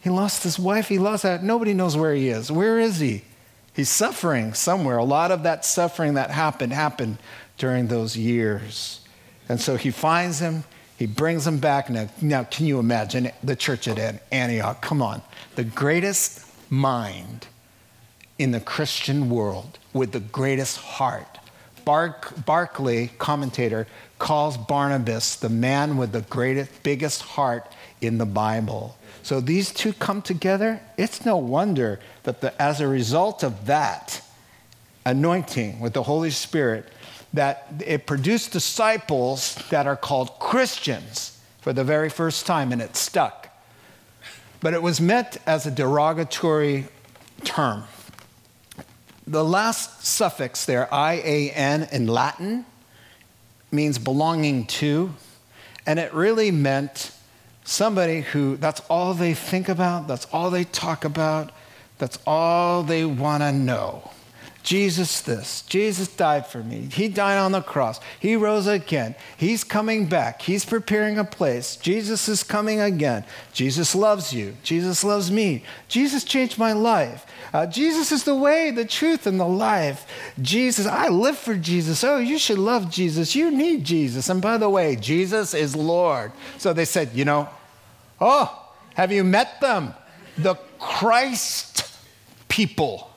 He 0.00 0.10
lost 0.10 0.42
his 0.42 0.58
wife. 0.58 0.88
He 0.88 0.98
lost 0.98 1.22
that. 1.22 1.44
Nobody 1.44 1.72
knows 1.72 1.96
where 1.96 2.14
he 2.14 2.30
is. 2.30 2.50
Where 2.50 2.80
is 2.80 2.98
he? 2.98 3.22
He's 3.74 3.88
suffering 3.88 4.54
somewhere. 4.54 4.96
A 4.96 5.04
lot 5.04 5.30
of 5.30 5.44
that 5.44 5.64
suffering 5.64 6.14
that 6.14 6.32
happened 6.32 6.72
happened 6.72 7.18
during 7.58 7.86
those 7.86 8.16
years. 8.16 9.02
And 9.48 9.60
so 9.60 9.76
he 9.76 9.92
finds 9.92 10.40
him. 10.40 10.64
He 10.98 11.06
brings 11.06 11.44
them 11.44 11.58
back. 11.58 11.88
Now, 11.88 12.08
now, 12.20 12.44
can 12.44 12.66
you 12.66 12.78
imagine 12.78 13.30
the 13.42 13.56
church 13.56 13.86
at 13.88 14.22
Antioch? 14.32 14.82
Come 14.82 15.00
on. 15.00 15.22
The 15.54 15.64
greatest 15.64 16.44
mind 16.70 17.46
in 18.38 18.50
the 18.50 18.60
Christian 18.60 19.30
world 19.30 19.78
with 19.92 20.12
the 20.12 20.20
greatest 20.20 20.78
heart 20.78 21.38
Bark, 21.88 22.44
Barclay, 22.44 23.06
commentator, 23.16 23.86
calls 24.18 24.58
Barnabas 24.58 25.36
the 25.36 25.48
man 25.48 25.96
with 25.96 26.12
the 26.12 26.20
greatest, 26.20 26.82
biggest 26.82 27.22
heart 27.22 27.66
in 28.02 28.18
the 28.18 28.26
Bible. 28.26 28.98
So 29.22 29.40
these 29.40 29.72
two 29.72 29.94
come 29.94 30.20
together. 30.20 30.82
It's 30.98 31.24
no 31.24 31.38
wonder 31.38 31.98
that 32.24 32.42
the, 32.42 32.60
as 32.60 32.82
a 32.82 32.86
result 32.86 33.42
of 33.42 33.64
that 33.64 34.20
anointing 35.06 35.80
with 35.80 35.94
the 35.94 36.02
Holy 36.02 36.28
Spirit, 36.28 36.84
that 37.32 37.82
it 37.86 38.06
produced 38.06 38.52
disciples 38.52 39.54
that 39.70 39.86
are 39.86 39.96
called 39.96 40.38
Christians 40.38 41.38
for 41.60 41.72
the 41.72 41.84
very 41.84 42.08
first 42.08 42.46
time, 42.46 42.72
and 42.72 42.80
it 42.80 42.96
stuck. 42.96 43.48
But 44.60 44.74
it 44.74 44.82
was 44.82 45.00
meant 45.00 45.36
as 45.46 45.66
a 45.66 45.70
derogatory 45.70 46.86
term. 47.44 47.84
The 49.26 49.44
last 49.44 50.06
suffix 50.06 50.64
there, 50.64 50.88
IAN 50.92 51.88
in 51.92 52.06
Latin, 52.06 52.64
means 53.70 53.98
belonging 53.98 54.66
to, 54.66 55.12
and 55.86 55.98
it 55.98 56.12
really 56.14 56.50
meant 56.50 57.12
somebody 57.64 58.22
who 58.22 58.56
that's 58.56 58.80
all 58.88 59.12
they 59.12 59.34
think 59.34 59.68
about, 59.68 60.08
that's 60.08 60.24
all 60.32 60.50
they 60.50 60.64
talk 60.64 61.04
about, 61.04 61.52
that's 61.98 62.18
all 62.26 62.82
they 62.82 63.04
want 63.04 63.42
to 63.42 63.52
know. 63.52 64.10
Jesus, 64.68 65.22
this. 65.22 65.62
Jesus 65.62 66.08
died 66.08 66.46
for 66.46 66.62
me. 66.62 66.90
He 66.92 67.08
died 67.08 67.38
on 67.38 67.52
the 67.52 67.62
cross. 67.62 68.00
He 68.20 68.36
rose 68.36 68.66
again. 68.66 69.14
He's 69.38 69.64
coming 69.64 70.04
back. 70.04 70.42
He's 70.42 70.66
preparing 70.66 71.16
a 71.16 71.24
place. 71.24 71.76
Jesus 71.76 72.28
is 72.28 72.42
coming 72.42 72.78
again. 72.78 73.24
Jesus 73.54 73.94
loves 73.94 74.30
you. 74.30 74.54
Jesus 74.62 75.02
loves 75.02 75.30
me. 75.30 75.64
Jesus 75.88 76.22
changed 76.22 76.58
my 76.58 76.74
life. 76.74 77.24
Uh, 77.50 77.64
Jesus 77.64 78.12
is 78.12 78.24
the 78.24 78.34
way, 78.34 78.70
the 78.70 78.84
truth, 78.84 79.26
and 79.26 79.40
the 79.40 79.48
life. 79.48 80.06
Jesus, 80.42 80.84
I 80.84 81.08
live 81.08 81.38
for 81.38 81.54
Jesus. 81.54 82.04
Oh, 82.04 82.18
you 82.18 82.38
should 82.38 82.58
love 82.58 82.90
Jesus. 82.90 83.34
You 83.34 83.50
need 83.50 83.84
Jesus. 83.84 84.28
And 84.28 84.42
by 84.42 84.58
the 84.58 84.68
way, 84.68 84.96
Jesus 84.96 85.54
is 85.54 85.74
Lord. 85.74 86.30
So 86.58 86.74
they 86.74 86.84
said, 86.84 87.12
you 87.14 87.24
know, 87.24 87.48
oh, 88.20 88.70
have 88.96 89.12
you 89.12 89.24
met 89.24 89.62
them? 89.62 89.94
The 90.36 90.56
Christ 90.78 91.90
people 92.48 93.07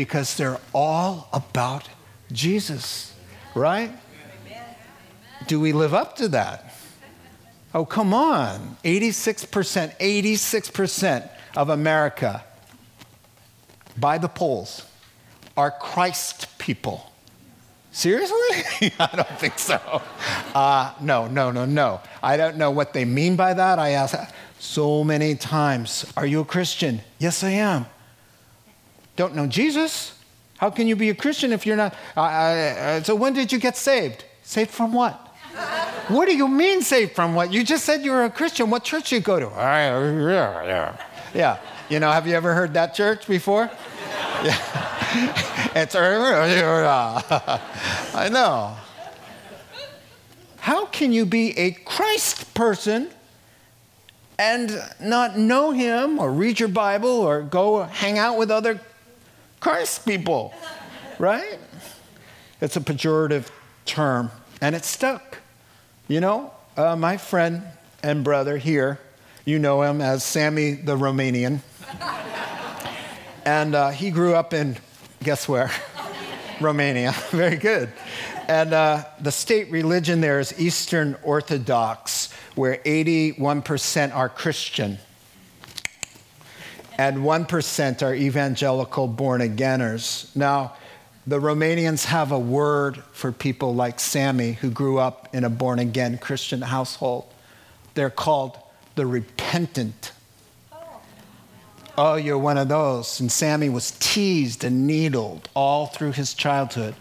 because 0.00 0.34
they're 0.34 0.58
all 0.72 1.28
about 1.30 1.86
Jesus, 2.32 3.14
right? 3.54 3.92
Do 5.46 5.60
we 5.60 5.74
live 5.74 5.92
up 5.92 6.16
to 6.16 6.28
that? 6.28 6.72
Oh, 7.74 7.84
come 7.84 8.14
on. 8.14 8.78
86%, 8.82 9.98
86% 9.98 11.28
of 11.54 11.68
America, 11.68 12.42
by 13.98 14.16
the 14.16 14.28
polls, 14.28 14.86
are 15.54 15.70
Christ 15.70 16.46
people. 16.56 17.12
Seriously? 17.92 18.36
I 18.98 19.10
don't 19.14 19.38
think 19.38 19.58
so. 19.58 20.00
Uh, 20.54 20.94
no, 21.02 21.26
no, 21.26 21.50
no, 21.50 21.66
no. 21.66 22.00
I 22.22 22.38
don't 22.38 22.56
know 22.56 22.70
what 22.70 22.94
they 22.94 23.04
mean 23.04 23.36
by 23.36 23.52
that. 23.52 23.78
I 23.78 23.90
ask 23.90 24.16
so 24.58 25.04
many 25.04 25.34
times 25.34 26.10
Are 26.16 26.24
you 26.24 26.40
a 26.40 26.46
Christian? 26.46 27.02
Yes, 27.18 27.44
I 27.44 27.50
am 27.50 27.84
don't 29.20 29.34
know 29.34 29.46
Jesus. 29.46 30.16
How 30.56 30.70
can 30.70 30.86
you 30.86 30.96
be 30.96 31.10
a 31.10 31.14
Christian 31.14 31.52
if 31.52 31.66
you're 31.66 31.76
not? 31.76 31.94
Uh, 32.16 32.20
uh, 32.20 33.02
so 33.02 33.14
when 33.14 33.34
did 33.34 33.52
you 33.52 33.58
get 33.58 33.76
saved? 33.76 34.24
Saved 34.42 34.70
from 34.70 34.94
what? 34.94 35.12
what 36.08 36.24
do 36.24 36.34
you 36.34 36.48
mean 36.48 36.80
saved 36.80 37.12
from 37.12 37.34
what? 37.34 37.52
You 37.52 37.62
just 37.62 37.84
said 37.84 38.02
you 38.02 38.12
were 38.12 38.24
a 38.24 38.30
Christian. 38.30 38.70
What 38.70 38.82
church 38.82 39.12
you 39.12 39.20
go 39.20 39.38
to? 39.38 39.48
Yeah. 41.34 41.58
You 41.90 42.00
know, 42.00 42.10
have 42.10 42.26
you 42.26 42.34
ever 42.34 42.54
heard 42.54 42.72
that 42.74 42.94
church 42.94 43.26
before? 43.26 43.70
Yeah. 44.42 44.56
it's 45.74 45.94
I 48.14 48.30
know. 48.30 48.74
How 50.60 50.86
can 50.86 51.12
you 51.12 51.26
be 51.26 51.58
a 51.58 51.72
Christ 51.72 52.54
person 52.54 53.10
and 54.38 54.82
not 54.98 55.36
know 55.36 55.72
him 55.72 56.18
or 56.18 56.32
read 56.32 56.58
your 56.58 56.70
Bible 56.70 57.10
or 57.10 57.42
go 57.42 57.82
hang 57.82 58.16
out 58.16 58.38
with 58.38 58.50
other 58.50 58.80
Christ 59.60 60.06
people, 60.06 60.54
right? 61.18 61.58
It's 62.62 62.76
a 62.76 62.80
pejorative 62.80 63.48
term, 63.84 64.30
and 64.62 64.74
it 64.74 64.86
stuck. 64.86 65.38
You 66.08 66.20
know, 66.20 66.52
uh, 66.78 66.96
my 66.96 67.18
friend 67.18 67.62
and 68.02 68.24
brother 68.24 68.56
here, 68.56 68.98
you 69.44 69.58
know 69.58 69.82
him 69.82 70.00
as 70.00 70.24
Sammy 70.24 70.72
the 70.72 70.96
Romanian. 70.96 71.60
and 73.44 73.74
uh, 73.74 73.90
he 73.90 74.10
grew 74.10 74.34
up 74.34 74.54
in, 74.54 74.78
guess 75.22 75.46
where? 75.46 75.70
Romania. 76.60 77.12
Very 77.30 77.56
good. 77.56 77.92
And 78.48 78.72
uh, 78.72 79.04
the 79.20 79.30
state 79.30 79.70
religion 79.70 80.22
there 80.22 80.40
is 80.40 80.58
Eastern 80.58 81.16
Orthodox, 81.22 82.32
where 82.54 82.78
81% 82.78 84.14
are 84.14 84.28
Christian 84.30 84.98
and 87.00 87.16
1% 87.16 88.02
are 88.02 88.14
evangelical 88.14 89.08
born 89.08 89.40
againers. 89.40 90.36
Now, 90.36 90.74
the 91.26 91.40
Romanians 91.40 92.04
have 92.04 92.30
a 92.30 92.38
word 92.38 92.98
for 93.12 93.32
people 93.32 93.74
like 93.74 93.98
Sammy 93.98 94.52
who 94.52 94.68
grew 94.68 94.98
up 94.98 95.26
in 95.32 95.42
a 95.42 95.48
born 95.48 95.78
again 95.78 96.18
Christian 96.18 96.60
household. 96.60 97.24
They're 97.94 98.10
called 98.10 98.58
the 98.96 99.06
repentant. 99.06 100.12
Oh, 101.96 102.16
you're 102.16 102.36
one 102.36 102.58
of 102.58 102.68
those. 102.68 103.18
And 103.18 103.32
Sammy 103.32 103.70
was 103.70 103.92
teased 103.92 104.62
and 104.62 104.86
needled 104.86 105.48
all 105.54 105.86
through 105.86 106.12
his 106.12 106.34
childhood. 106.34 106.94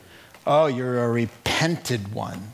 Oh, 0.48 0.68
you're 0.68 1.04
a 1.04 1.10
repented 1.10 2.14
one 2.14 2.54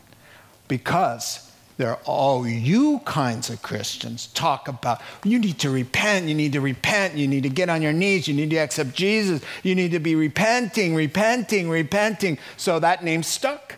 because 0.66 1.45
there 1.76 1.90
are 1.90 2.00
all 2.04 2.46
you 2.46 3.00
kinds 3.00 3.50
of 3.50 3.60
Christians 3.60 4.28
talk 4.28 4.66
about 4.66 5.00
you 5.24 5.38
need 5.38 5.58
to 5.58 5.70
repent, 5.70 6.26
you 6.26 6.34
need 6.34 6.52
to 6.52 6.60
repent, 6.60 7.14
you 7.14 7.28
need 7.28 7.42
to 7.42 7.50
get 7.50 7.68
on 7.68 7.82
your 7.82 7.92
knees, 7.92 8.26
you 8.26 8.34
need 8.34 8.50
to 8.50 8.56
accept 8.56 8.94
Jesus, 8.94 9.42
you 9.62 9.74
need 9.74 9.90
to 9.90 9.98
be 9.98 10.14
repenting, 10.14 10.94
repenting, 10.94 11.68
repenting. 11.68 12.38
So 12.56 12.78
that 12.78 13.04
name 13.04 13.22
stuck. 13.22 13.76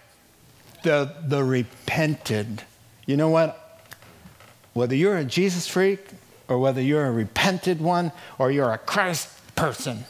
The, 0.84 1.12
the 1.26 1.42
repented. 1.42 2.62
You 3.04 3.16
know 3.16 3.30
what? 3.30 3.82
Whether 4.74 4.94
you're 4.94 5.16
a 5.16 5.24
Jesus 5.24 5.66
freak 5.66 6.06
or 6.46 6.58
whether 6.58 6.80
you're 6.80 7.06
a 7.06 7.10
repented 7.10 7.80
one 7.80 8.12
or 8.38 8.52
you're 8.52 8.70
a 8.70 8.78
Christ 8.78 9.28
person, 9.56 10.04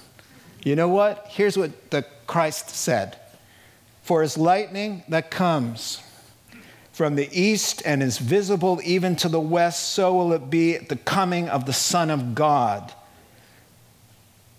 you 0.63 0.77
know 0.77 0.89
what? 0.89 1.25
Here's 1.29 1.57
what 1.57 1.91
the 1.91 2.05
Christ 2.27 2.69
said 2.69 3.19
For 4.03 4.21
his 4.21 4.37
lightning 4.37 5.05
that 5.09 5.31
comes 5.31 6.03
from 6.99 7.15
the 7.15 7.29
east 7.31 7.81
and 7.87 8.03
is 8.03 8.19
visible 8.19 8.81
even 8.83 9.15
to 9.15 9.29
the 9.29 9.39
west, 9.39 9.91
so 9.91 10.17
will 10.17 10.33
it 10.33 10.51
be 10.51 10.75
at 10.75 10.89
the 10.89 10.97
coming 10.97 11.49
of 11.49 11.65
the 11.65 11.73
Son 11.73 12.11
of 12.11 12.35
God. 12.35 12.93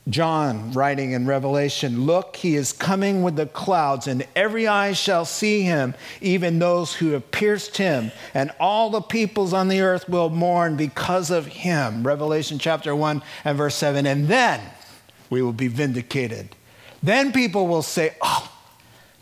John, 0.08 0.72
writing 0.72 1.12
in 1.12 1.28
Revelation, 1.28 2.06
Look, 2.06 2.38
he 2.38 2.56
is 2.56 2.72
coming 2.72 3.24
with 3.24 3.36
the 3.36 3.46
clouds, 3.46 4.08
and 4.08 4.26
every 4.38 4.70
eye 4.70 4.94
shall 4.94 5.26
see 5.26 5.64
him, 5.64 5.94
even 6.22 6.60
those 6.60 6.94
who 6.94 7.10
have 7.10 7.30
pierced 7.30 7.76
him, 7.76 8.10
and 8.34 8.52
all 8.58 8.90
the 8.90 9.02
peoples 9.02 9.52
on 9.52 9.68
the 9.68 9.82
earth 9.82 10.08
will 10.08 10.30
mourn 10.30 10.78
because 10.78 11.32
of 11.32 11.46
him. 11.46 12.08
Revelation 12.08 12.58
chapter 12.58 12.96
1 12.96 13.22
and 13.44 13.58
verse 13.58 13.76
7. 13.76 14.06
And 14.06 14.30
then 14.30 14.62
we 15.30 15.42
will 15.42 15.52
be 15.52 15.68
vindicated. 15.68 16.56
Then 17.04 17.34
people 17.34 17.68
will 17.68 17.84
say, 17.84 18.16
Oh, 18.22 18.50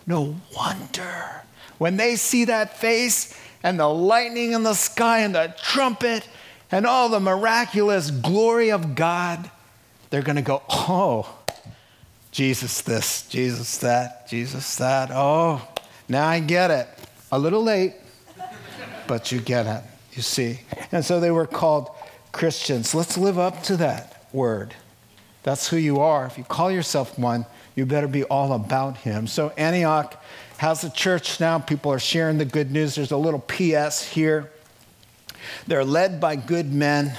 no 0.05 0.35
wonder 0.55 1.41
when 1.77 1.97
they 1.97 2.15
see 2.15 2.45
that 2.45 2.77
face 2.77 3.37
and 3.63 3.79
the 3.79 3.87
lightning 3.87 4.53
in 4.53 4.63
the 4.63 4.73
sky 4.73 5.19
and 5.19 5.35
the 5.35 5.53
trumpet 5.61 6.27
and 6.71 6.85
all 6.85 7.09
the 7.09 7.19
miraculous 7.19 8.11
glory 8.11 8.71
of 8.71 8.95
God, 8.95 9.49
they're 10.09 10.21
going 10.21 10.35
to 10.35 10.41
go, 10.41 10.61
oh, 10.69 11.33
Jesus 12.31 12.81
this, 12.81 13.27
Jesus 13.27 13.77
that, 13.79 14.27
Jesus 14.27 14.75
that. 14.77 15.09
Oh, 15.11 15.65
now 16.07 16.27
I 16.27 16.39
get 16.39 16.71
it. 16.71 16.87
A 17.31 17.39
little 17.39 17.63
late, 17.63 17.93
but 19.07 19.31
you 19.31 19.41
get 19.41 19.65
it, 19.65 19.83
you 20.13 20.21
see. 20.21 20.61
And 20.91 21.03
so 21.03 21.19
they 21.19 21.31
were 21.31 21.47
called 21.47 21.89
Christians. 22.31 22.95
Let's 22.95 23.17
live 23.17 23.37
up 23.37 23.63
to 23.63 23.77
that 23.77 24.27
word. 24.31 24.73
That's 25.43 25.67
who 25.67 25.77
you 25.77 25.99
are. 25.99 26.25
If 26.25 26.37
you 26.37 26.43
call 26.43 26.71
yourself 26.71 27.17
one, 27.17 27.45
you 27.75 27.85
better 27.85 28.07
be 28.07 28.23
all 28.25 28.53
about 28.53 28.97
him. 28.97 29.27
So 29.27 29.49
Antioch 29.57 30.21
How's 30.57 30.81
the 30.81 30.89
church 30.89 31.39
now? 31.39 31.59
People 31.59 31.91
are 31.91 31.99
sharing 31.99 32.39
the 32.39 32.45
good 32.45 32.71
news. 32.71 32.95
There's 32.95 33.11
a 33.11 33.17
little 33.17 33.39
PS 33.39 34.03
here. 34.03 34.49
They're 35.67 35.85
led 35.85 36.19
by 36.19 36.35
good 36.35 36.73
men 36.73 37.15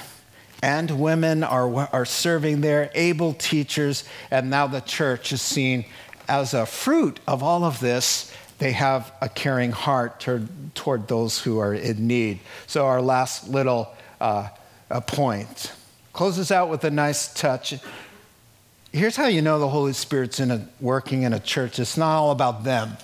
and 0.61 0.99
women 0.99 1.43
are, 1.43 1.87
are 1.93 2.05
serving 2.05 2.61
there, 2.61 2.91
able 2.93 3.33
teachers, 3.33 4.03
and 4.29 4.49
now 4.49 4.67
the 4.67 4.81
church 4.81 5.31
is 5.31 5.41
seen 5.41 5.85
as 6.27 6.53
a 6.53 6.65
fruit 6.65 7.19
of 7.27 7.41
all 7.41 7.63
of 7.63 7.79
this. 7.79 8.33
They 8.57 8.73
have 8.73 9.11
a 9.21 9.29
caring 9.29 9.71
heart 9.71 10.19
toward, 10.19 10.75
toward 10.75 11.07
those 11.07 11.39
who 11.39 11.59
are 11.59 11.73
in 11.73 12.07
need. 12.07 12.39
So, 12.67 12.85
our 12.85 13.01
last 13.01 13.47
little 13.47 13.93
uh, 14.19 14.49
point 15.07 15.71
closes 16.11 16.51
out 16.51 16.69
with 16.69 16.83
a 16.83 16.91
nice 16.91 17.33
touch. 17.33 17.75
here's 18.91 19.15
how 19.15 19.27
you 19.27 19.41
know 19.41 19.59
the 19.59 19.69
Holy 19.69 19.93
Spirit's 19.93 20.41
in 20.41 20.51
a, 20.51 20.67
working 20.81 21.23
in 21.23 21.31
a 21.31 21.39
church 21.39 21.79
it's 21.79 21.95
not 21.95 22.17
all 22.17 22.31
about 22.31 22.65
them, 22.65 22.97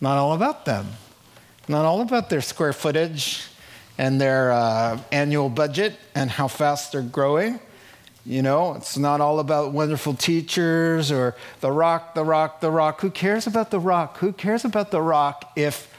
not 0.00 0.18
all 0.18 0.32
about 0.32 0.64
them, 0.64 0.86
not 1.68 1.84
all 1.84 2.00
about 2.00 2.30
their 2.30 2.40
square 2.40 2.72
footage 2.72 3.44
and 3.98 4.20
their 4.20 4.50
uh, 4.52 4.98
annual 5.12 5.48
budget 5.48 5.94
and 6.14 6.30
how 6.30 6.48
fast 6.48 6.92
they're 6.92 7.02
growing. 7.02 7.60
You 8.24 8.42
know, 8.42 8.74
it's 8.74 8.98
not 8.98 9.20
all 9.20 9.40
about 9.40 9.72
wonderful 9.72 10.14
teachers 10.14 11.10
or 11.10 11.34
the 11.60 11.72
rock, 11.72 12.14
the 12.14 12.24
rock, 12.24 12.60
the 12.60 12.70
rock. 12.70 13.00
Who 13.00 13.10
cares 13.10 13.46
about 13.46 13.70
the 13.70 13.80
rock? 13.80 14.18
Who 14.18 14.32
cares 14.32 14.64
about 14.64 14.90
the 14.90 15.00
rock 15.00 15.52
if 15.56 15.92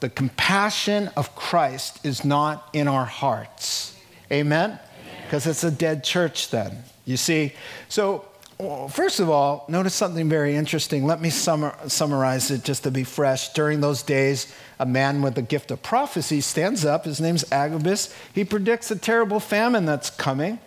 the 0.00 0.08
compassion 0.08 1.10
of 1.16 1.34
Christ 1.34 2.04
is 2.04 2.24
not 2.24 2.68
in 2.72 2.88
our 2.88 3.04
hearts? 3.04 3.94
Amen? 4.32 4.78
Because 5.24 5.46
it's 5.46 5.64
a 5.64 5.70
dead 5.70 6.02
church 6.02 6.50
then. 6.50 6.82
You 7.04 7.16
see? 7.16 7.52
So, 7.88 8.24
first 8.58 9.20
of 9.20 9.28
all, 9.28 9.64
notice 9.68 9.94
something 9.94 10.28
very 10.28 10.56
interesting. 10.56 11.04
Let 11.04 11.20
me 11.20 11.30
summarize 11.30 12.50
it 12.50 12.64
just 12.64 12.84
to 12.84 12.90
be 12.90 13.04
fresh. 13.04 13.52
During 13.52 13.80
those 13.80 14.02
days, 14.02 14.52
a 14.78 14.86
man 14.86 15.22
with 15.22 15.34
the 15.34 15.42
gift 15.42 15.70
of 15.70 15.82
prophecy 15.82 16.40
stands 16.40 16.84
up. 16.84 17.04
His 17.04 17.20
name's 17.20 17.50
Agabus. 17.52 18.14
He 18.34 18.44
predicts 18.44 18.90
a 18.90 18.96
terrible 18.96 19.40
famine 19.40 19.84
that's 19.84 20.10
coming. 20.10 20.58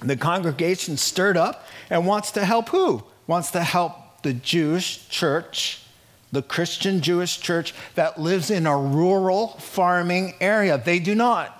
The 0.00 0.16
congregation 0.16 0.96
stirred 0.96 1.36
up 1.36 1.66
and 1.90 2.06
wants 2.06 2.30
to 2.32 2.44
help 2.44 2.68
who? 2.68 3.02
Wants 3.26 3.50
to 3.52 3.62
help 3.62 4.22
the 4.22 4.32
Jewish 4.32 5.08
church, 5.08 5.82
the 6.30 6.42
Christian 6.42 7.00
Jewish 7.00 7.40
church 7.40 7.74
that 7.94 8.20
lives 8.20 8.50
in 8.50 8.66
a 8.66 8.76
rural 8.76 9.48
farming 9.58 10.34
area. 10.40 10.78
They 10.78 10.98
do 10.98 11.14
not. 11.14 11.54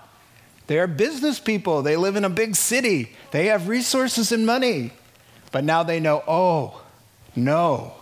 They 0.66 0.78
are 0.78 0.86
business 0.86 1.40
people. 1.40 1.82
They 1.82 1.96
live 1.96 2.16
in 2.16 2.24
a 2.24 2.30
big 2.30 2.54
city. 2.54 3.16
They 3.30 3.46
have 3.46 3.68
resources 3.68 4.30
and 4.30 4.44
money. 4.44 4.92
But 5.50 5.64
now 5.64 5.82
they 5.82 6.00
know, 6.00 6.22
oh, 6.26 6.82
no, 7.34 7.92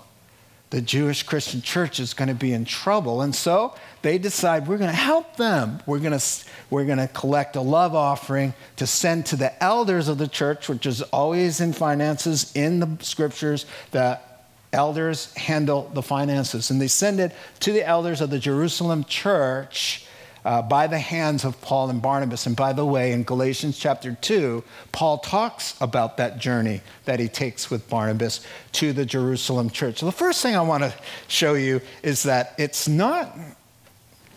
the 0.71 0.81
Jewish 0.81 1.23
Christian 1.23 1.63
church 1.63 2.01
is 2.01 2.15
going 2.15 2.29
to 2.29 2.35
be 2.35 2.53
in 2.53 2.65
trouble. 2.65 3.23
And 3.23 3.35
so 3.35 3.75
they 4.03 4.19
decide 4.19 4.67
we're 4.67 4.79
going 4.79 4.91
to 4.91 4.97
help 4.97 5.37
them. 5.37 5.81
We're 5.87 6.01
going 6.01 6.19
to, 6.19 6.25
we're 6.71 6.85
going 6.85 6.99
to 6.99 7.09
collect 7.09 7.57
a 7.57 7.61
love 7.61 7.95
offering 7.95 8.55
to 8.77 8.87
send 8.87 9.27
to 9.27 9.37
the 9.37 9.63
elders 9.63 10.09
of 10.09 10.19
the 10.19 10.29
church, 10.29 10.69
which 10.69 10.87
is 10.87 11.03
always 11.03 11.61
in 11.61 11.73
finances 11.73 12.53
in 12.55 12.81
the 12.81 12.97
scriptures 13.01 13.67
that 13.93 14.49
elders 14.73 15.33
handle 15.35 15.91
the 15.95 16.03
finances. 16.03 16.71
And 16.71 16.81
they 16.81 16.89
send 16.89 17.21
it 17.21 17.33
to 17.61 17.73
the 17.73 17.87
elders 17.87 18.21
of 18.21 18.31
the 18.31 18.39
Jerusalem 18.39 19.05
church 19.05 20.06
uh, 20.47 20.63
by 20.63 20.87
the 20.87 20.99
hands 20.99 21.45
of 21.45 21.61
Paul 21.61 21.91
and 21.91 22.01
Barnabas. 22.01 22.47
And 22.47 22.55
by 22.55 22.73
the 22.73 22.87
way, 22.87 23.11
in 23.11 23.25
Galatians 23.25 23.77
chapter 23.77 24.17
2, 24.21 24.63
Paul 24.93 25.19
talks 25.19 25.75
about 25.81 26.19
that 26.19 26.39
journey 26.39 26.83
that 27.05 27.19
he 27.19 27.27
takes 27.27 27.69
with 27.69 27.91
Barnabas 27.91 28.47
to 28.73 28.93
the 28.93 29.05
Jerusalem 29.05 29.71
church. 29.71 29.99
So 29.99 30.07
the 30.07 30.13
first 30.13 30.41
thing 30.43 30.55
I 30.55 30.61
want 30.61 30.85
to 30.85 30.95
show 31.27 31.55
you 31.55 31.81
is 32.05 32.23
that 32.23 32.55
it's 32.59 32.87
not 32.87 33.37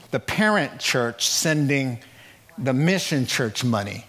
the 0.09 0.19
parent 0.19 0.79
church 0.79 1.29
sending 1.29 1.99
the 2.57 2.73
mission 2.73 3.27
church 3.27 3.63
money, 3.63 4.05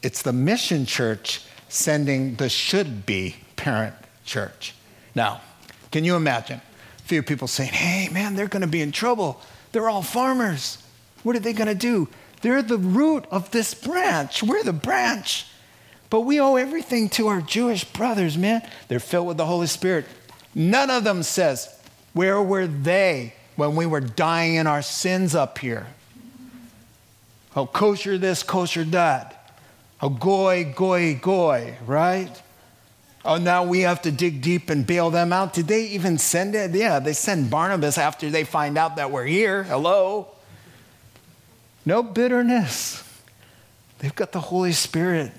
it's 0.00 0.22
the 0.22 0.32
mission 0.32 0.86
church 0.86 1.44
sending 1.68 2.36
the 2.36 2.48
should 2.48 3.04
be 3.04 3.34
parent 3.56 3.96
church. 4.24 4.74
Now, 5.16 5.40
can 5.90 6.04
you 6.04 6.14
imagine 6.14 6.60
a 6.98 7.02
few 7.02 7.24
people 7.24 7.48
saying, 7.48 7.72
hey, 7.72 8.08
man, 8.12 8.36
they're 8.36 8.46
going 8.46 8.62
to 8.62 8.68
be 8.68 8.80
in 8.80 8.92
trouble? 8.92 9.40
They're 9.72 9.88
all 9.88 10.02
farmers. 10.02 10.78
What 11.22 11.36
are 11.36 11.40
they 11.40 11.52
going 11.52 11.68
to 11.68 11.74
do? 11.74 12.08
They're 12.42 12.62
the 12.62 12.78
root 12.78 13.24
of 13.30 13.50
this 13.50 13.74
branch. 13.74 14.42
We're 14.42 14.64
the 14.64 14.72
branch. 14.72 15.46
But 16.10 16.22
we 16.22 16.40
owe 16.40 16.56
everything 16.56 17.08
to 17.10 17.28
our 17.28 17.40
Jewish 17.40 17.84
brothers, 17.84 18.36
man. 18.36 18.62
They're 18.88 19.00
filled 19.00 19.28
with 19.28 19.36
the 19.36 19.46
Holy 19.46 19.66
Spirit. 19.66 20.06
None 20.54 20.90
of 20.90 21.04
them 21.04 21.22
says, 21.22 21.74
Where 22.12 22.42
were 22.42 22.66
they 22.66 23.34
when 23.56 23.76
we 23.76 23.86
were 23.86 24.00
dying 24.00 24.56
in 24.56 24.66
our 24.66 24.82
sins 24.82 25.34
up 25.34 25.58
here? 25.58 25.86
How 27.54 27.66
kosher 27.66 28.18
this, 28.18 28.42
kosher 28.42 28.84
that. 28.84 29.56
How 29.98 30.08
goy, 30.08 30.72
goy, 30.74 31.18
goy, 31.20 31.76
right? 31.86 32.42
Oh, 33.24 33.36
now 33.36 33.62
we 33.62 33.80
have 33.80 34.02
to 34.02 34.10
dig 34.10 34.42
deep 34.42 34.68
and 34.68 34.86
bail 34.86 35.10
them 35.10 35.32
out. 35.32 35.52
Did 35.52 35.68
they 35.68 35.84
even 35.84 36.18
send 36.18 36.54
it? 36.54 36.72
Yeah, 36.72 36.98
they 36.98 37.12
send 37.12 37.50
Barnabas 37.50 37.98
after 37.98 38.28
they 38.30 38.42
find 38.42 38.76
out 38.76 38.96
that 38.96 39.12
we're 39.12 39.26
here. 39.26 39.62
Hello? 39.62 40.28
No 41.84 42.02
bitterness. 42.02 43.02
They've 43.98 44.14
got 44.14 44.32
the 44.32 44.40
Holy 44.40 44.72
Spirit. 44.72 45.32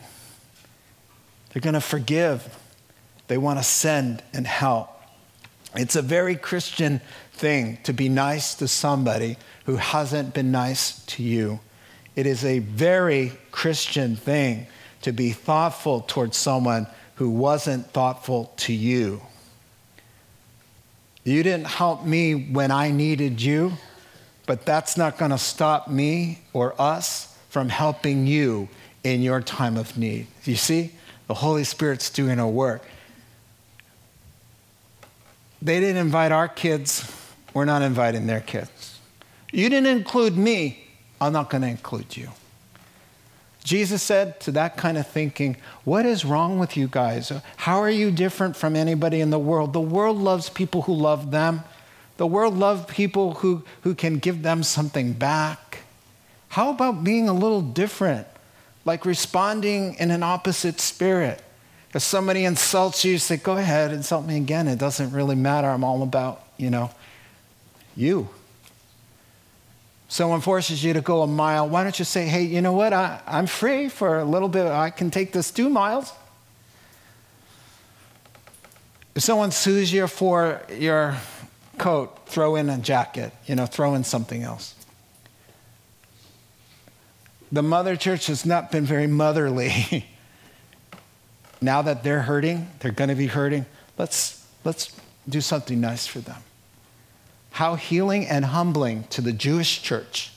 They're 1.49 1.61
going 1.61 1.73
to 1.73 1.81
forgive. 1.81 2.57
They 3.27 3.37
want 3.37 3.59
to 3.59 3.63
send 3.63 4.23
and 4.33 4.45
help. 4.45 4.89
It's 5.75 5.95
a 5.95 6.01
very 6.01 6.35
Christian 6.35 7.01
thing 7.33 7.77
to 7.83 7.93
be 7.93 8.09
nice 8.09 8.55
to 8.55 8.67
somebody 8.67 9.37
who 9.65 9.77
hasn't 9.77 10.33
been 10.33 10.51
nice 10.51 11.03
to 11.05 11.23
you. 11.23 11.59
It 12.15 12.25
is 12.25 12.45
a 12.45 12.59
very 12.59 13.31
Christian 13.51 14.15
thing 14.15 14.67
to 15.01 15.11
be 15.11 15.31
thoughtful 15.31 16.01
towards 16.01 16.37
someone 16.37 16.87
who 17.15 17.29
wasn't 17.29 17.87
thoughtful 17.91 18.53
to 18.57 18.73
you. 18.73 19.21
You 21.23 21.41
didn't 21.41 21.67
help 21.67 22.05
me 22.05 22.33
when 22.33 22.71
I 22.71 22.91
needed 22.91 23.41
you. 23.41 23.73
But 24.45 24.65
that's 24.65 24.97
not 24.97 25.17
going 25.17 25.31
to 25.31 25.37
stop 25.37 25.87
me 25.87 26.39
or 26.51 26.79
us 26.79 27.37
from 27.49 27.69
helping 27.69 28.27
you 28.27 28.67
in 29.03 29.21
your 29.21 29.41
time 29.41 29.77
of 29.77 29.97
need. 29.97 30.27
You 30.43 30.55
see, 30.55 30.91
the 31.27 31.33
Holy 31.35 31.63
Spirit's 31.63 32.09
doing 32.09 32.39
a 32.39 32.49
work. 32.49 32.83
They 35.61 35.79
didn't 35.79 35.97
invite 35.97 36.31
our 36.31 36.47
kids, 36.47 37.09
we're 37.53 37.65
not 37.65 37.81
inviting 37.81 38.27
their 38.27 38.41
kids. 38.41 38.99
You 39.51 39.69
didn't 39.69 39.95
include 39.95 40.35
me, 40.35 40.83
I'm 41.21 41.31
not 41.31 41.49
going 41.49 41.61
to 41.61 41.69
include 41.69 42.17
you. 42.17 42.29
Jesus 43.63 44.03
said 44.03 44.41
to 44.41 44.51
that 44.51 44.75
kind 44.75 44.97
of 44.97 45.07
thinking, 45.07 45.55
What 45.85 46.05
is 46.05 46.25
wrong 46.25 46.59
with 46.59 46.75
you 46.75 46.87
guys? 46.87 47.31
How 47.55 47.79
are 47.79 47.89
you 47.89 48.11
different 48.11 48.57
from 48.57 48.75
anybody 48.75 49.21
in 49.21 49.29
the 49.29 49.39
world? 49.39 49.71
The 49.71 49.79
world 49.79 50.17
loves 50.17 50.49
people 50.49 50.81
who 50.81 50.93
love 50.93 51.31
them. 51.31 51.63
The 52.17 52.27
world 52.27 52.57
loves 52.57 52.85
people 52.85 53.35
who, 53.35 53.63
who 53.81 53.95
can 53.95 54.19
give 54.19 54.43
them 54.43 54.63
something 54.63 55.13
back. 55.13 55.79
How 56.49 56.69
about 56.69 57.03
being 57.03 57.27
a 57.27 57.33
little 57.33 57.61
different? 57.61 58.27
Like 58.85 59.05
responding 59.05 59.95
in 59.95 60.11
an 60.11 60.23
opposite 60.23 60.79
spirit. 60.79 61.41
If 61.93 62.01
somebody 62.01 62.45
insults 62.45 63.05
you, 63.05 63.17
say, 63.17 63.37
go 63.37 63.57
ahead, 63.57 63.91
insult 63.91 64.25
me 64.25 64.37
again. 64.37 64.67
It 64.67 64.79
doesn't 64.79 65.11
really 65.11 65.35
matter. 65.35 65.67
I'm 65.67 65.83
all 65.83 66.03
about, 66.03 66.43
you 66.57 66.69
know, 66.69 66.91
you. 67.95 68.29
Someone 70.07 70.41
forces 70.41 70.83
you 70.83 70.93
to 70.93 71.01
go 71.01 71.23
a 71.23 71.27
mile. 71.27 71.67
Why 71.67 71.81
don't 71.83 71.97
you 71.97 72.05
say, 72.05 72.27
hey, 72.27 72.43
you 72.43 72.61
know 72.61 72.73
what? 72.73 72.93
I, 72.93 73.19
I'm 73.25 73.47
free 73.47 73.89
for 73.89 74.19
a 74.19 74.25
little 74.25 74.49
bit. 74.49 74.67
I 74.67 74.91
can 74.91 75.09
take 75.09 75.31
this 75.31 75.49
two 75.49 75.69
miles. 75.69 76.13
If 79.15 79.23
someone 79.23 79.51
sues 79.51 79.91
you 79.93 80.07
for 80.07 80.61
your 80.71 81.17
coat, 81.77 82.27
throw 82.27 82.55
in 82.55 82.69
a 82.69 82.77
jacket, 82.77 83.33
you 83.45 83.55
know, 83.55 83.65
throw 83.65 83.93
in 83.95 84.03
something 84.03 84.43
else. 84.43 84.75
The 87.51 87.63
mother 87.63 87.95
church 87.95 88.27
has 88.27 88.45
not 88.45 88.71
been 88.71 88.85
very 88.85 89.07
motherly. 89.07 90.07
now 91.61 91.81
that 91.81 92.03
they're 92.03 92.23
hurting, 92.23 92.69
they're 92.79 92.91
going 92.91 93.09
to 93.09 93.15
be 93.15 93.27
hurting, 93.27 93.65
let's, 93.97 94.45
let's 94.63 94.95
do 95.29 95.39
something 95.41 95.79
nice 95.79 96.07
for 96.07 96.19
them. 96.19 96.41
How 97.51 97.75
healing 97.75 98.25
and 98.25 98.45
humbling 98.45 99.03
to 99.11 99.21
the 99.21 99.31
Jewish 99.31 99.81
church 99.81 100.31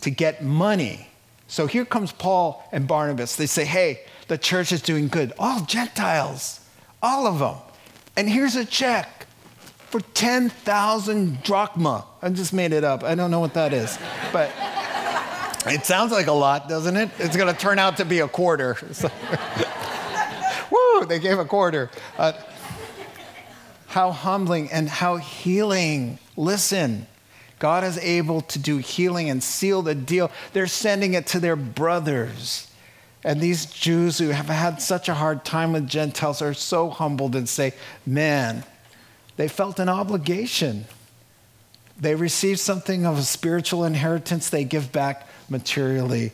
to 0.00 0.10
get 0.10 0.42
money. 0.42 1.08
So 1.46 1.66
here 1.66 1.84
comes 1.84 2.12
Paul 2.12 2.66
and 2.72 2.88
Barnabas. 2.88 3.36
They 3.36 3.46
say, 3.46 3.64
hey, 3.64 4.00
the 4.28 4.38
church 4.38 4.72
is 4.72 4.80
doing 4.80 5.08
good. 5.08 5.32
All 5.38 5.60
Gentiles, 5.60 6.60
all 7.02 7.26
of 7.26 7.38
them. 7.38 7.56
And 8.16 8.28
here's 8.28 8.56
a 8.56 8.64
check 8.64 9.26
for 9.90 10.00
10,000 10.00 11.42
drachma. 11.42 12.04
I 12.22 12.30
just 12.30 12.52
made 12.52 12.72
it 12.72 12.84
up. 12.84 13.02
I 13.02 13.14
don't 13.14 13.30
know 13.30 13.40
what 13.40 13.54
that 13.54 13.72
is. 13.72 13.98
But 14.32 14.52
it 15.66 15.84
sounds 15.84 16.12
like 16.12 16.28
a 16.28 16.32
lot, 16.32 16.68
doesn't 16.68 16.96
it? 16.96 17.10
It's 17.18 17.36
going 17.36 17.52
to 17.52 17.60
turn 17.60 17.78
out 17.78 17.96
to 17.96 18.04
be 18.04 18.20
a 18.20 18.28
quarter. 18.28 18.76
Woo, 20.70 21.04
they 21.06 21.18
gave 21.18 21.38
a 21.38 21.44
quarter. 21.44 21.90
Uh, 22.16 22.32
how 23.88 24.12
humbling 24.12 24.70
and 24.70 24.88
how 24.88 25.16
healing. 25.16 26.20
Listen, 26.36 27.08
God 27.58 27.82
is 27.82 27.98
able 27.98 28.42
to 28.42 28.58
do 28.60 28.78
healing 28.78 29.28
and 29.28 29.42
seal 29.42 29.82
the 29.82 29.96
deal. 29.96 30.30
They're 30.52 30.68
sending 30.68 31.14
it 31.14 31.26
to 31.28 31.40
their 31.40 31.56
brothers. 31.56 32.70
And 33.24 33.40
these 33.40 33.66
Jews 33.66 34.18
who 34.18 34.28
have 34.28 34.46
had 34.46 34.80
such 34.80 35.08
a 35.08 35.14
hard 35.14 35.44
time 35.44 35.72
with 35.72 35.88
Gentiles 35.88 36.40
are 36.40 36.54
so 36.54 36.88
humbled 36.88 37.34
and 37.34 37.48
say, 37.48 37.74
Man, 38.06 38.64
they 39.40 39.48
felt 39.48 39.78
an 39.78 39.88
obligation. 39.88 40.84
They 41.98 42.14
received 42.14 42.60
something 42.60 43.06
of 43.06 43.16
a 43.16 43.22
spiritual 43.22 43.86
inheritance, 43.86 44.50
they 44.50 44.64
give 44.64 44.92
back 44.92 45.26
materially. 45.48 46.32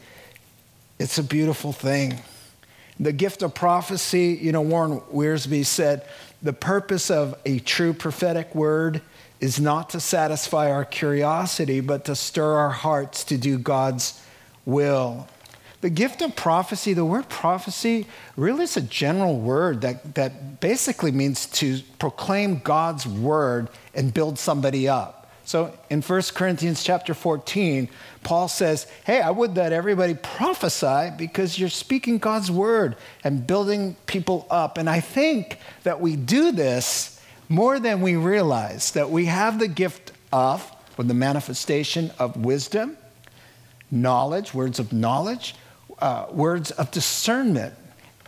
It's 0.98 1.16
a 1.16 1.22
beautiful 1.22 1.72
thing. 1.72 2.18
The 2.98 3.12
gift 3.12 3.44
of 3.44 3.54
prophecy, 3.54 4.36
you 4.42 4.50
know, 4.50 4.61
Warren 4.61 4.98
Wiersbe 5.02 5.64
said, 5.64 6.04
the 6.42 6.52
purpose 6.52 7.09
of 7.09 7.38
a 7.46 7.61
true 7.61 7.92
prophetic 7.92 8.52
word 8.57 9.02
is 9.38 9.61
not 9.61 9.90
to 9.90 10.00
satisfy 10.00 10.72
our 10.72 10.84
curiosity, 10.84 11.78
but 11.78 12.07
to 12.07 12.16
stir 12.16 12.54
our 12.54 12.70
hearts 12.70 13.22
to 13.22 13.38
do 13.38 13.57
God's 13.57 14.20
will. 14.64 15.28
The 15.82 15.90
gift 15.90 16.22
of 16.22 16.34
prophecy, 16.34 16.94
the 16.94 17.04
word 17.04 17.28
prophecy, 17.28 18.06
really 18.36 18.64
is 18.64 18.76
a 18.76 18.80
general 18.80 19.38
word 19.38 19.82
that, 19.82 20.14
that 20.14 20.60
basically 20.60 21.12
means 21.12 21.46
to 21.46 21.80
proclaim 21.98 22.60
God's 22.60 23.06
word 23.06 23.68
and 23.94 24.12
build 24.12 24.38
somebody 24.38 24.88
up. 24.88 25.16
So 25.44 25.72
in 25.90 26.02
1 26.02 26.22
Corinthians 26.34 26.82
chapter 26.82 27.14
14, 27.14 27.88
Paul 28.24 28.48
says, 28.48 28.88
Hey, 29.04 29.20
I 29.20 29.30
would 29.30 29.54
that 29.54 29.72
everybody 29.72 30.14
prophesy 30.14 31.12
because 31.16 31.56
you're 31.56 31.68
speaking 31.68 32.18
God's 32.18 32.50
word 32.50 32.96
and 33.22 33.46
building 33.46 33.94
people 34.06 34.46
up. 34.50 34.76
And 34.76 34.90
I 34.90 34.98
think 34.98 35.58
that 35.84 36.00
we 36.00 36.16
do 36.16 36.50
this 36.50 37.20
more 37.48 37.78
than 37.78 38.00
we 38.00 38.16
realize, 38.16 38.90
that 38.92 39.10
we 39.10 39.26
have 39.26 39.60
the 39.60 39.68
gift 39.68 40.10
of, 40.32 40.68
or 40.98 41.04
the 41.04 41.14
manifestation 41.14 42.10
of 42.18 42.36
wisdom, 42.36 42.96
knowledge, 43.88 44.52
words 44.52 44.80
of 44.80 44.92
knowledge, 44.92 45.54
uh, 45.99 46.26
words 46.30 46.70
of 46.72 46.90
discernment, 46.90 47.74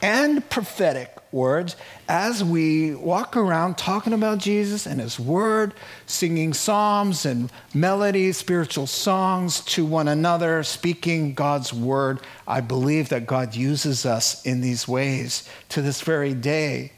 and 0.03 0.49
prophetic 0.49 1.19
words 1.33 1.77
as 2.09 2.43
we 2.43 2.95
walk 2.95 3.37
around 3.37 3.77
talking 3.77 4.13
about 4.13 4.39
Jesus 4.39 4.87
and 4.87 5.01
His 5.01 5.19
Word, 5.19 5.75
singing 6.07 6.55
psalms 6.55 7.27
and 7.27 7.51
melodies, 7.75 8.37
spiritual 8.37 8.87
songs 8.87 9.61
to 9.63 9.85
one 9.85 10.09
another, 10.09 10.63
speaking 10.63 11.35
God's 11.35 11.73
Word. 11.73 12.21
I 12.47 12.61
believe 12.61 13.11
that 13.11 13.27
God 13.27 13.55
uses 13.55 14.07
us 14.07 14.45
in 14.47 14.61
these 14.61 14.89
ways 14.89 15.49
to 15.71 15.83
this 15.83 16.01
very 16.01 16.35
day. 16.35 16.93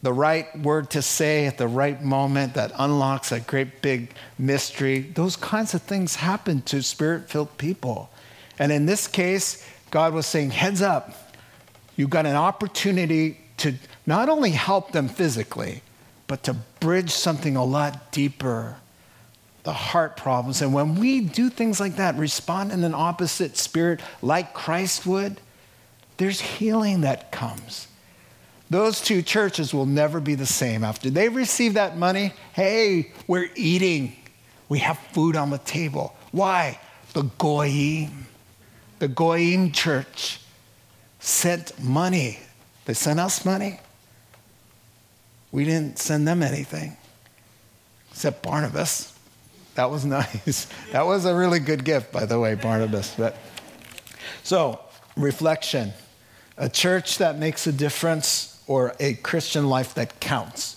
The 0.00 0.12
right 0.12 0.56
word 0.60 0.90
to 0.90 1.02
say 1.02 1.46
at 1.46 1.58
the 1.58 1.66
right 1.66 2.00
moment 2.00 2.54
that 2.54 2.70
unlocks 2.78 3.32
a 3.32 3.40
great 3.40 3.82
big 3.82 4.14
mystery, 4.38 5.00
those 5.00 5.34
kinds 5.34 5.74
of 5.74 5.82
things 5.82 6.14
happen 6.14 6.62
to 6.62 6.82
spirit 6.82 7.28
filled 7.28 7.58
people. 7.58 8.08
And 8.58 8.72
in 8.72 8.86
this 8.86 9.06
case, 9.06 9.66
God 9.90 10.12
was 10.12 10.26
saying, 10.26 10.50
heads 10.50 10.82
up 10.82 11.14
you've 11.96 12.10
got 12.10 12.26
an 12.26 12.36
opportunity 12.36 13.40
to 13.56 13.74
not 14.06 14.28
only 14.28 14.52
help 14.52 14.92
them 14.92 15.08
physically, 15.08 15.82
but 16.28 16.44
to 16.44 16.54
bridge 16.78 17.10
something 17.10 17.56
a 17.56 17.64
lot 17.64 18.12
deeper 18.12 18.76
the 19.64 19.72
heart 19.74 20.16
problems. 20.16 20.62
And 20.62 20.72
when 20.72 20.94
we 20.94 21.20
do 21.20 21.50
things 21.50 21.78
like 21.78 21.96
that, 21.96 22.14
respond 22.16 22.72
in 22.72 22.84
an 22.84 22.94
opposite 22.94 23.58
spirit 23.58 24.00
like 24.22 24.54
Christ 24.54 25.04
would, 25.04 25.42
there's 26.16 26.40
healing 26.40 27.02
that 27.02 27.30
comes. 27.32 27.86
Those 28.70 29.00
two 29.00 29.20
churches 29.20 29.74
will 29.74 29.84
never 29.84 30.20
be 30.20 30.34
the 30.34 30.46
same 30.46 30.84
after 30.84 31.10
they 31.10 31.28
receive 31.28 31.74
that 31.74 31.98
money. 31.98 32.32
Hey, 32.54 33.12
we're 33.26 33.50
eating. 33.56 34.16
We 34.70 34.78
have 34.78 34.98
food 35.12 35.36
on 35.36 35.50
the 35.50 35.58
table. 35.58 36.14
Why? 36.32 36.78
The 37.12 37.24
Goyim, 37.36 38.26
the 38.98 39.08
Goyim 39.08 39.72
church 39.72 40.40
sent 41.20 41.78
money. 41.82 42.38
They 42.84 42.94
sent 42.94 43.20
us 43.20 43.44
money. 43.44 43.80
We 45.52 45.64
didn't 45.64 45.98
send 45.98 46.28
them 46.28 46.42
anything, 46.42 46.96
except 48.10 48.42
Barnabas. 48.42 49.14
That 49.74 49.90
was 49.90 50.04
nice. 50.04 50.66
That 50.92 51.06
was 51.06 51.24
a 51.24 51.34
really 51.34 51.60
good 51.60 51.84
gift, 51.84 52.12
by 52.12 52.26
the 52.26 52.38
way, 52.38 52.54
Barnabas. 52.54 53.14
But 53.16 53.36
so, 54.42 54.80
reflection: 55.16 55.92
a 56.56 56.68
church 56.68 57.18
that 57.18 57.38
makes 57.38 57.66
a 57.66 57.72
difference, 57.72 58.62
or 58.66 58.94
a 59.00 59.14
Christian 59.14 59.68
life 59.68 59.94
that 59.94 60.20
counts. 60.20 60.76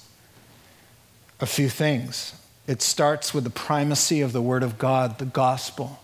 A 1.40 1.46
few 1.46 1.70
things. 1.70 2.36
It 2.68 2.82
starts 2.82 3.34
with 3.34 3.44
the 3.44 3.50
primacy 3.50 4.22
of 4.22 4.32
the 4.32 4.42
Word 4.42 4.62
of 4.64 4.78
God, 4.78 5.18
the 5.18 5.26
gospel. 5.26 6.00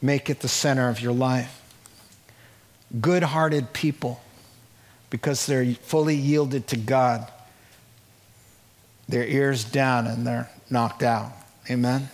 Make 0.00 0.30
it 0.30 0.40
the 0.40 0.48
center 0.48 0.88
of 0.88 1.00
your 1.00 1.12
life 1.12 1.58
good 3.00 3.22
hearted 3.22 3.72
people 3.72 4.20
because 5.10 5.46
they're 5.46 5.74
fully 5.74 6.14
yielded 6.14 6.66
to 6.68 6.76
God. 6.76 7.30
Their 9.08 9.26
ears 9.26 9.64
down 9.64 10.06
and 10.06 10.26
they're 10.26 10.50
knocked 10.70 11.02
out. 11.02 11.32
Amen? 11.70 12.10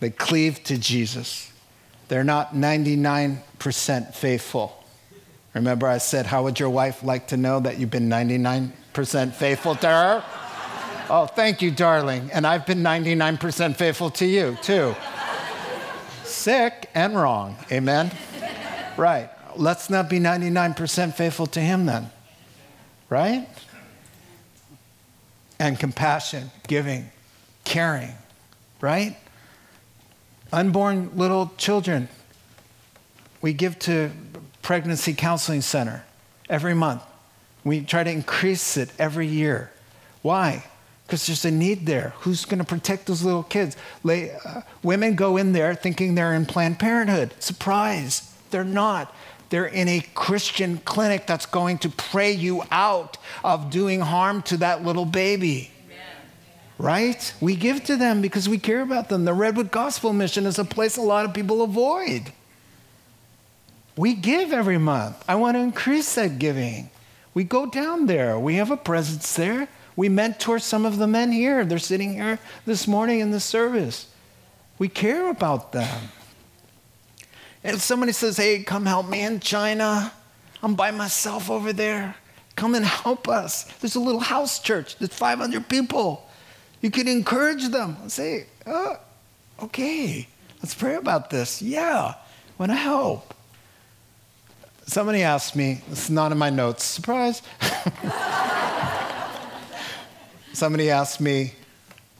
They 0.00 0.10
cleave 0.10 0.62
to 0.64 0.78
Jesus. 0.78 1.52
They're 2.08 2.24
not 2.24 2.54
99% 2.54 4.14
faithful. 4.14 4.84
Remember, 5.54 5.88
I 5.88 5.98
said, 5.98 6.26
How 6.26 6.44
would 6.44 6.60
your 6.60 6.70
wife 6.70 7.02
like 7.02 7.28
to 7.28 7.36
know 7.36 7.58
that 7.60 7.78
you've 7.78 7.90
been 7.90 8.08
99% 8.08 9.34
faithful 9.34 9.74
to 9.74 9.86
her? 9.86 10.24
Oh, 11.10 11.26
thank 11.26 11.62
you, 11.62 11.70
darling. 11.70 12.30
And 12.32 12.46
I've 12.46 12.66
been 12.66 12.82
99% 12.82 13.76
faithful 13.76 14.10
to 14.10 14.26
you, 14.26 14.56
too. 14.62 14.94
Sick 16.48 16.88
and 16.94 17.14
wrong. 17.14 17.58
Amen? 17.70 18.10
Right. 18.96 19.28
Let's 19.54 19.90
not 19.90 20.08
be 20.08 20.18
99% 20.18 21.12
faithful 21.12 21.46
to 21.48 21.60
Him 21.60 21.84
then. 21.84 22.10
Right? 23.10 23.46
And 25.58 25.78
compassion, 25.78 26.50
giving, 26.66 27.10
caring. 27.64 28.14
Right? 28.80 29.14
Unborn 30.50 31.10
little 31.16 31.52
children. 31.58 32.08
We 33.42 33.52
give 33.52 33.78
to 33.80 34.10
Pregnancy 34.62 35.12
Counseling 35.12 35.60
Center 35.60 36.06
every 36.48 36.72
month. 36.72 37.02
We 37.62 37.82
try 37.82 38.04
to 38.04 38.10
increase 38.10 38.78
it 38.78 38.90
every 38.98 39.26
year. 39.26 39.70
Why? 40.22 40.64
Because 41.08 41.26
there's 41.26 41.46
a 41.46 41.50
need 41.50 41.86
there. 41.86 42.12
Who's 42.20 42.44
going 42.44 42.58
to 42.58 42.66
protect 42.66 43.06
those 43.06 43.22
little 43.22 43.42
kids? 43.42 43.78
Lay, 44.04 44.30
uh, 44.44 44.60
women 44.82 45.14
go 45.14 45.38
in 45.38 45.54
there 45.54 45.74
thinking 45.74 46.14
they're 46.14 46.34
in 46.34 46.44
Planned 46.44 46.78
Parenthood. 46.78 47.34
Surprise. 47.38 48.30
They're 48.50 48.62
not. 48.62 49.14
They're 49.48 49.64
in 49.64 49.88
a 49.88 50.04
Christian 50.14 50.76
clinic 50.84 51.26
that's 51.26 51.46
going 51.46 51.78
to 51.78 51.88
pray 51.88 52.32
you 52.32 52.62
out 52.70 53.16
of 53.42 53.70
doing 53.70 54.00
harm 54.00 54.42
to 54.42 54.58
that 54.58 54.84
little 54.84 55.06
baby. 55.06 55.70
Right? 56.76 57.34
We 57.40 57.56
give 57.56 57.84
to 57.84 57.96
them 57.96 58.20
because 58.20 58.46
we 58.46 58.58
care 58.58 58.82
about 58.82 59.08
them. 59.08 59.24
The 59.24 59.32
Redwood 59.32 59.70
Gospel 59.70 60.12
Mission 60.12 60.44
is 60.44 60.58
a 60.58 60.64
place 60.64 60.98
a 60.98 61.02
lot 61.02 61.24
of 61.24 61.32
people 61.32 61.62
avoid. 61.62 62.32
We 63.96 64.14
give 64.14 64.52
every 64.52 64.78
month. 64.78 65.24
I 65.26 65.36
want 65.36 65.56
to 65.56 65.60
increase 65.60 66.14
that 66.14 66.38
giving. 66.38 66.90
We 67.34 67.42
go 67.44 67.66
down 67.66 68.06
there. 68.06 68.38
We 68.38 68.56
have 68.56 68.70
a 68.70 68.76
presence 68.76 69.34
there. 69.34 69.68
We 69.98 70.08
mentor 70.08 70.60
some 70.60 70.86
of 70.86 70.98
the 70.98 71.08
men 71.08 71.32
here. 71.32 71.64
They're 71.64 71.80
sitting 71.80 72.12
here 72.12 72.38
this 72.64 72.86
morning 72.86 73.18
in 73.18 73.32
the 73.32 73.40
service. 73.40 74.06
We 74.78 74.88
care 74.88 75.28
about 75.28 75.72
them. 75.72 76.10
And 77.64 77.80
somebody 77.80 78.12
says, 78.12 78.36
hey, 78.36 78.62
come 78.62 78.86
help 78.86 79.08
me 79.08 79.22
in 79.22 79.40
China, 79.40 80.12
I'm 80.62 80.76
by 80.76 80.92
myself 80.92 81.50
over 81.50 81.72
there. 81.72 82.14
Come 82.54 82.76
and 82.76 82.84
help 82.84 83.26
us. 83.26 83.64
There's 83.80 83.96
a 83.96 84.00
little 84.00 84.20
house 84.20 84.60
church, 84.60 84.96
there's 84.98 85.12
500 85.12 85.68
people. 85.68 86.30
You 86.80 86.92
can 86.92 87.08
encourage 87.08 87.66
them. 87.66 87.96
Say, 88.08 88.46
oh, 88.68 88.98
okay, 89.64 90.28
let's 90.62 90.76
pray 90.76 90.94
about 90.94 91.28
this. 91.28 91.60
Yeah, 91.60 92.14
want 92.56 92.70
to 92.70 92.76
help. 92.76 93.34
Somebody 94.86 95.22
asked 95.22 95.56
me, 95.56 95.80
it's 95.90 96.08
not 96.08 96.30
in 96.30 96.38
my 96.38 96.50
notes, 96.50 96.84
surprise. 96.84 97.42
Somebody 100.58 100.90
asked 100.90 101.20
me, 101.20 101.52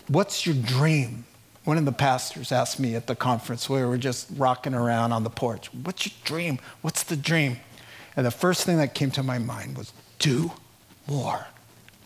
What's 0.06 0.46
your 0.46 0.54
dream? 0.54 1.24
One 1.64 1.76
of 1.76 1.84
the 1.84 1.90
pastors 1.90 2.52
asked 2.52 2.78
me 2.78 2.94
at 2.94 3.08
the 3.08 3.16
conference 3.16 3.68
where 3.68 3.82
we 3.82 3.90
were 3.90 3.98
just 3.98 4.28
rocking 4.36 4.74
around 4.74 5.10
on 5.10 5.24
the 5.24 5.30
porch, 5.30 5.74
What's 5.74 6.06
your 6.06 6.14
dream? 6.22 6.60
What's 6.80 7.02
the 7.02 7.16
dream? 7.16 7.56
And 8.14 8.24
the 8.24 8.30
first 8.30 8.64
thing 8.64 8.76
that 8.76 8.94
came 8.94 9.10
to 9.10 9.24
my 9.24 9.38
mind 9.38 9.76
was 9.76 9.92
do 10.20 10.52
more. 11.08 11.48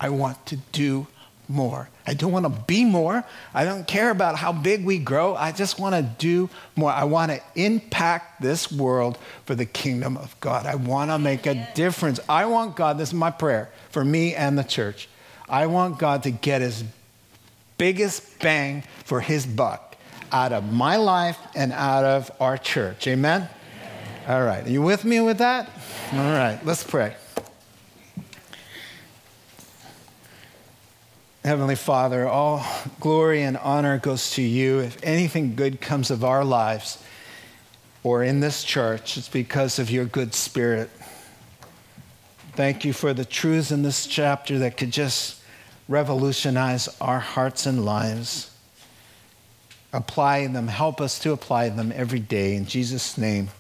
I 0.00 0.08
want 0.08 0.46
to 0.46 0.56
do 0.56 1.06
more. 1.48 1.90
I 2.06 2.14
don't 2.14 2.32
want 2.32 2.46
to 2.46 2.62
be 2.62 2.86
more. 2.86 3.24
I 3.52 3.66
don't 3.66 3.86
care 3.86 4.08
about 4.08 4.36
how 4.36 4.54
big 4.54 4.86
we 4.86 4.96
grow. 4.96 5.36
I 5.36 5.52
just 5.52 5.78
want 5.78 5.94
to 5.94 6.02
do 6.02 6.48
more. 6.76 6.90
I 6.90 7.04
want 7.04 7.30
to 7.30 7.42
impact 7.54 8.40
this 8.40 8.72
world 8.72 9.18
for 9.44 9.54
the 9.54 9.66
kingdom 9.66 10.16
of 10.16 10.34
God. 10.40 10.64
I 10.64 10.76
want 10.76 11.10
to 11.10 11.18
make 11.18 11.44
a 11.44 11.68
difference. 11.74 12.20
I 12.26 12.46
want 12.46 12.74
God, 12.74 12.96
this 12.96 13.10
is 13.10 13.14
my 13.14 13.30
prayer 13.30 13.70
for 13.90 14.02
me 14.02 14.34
and 14.34 14.58
the 14.58 14.64
church. 14.64 15.10
I 15.53 15.66
want 15.66 15.98
God 15.98 16.22
to 16.22 16.30
get 16.30 16.62
his 16.62 16.82
biggest 17.76 18.38
bang 18.38 18.84
for 19.05 19.20
his 19.20 19.44
buck 19.44 19.96
out 20.32 20.55
of 20.55 20.72
my 20.72 20.96
life 20.96 21.38
and 21.55 21.74
out 21.74 22.05
of 22.05 22.30
our 22.40 22.57
church. 22.57 23.07
Amen? 23.07 23.50
All 24.26 24.42
right. 24.42 24.66
Are 24.66 24.70
you 24.70 24.80
with 24.80 25.05
me 25.05 25.20
with 25.20 25.38
that? 25.38 25.68
All 26.12 26.18
right. 26.18 26.59
Let's 26.64 26.82
pray. 26.82 27.14
Heavenly 31.44 31.74
Father, 31.74 32.26
all 32.26 32.64
glory 32.98 33.42
and 33.42 33.59
honor 33.59 33.98
goes 33.98 34.30
to 34.30 34.42
you. 34.42 34.78
If 34.78 34.98
anything 35.03 35.55
good 35.55 35.82
comes 35.82 36.11
of 36.11 36.24
our 36.24 36.46
lives, 36.46 37.03
or 38.03 38.24
in 38.24 38.40
this 38.40 38.64
church, 38.64 39.18
it's 39.18 39.28
because 39.28 39.78
of 39.78 39.90
your 39.90 40.07
good 40.07 40.32
spirit. 40.34 40.88
Thank 42.55 42.86
you 42.86 42.94
for 42.94 43.12
the 43.12 43.26
truths 43.26 43.70
in 43.70 43.82
this 43.82 44.07
chapter 44.07 44.59
that 44.61 44.78
could 44.78 44.92
just 44.92 45.41
revolutionize 45.93 46.88
our 47.03 47.20
hearts 47.20 47.66
and 47.66 47.84
lives. 47.84 48.51
Apply 49.93 50.47
them, 50.47 50.66
help 50.66 51.03
us 51.03 51.18
to 51.18 51.32
apply 51.32 51.68
them 51.68 51.93
every 51.95 52.18
day. 52.18 52.57
In 52.57 52.64
Jesus' 52.64 53.18
name, 53.18 53.51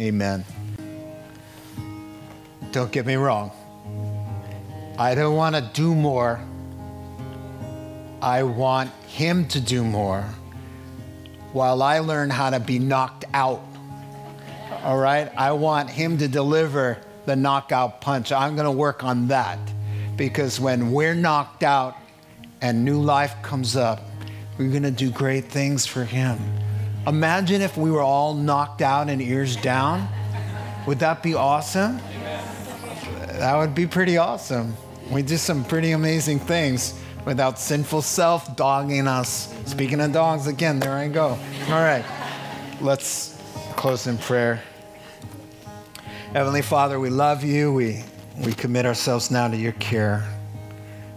amen. 0.00 0.44
Don't 2.72 2.90
get 2.90 3.04
me 3.04 3.16
wrong. 3.16 3.52
I 4.98 5.14
don't 5.14 5.36
want 5.36 5.54
to 5.54 5.70
do 5.74 5.94
more. 5.94 6.40
I 8.22 8.42
want 8.42 8.90
Him 9.06 9.46
to 9.48 9.60
do 9.60 9.84
more 9.84 10.22
while 11.52 11.82
I 11.82 11.98
learn 11.98 12.30
how 12.30 12.48
to 12.48 12.60
be 12.60 12.78
knocked 12.78 13.26
out. 13.34 13.62
All 14.82 14.96
right? 14.96 15.30
I 15.36 15.52
want 15.52 15.90
Him 15.90 16.16
to 16.18 16.28
deliver 16.28 16.96
the 17.26 17.36
knockout 17.36 18.00
punch. 18.00 18.32
I'm 18.32 18.54
going 18.54 18.64
to 18.64 18.70
work 18.70 19.04
on 19.04 19.28
that 19.28 19.58
because 20.22 20.60
when 20.60 20.92
we're 20.92 21.16
knocked 21.16 21.64
out 21.64 21.96
and 22.60 22.84
new 22.84 23.00
life 23.00 23.34
comes 23.42 23.74
up, 23.74 24.02
we're 24.56 24.70
going 24.70 24.84
to 24.84 24.92
do 24.92 25.10
great 25.10 25.46
things 25.46 25.84
for 25.84 26.04
Him. 26.04 26.38
Imagine 27.08 27.60
if 27.60 27.76
we 27.76 27.90
were 27.90 28.02
all 28.02 28.32
knocked 28.32 28.82
out 28.82 29.08
and 29.08 29.20
ears 29.20 29.56
down. 29.56 30.06
Would 30.86 31.00
that 31.00 31.24
be 31.24 31.34
awesome? 31.34 31.98
That 33.32 33.56
would 33.56 33.74
be 33.74 33.84
pretty 33.84 34.16
awesome. 34.16 34.76
We 35.10 35.22
do 35.22 35.36
some 35.36 35.64
pretty 35.64 35.90
amazing 35.90 36.38
things 36.38 36.96
without 37.24 37.58
sinful 37.58 38.02
self 38.02 38.54
dogging 38.54 39.08
us. 39.08 39.52
Speaking 39.66 40.00
of 40.00 40.12
dogs, 40.12 40.46
again, 40.46 40.78
there 40.78 40.92
I 40.92 41.08
go. 41.08 41.36
All 41.66 41.82
right, 41.82 42.04
let's 42.80 43.42
close 43.74 44.06
in 44.06 44.18
prayer. 44.18 44.62
Heavenly 46.32 46.62
Father, 46.62 47.00
we 47.00 47.10
love 47.10 47.42
you. 47.42 47.72
We, 47.72 48.04
we 48.40 48.52
commit 48.52 48.86
ourselves 48.86 49.30
now 49.30 49.48
to 49.48 49.56
your 49.56 49.72
care. 49.72 50.26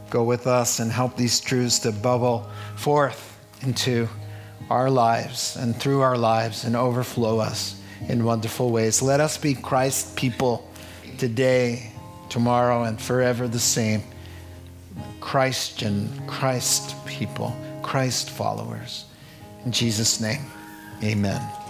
Go 0.10 0.24
with 0.24 0.48
us 0.48 0.80
and 0.80 0.92
help 0.92 1.16
these 1.16 1.40
truths 1.40 1.80
to 1.80 1.92
bubble 1.92 2.50
forth 2.76 3.40
into 3.62 4.08
our 4.70 4.90
lives 4.90 5.56
and 5.56 5.76
through 5.76 6.02
our 6.02 6.18
lives 6.18 6.64
and 6.64 6.76
overflow 6.76 7.40
us 7.40 7.82
in 8.08 8.24
wonderful 8.24 8.72
ways. 8.72 9.02
Let 9.02 9.20
us 9.20 9.38
be 9.38 9.54
Christ 9.54 10.16
people 10.16 10.70
today 11.18 11.92
tomorrow 12.30 12.84
and 12.84 13.00
forever 13.00 13.48
the 13.48 13.60
same. 13.60 14.04
Christian, 15.22 16.10
Christ 16.28 16.96
people, 17.06 17.56
Christ 17.82 18.30
followers. 18.30 19.06
In 19.66 19.72
Jesus' 19.72 20.20
name, 20.22 20.46
amen. 21.04 21.65